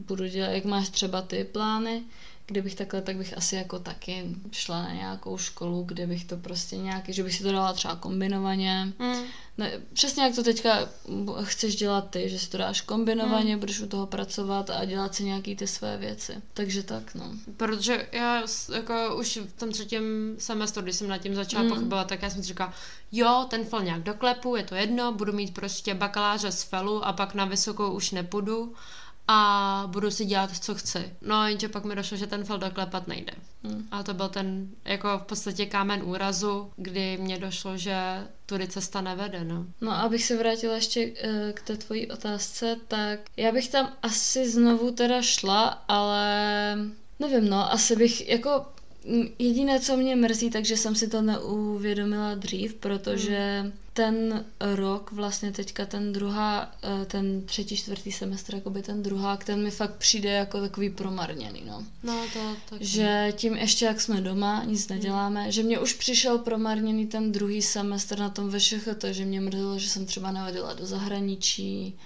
budu 0.08 0.28
dělat, 0.28 0.50
jak 0.50 0.66
máš 0.66 0.90
třeba 0.90 1.22
ty 1.22 1.44
plány, 1.44 2.04
kdybych 2.50 2.76
takhle, 2.76 3.02
tak 3.02 3.18
bych 3.18 3.38
asi 3.38 3.56
jako 3.56 3.80
taky 3.80 4.36
šla 4.52 4.82
na 4.82 4.94
nějakou 4.94 5.38
školu, 5.38 5.84
kde 5.84 6.08
bych 6.08 6.26
to 6.26 6.38
prostě 6.38 6.78
nějaký, 6.78 7.14
že 7.14 7.24
bych 7.24 7.36
si 7.36 7.44
to 7.44 7.52
dala 7.52 7.74
třeba 7.74 7.96
kombinovaně. 7.96 8.94
Mm. 9.00 9.24
Ne, 9.58 9.72
přesně 9.94 10.24
jak 10.24 10.36
to 10.36 10.44
teďka 10.44 10.90
chceš 11.44 11.76
dělat 11.76 12.10
ty, 12.10 12.30
že 12.30 12.40
si 12.40 12.50
to 12.50 12.58
dáš 12.58 12.82
kombinovaně, 12.82 13.54
mm. 13.54 13.60
budeš 13.60 13.80
u 13.80 13.88
toho 13.88 14.08
pracovat 14.08 14.70
a 14.70 14.86
dělat 14.86 15.16
si 15.16 15.24
nějaký 15.24 15.56
ty 15.56 15.68
své 15.68 15.98
věci. 15.98 16.34
Takže 16.54 16.84
tak, 16.84 17.16
no. 17.16 17.32
Protože 17.58 18.08
já 18.12 18.44
jako 18.76 19.16
už 19.20 19.38
v 19.38 19.60
tom 19.60 19.72
třetím 19.72 20.36
semestru, 20.38 20.84
když 20.84 20.96
jsem 20.96 21.08
nad 21.08 21.18
tím 21.18 21.36
začala 21.36 21.64
mm. 21.64 21.70
pochybovat, 21.70 22.08
tak 22.08 22.22
já 22.22 22.30
jsem 22.30 22.42
si 22.42 22.48
říkala, 22.48 22.74
jo, 23.12 23.46
ten 23.50 23.66
fel 23.66 23.84
nějak 23.84 24.04
doklepu, 24.04 24.56
je 24.56 24.64
to 24.64 24.76
jedno, 24.76 25.14
budu 25.14 25.34
mít 25.34 25.54
prostě 25.54 25.94
bakaláře 25.94 26.52
z 26.52 26.64
felu 26.64 27.06
a 27.06 27.14
pak 27.14 27.34
na 27.34 27.46
vysokou 27.46 27.92
už 27.92 28.12
nepůjdu 28.12 28.74
a 29.32 29.84
budu 29.88 30.12
si 30.12 30.26
dělat, 30.26 30.58
co 30.58 30.76
chci. 30.76 31.12
No 31.22 31.48
jenže 31.48 31.70
pak 31.70 31.86
mi 31.86 31.96
došlo, 31.96 32.18
že 32.18 32.28
ten 32.28 32.44
fel 32.44 32.58
doklepat 32.58 33.08
nejde. 33.08 33.34
Hmm. 33.64 33.88
A 33.92 34.04
to 34.04 34.14
byl 34.14 34.30
ten 34.30 34.68
jako 34.86 35.18
v 35.18 35.24
podstatě 35.24 35.66
kámen 35.66 36.02
úrazu, 36.04 36.72
kdy 36.76 37.18
mě 37.18 37.38
došlo, 37.38 37.78
že 37.78 38.28
tudy 38.46 38.68
cesta 38.68 39.02
nevede. 39.02 39.44
No, 39.44 39.66
no 39.82 39.92
abych 39.92 40.26
se 40.26 40.38
vrátila 40.38 40.76
ještě 40.76 41.08
uh, 41.08 41.14
k 41.54 41.62
té 41.62 41.78
tvojí 41.78 42.12
otázce, 42.12 42.76
tak 42.88 43.20
já 43.38 43.52
bych 43.52 43.70
tam 43.70 43.94
asi 44.04 44.50
znovu 44.50 44.92
teda 44.92 45.22
šla, 45.22 45.84
ale 45.88 46.76
nevím, 47.20 47.50
no, 47.50 47.74
asi 47.74 47.96
bych 47.96 48.30
jako 48.30 48.66
Jediné, 49.40 49.80
co 49.80 49.98
mě 49.98 50.16
mrzí, 50.16 50.50
takže 50.50 50.78
jsem 50.78 50.96
si 50.96 51.08
to 51.08 51.22
neuvědomila 51.22 52.36
dřív, 52.36 52.74
protože 52.74 53.60
hmm. 53.62 53.72
Ten 54.00 54.46
rok, 54.60 55.12
vlastně 55.12 55.52
teďka 55.52 55.86
ten 55.86 56.14
druhá, 56.14 56.72
eh, 56.84 57.06
ten 57.06 57.42
třetí, 57.42 57.78
čtvrtý 57.78 58.12
semestr, 58.12 58.56
jakoby 58.56 58.82
ten 58.82 59.04
druhá, 59.04 59.38
ten 59.38 59.64
mi 59.64 59.72
fakt 59.72 59.96
přijde 59.96 60.30
jako 60.30 60.62
takový 60.62 60.90
promarněný, 60.90 61.64
no. 61.68 61.86
No, 62.04 62.26
to 62.34 62.40
tak. 62.70 62.82
Že 62.82 63.34
tím 63.36 63.56
ještě, 63.56 63.86
jak 63.86 64.02
jsme 64.02 64.22
doma, 64.22 64.64
nic 64.66 64.88
neděláme, 64.88 65.42
hmm. 65.42 65.52
že 65.52 65.64
mě 65.64 65.80
už 65.80 65.94
přišel 65.94 66.38
promarněný 66.38 67.08
ten 67.08 67.32
druhý 67.32 67.62
semestr 67.62 68.20
na 68.20 68.30
tom 68.30 68.50
VŠHT, 68.50 69.04
že 69.12 69.26
mě 69.26 69.42
mrzelo, 69.42 69.80
že 69.80 69.90
jsem 69.90 70.06
třeba 70.06 70.32
nehodila 70.32 70.74
do 70.74 70.86
zahraničí, 70.86 72.00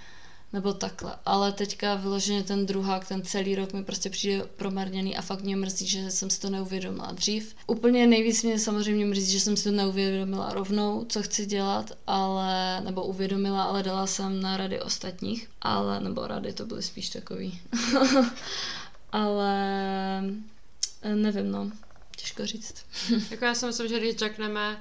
nebo 0.54 0.72
takhle. 0.72 1.14
Ale 1.24 1.52
teďka 1.52 1.94
vyloženě 1.94 2.42
ten 2.42 2.66
druhák, 2.66 3.08
ten 3.08 3.22
celý 3.22 3.54
rok 3.54 3.72
mi 3.72 3.84
prostě 3.84 4.10
přijde 4.10 4.44
promarněný 4.56 5.16
a 5.16 5.22
fakt 5.22 5.42
mě 5.42 5.56
mrzí, 5.56 5.86
že 5.86 6.10
jsem 6.10 6.30
si 6.30 6.40
to 6.40 6.50
neuvědomila 6.50 7.12
dřív. 7.12 7.54
Úplně 7.66 8.06
nejvíc 8.06 8.42
mě 8.42 8.58
samozřejmě 8.58 9.06
mrzí, 9.06 9.32
že 9.32 9.40
jsem 9.40 9.56
si 9.56 9.64
to 9.64 9.70
neuvědomila 9.70 10.52
rovnou, 10.52 11.04
co 11.08 11.22
chci 11.22 11.46
dělat, 11.46 11.92
ale, 12.06 12.80
nebo 12.80 13.04
uvědomila, 13.04 13.62
ale 13.62 13.82
dala 13.82 14.06
jsem 14.06 14.40
na 14.40 14.56
rady 14.56 14.80
ostatních, 14.80 15.50
ale, 15.62 16.00
nebo 16.00 16.26
rady 16.26 16.52
to 16.52 16.66
byly 16.66 16.82
spíš 16.82 17.10
takový. 17.10 17.60
ale 19.12 19.60
nevím, 21.14 21.50
no, 21.50 21.70
těžko 22.16 22.46
říct. 22.46 22.74
jako 23.30 23.44
já 23.44 23.54
si 23.54 23.66
myslím, 23.66 23.88
že 23.88 23.98
když 23.98 24.16
řekneme, 24.16 24.80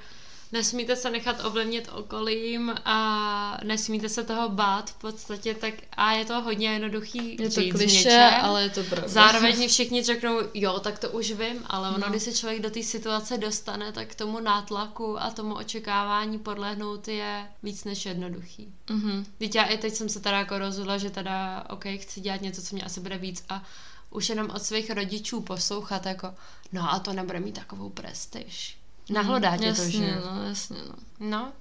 nesmíte 0.54 0.96
se 0.96 1.10
nechat 1.10 1.46
ovlivnit 1.46 1.90
okolím 1.94 2.76
a 2.86 3.58
nesmíte 3.64 4.10
se 4.10 4.24
toho 4.24 4.50
bát 4.50 4.90
v 4.90 4.94
podstatě, 4.94 5.54
tak 5.54 5.74
a 5.92 6.12
je 6.12 6.26
to 6.26 6.42
hodně 6.42 6.74
jednoduchý 6.74 7.38
Je 7.42 7.50
to 7.50 7.62
kliše, 7.78 8.30
ale 8.42 8.64
je 8.64 8.70
to 8.70 8.84
pravda. 8.84 9.08
Zároveň 9.08 9.68
všichni 9.70 10.04
řeknou, 10.04 10.40
jo, 10.54 10.80
tak 10.80 11.00
to 11.00 11.10
už 11.10 11.32
vím, 11.32 11.64
ale 11.68 11.90
ono, 11.90 11.98
no. 11.98 12.10
když 12.10 12.24
se 12.24 12.34
člověk 12.34 12.62
do 12.62 12.70
té 12.70 12.84
situace 12.84 13.38
dostane, 13.38 13.92
tak 13.92 14.16
tomu 14.16 14.40
nátlaku 14.40 15.22
a 15.22 15.32
tomu 15.32 15.56
očekávání 15.56 16.40
podlehnout 16.40 17.08
je 17.08 17.48
víc 17.64 17.84
než 17.84 18.06
jednoduchý. 18.06 18.74
Mm-hmm. 18.88 19.26
Teď 19.38 19.56
já 19.56 19.64
i 19.64 19.78
teď 19.78 19.94
jsem 19.94 20.10
se 20.10 20.20
teda 20.20 20.38
jako 20.38 20.58
rozhodla, 20.58 20.98
že 20.98 21.10
teda, 21.10 21.66
ok, 21.70 21.86
chci 21.98 22.22
dělat 22.22 22.42
něco, 22.42 22.62
co 22.62 22.76
mě 22.76 22.84
asi 22.84 23.00
bude 23.00 23.18
víc 23.18 23.44
a 23.50 23.64
už 24.10 24.30
jenom 24.30 24.50
od 24.50 24.64
svých 24.64 24.92
rodičů 24.92 25.42
poslouchat 25.42 26.06
jako, 26.06 26.34
no 26.72 26.94
a 26.94 27.00
to 27.00 27.14
nebude 27.14 27.40
mít 27.40 27.56
takovou 27.56 27.90
prestiž 27.90 28.83
Nahlodá 29.10 29.58
tě 29.58 29.66
jasně, 29.66 29.86
to, 29.86 29.92
že? 29.92 30.22
no, 30.26 30.44
jasně, 30.44 30.78
no. 30.90 30.96
No. 31.20 31.52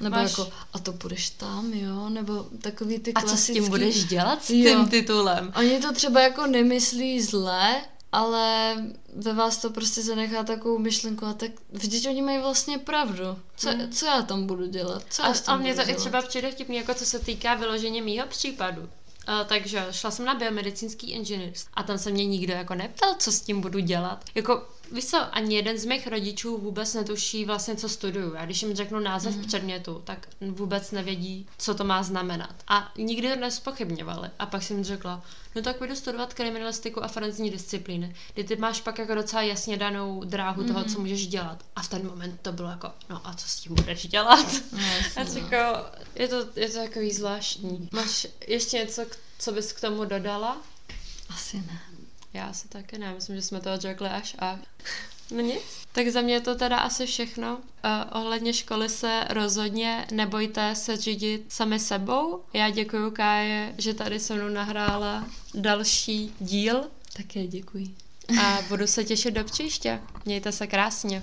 Nebo 0.00 0.16
Máš... 0.16 0.30
jako, 0.30 0.52
a 0.72 0.78
to 0.78 0.92
budeš 0.92 1.30
tam, 1.30 1.72
jo? 1.72 2.08
Nebo 2.08 2.46
takový 2.62 2.98
ty 2.98 3.12
klasický... 3.12 3.34
A 3.34 3.36
co 3.36 3.42
s 3.42 3.54
tím 3.54 3.68
budeš 3.68 4.04
dělat 4.04 4.44
s 4.44 4.50
jo. 4.50 4.70
tím 4.70 4.88
titulem? 4.88 5.52
Oni 5.56 5.80
to 5.80 5.92
třeba 5.92 6.20
jako 6.20 6.46
nemyslí 6.46 7.20
zle, 7.22 7.80
ale 8.12 8.76
ve 9.16 9.32
vás 9.32 9.56
to 9.56 9.70
prostě 9.70 10.02
zanechá 10.02 10.44
takovou 10.44 10.78
myšlenku 10.78 11.26
a 11.26 11.32
tak 11.32 11.50
vždyť 11.72 12.08
oni 12.08 12.22
mají 12.22 12.38
vlastně 12.38 12.78
pravdu. 12.78 13.24
Co, 13.56 13.70
hmm. 13.70 13.92
co 13.92 14.06
já 14.06 14.22
tam 14.22 14.46
budu 14.46 14.66
dělat? 14.66 15.02
Co 15.10 15.24
a, 15.24 15.34
a 15.46 15.56
mě 15.56 15.74
to 15.74 15.82
dělat? 15.82 15.88
i 15.88 16.00
třeba 16.00 16.22
přijde 16.22 16.50
vtipný, 16.50 16.76
jako 16.76 16.94
co 16.94 17.06
se 17.06 17.18
týká 17.18 17.54
vyloženě 17.54 18.02
mýho 18.02 18.26
případu. 18.26 18.82
Uh, 18.82 18.88
takže 19.46 19.86
šla 19.90 20.10
jsem 20.10 20.24
na 20.24 20.34
biomedicínský 20.34 21.10
inženýrství 21.10 21.72
a 21.74 21.82
tam 21.82 21.98
se 21.98 22.10
mě 22.10 22.26
nikdo 22.26 22.52
jako 22.52 22.74
neptal, 22.74 23.14
co 23.18 23.32
s 23.32 23.40
tím 23.40 23.60
budu 23.60 23.78
dělat. 23.78 24.24
Jako 24.34 24.68
Víš 24.92 25.04
co, 25.04 25.18
ani 25.32 25.56
jeden 25.56 25.78
z 25.78 25.84
mých 25.84 26.06
rodičů 26.06 26.58
vůbec 26.58 26.94
netuší 26.94 27.44
vlastně, 27.44 27.76
co 27.76 27.88
studuju. 27.88 28.36
A 28.36 28.44
když 28.44 28.62
jim 28.62 28.74
řeknu 28.74 29.00
název 29.00 29.36
mm. 29.36 29.44
předmětu, 29.44 30.02
tak 30.04 30.28
vůbec 30.40 30.90
nevědí, 30.90 31.46
co 31.58 31.74
to 31.74 31.84
má 31.84 32.02
znamenat. 32.02 32.54
A 32.68 32.92
nikdy 32.98 33.28
to 33.28 33.36
nespochybňovali. 33.36 34.30
A 34.38 34.46
pak 34.46 34.62
jsem 34.62 34.84
řekla, 34.84 35.22
no 35.54 35.62
tak 35.62 35.76
půjdu 35.76 35.96
studovat 35.96 36.34
kriminalistiku 36.34 37.04
a 37.04 37.08
forenzní 37.08 37.50
disciplíny, 37.50 38.14
kdy 38.34 38.44
ty 38.44 38.56
máš 38.56 38.80
pak 38.80 38.98
jako 38.98 39.14
docela 39.14 39.42
jasně 39.42 39.76
danou 39.76 40.24
dráhu 40.24 40.64
toho, 40.64 40.80
mm. 40.80 40.84
co 40.84 41.00
můžeš 41.00 41.26
dělat. 41.26 41.64
A 41.76 41.82
v 41.82 41.88
ten 41.88 42.06
moment 42.06 42.40
to 42.42 42.52
bylo 42.52 42.68
jako, 42.68 42.90
no 43.10 43.20
a 43.24 43.34
co 43.34 43.48
s 43.48 43.56
tím 43.56 43.74
budeš 43.74 44.06
dělat? 44.06 44.46
No, 44.72 44.78
a 45.16 45.24
no. 45.24 45.32
jako, 45.34 45.86
je 46.14 46.28
to, 46.28 46.46
je 46.56 46.68
to 46.68 46.78
takový 46.78 47.12
zvláštní. 47.12 47.88
Máš 47.92 48.26
ještě 48.46 48.76
něco, 48.76 49.02
co 49.38 49.52
bys 49.52 49.72
k 49.72 49.80
tomu 49.80 50.04
dodala? 50.04 50.56
Asi 51.28 51.56
ne. 51.56 51.80
Já 52.34 52.52
si 52.52 52.68
taky 52.68 52.98
ne, 52.98 53.14
myslím, 53.14 53.36
že 53.36 53.42
jsme 53.42 53.60
to 53.60 53.76
řekli 53.76 54.08
až 54.08 54.36
a... 54.38 54.58
No 55.30 55.40
nic. 55.40 55.62
Tak 55.92 56.08
za 56.08 56.20
mě 56.20 56.34
je 56.34 56.40
to 56.40 56.54
teda 56.54 56.78
asi 56.78 57.06
všechno. 57.06 57.56
Uh, 57.56 57.60
ohledně 58.20 58.52
školy 58.52 58.88
se 58.88 59.24
rozhodně 59.30 60.06
nebojte 60.12 60.74
se 60.74 60.96
řídit 60.96 61.44
sami 61.48 61.78
sebou. 61.78 62.42
Já 62.52 62.70
děkuji 62.70 63.10
Káje, 63.10 63.74
že 63.78 63.94
tady 63.94 64.20
se 64.20 64.34
mnou 64.34 64.48
nahrála 64.48 65.26
další 65.54 66.34
díl. 66.40 66.84
Také 67.16 67.46
děkuji. 67.46 67.94
A 68.42 68.58
budu 68.68 68.86
se 68.86 69.04
těšit 69.04 69.34
do 69.34 69.44
příště. 69.44 70.00
Mějte 70.24 70.52
se 70.52 70.66
krásně. 70.66 71.22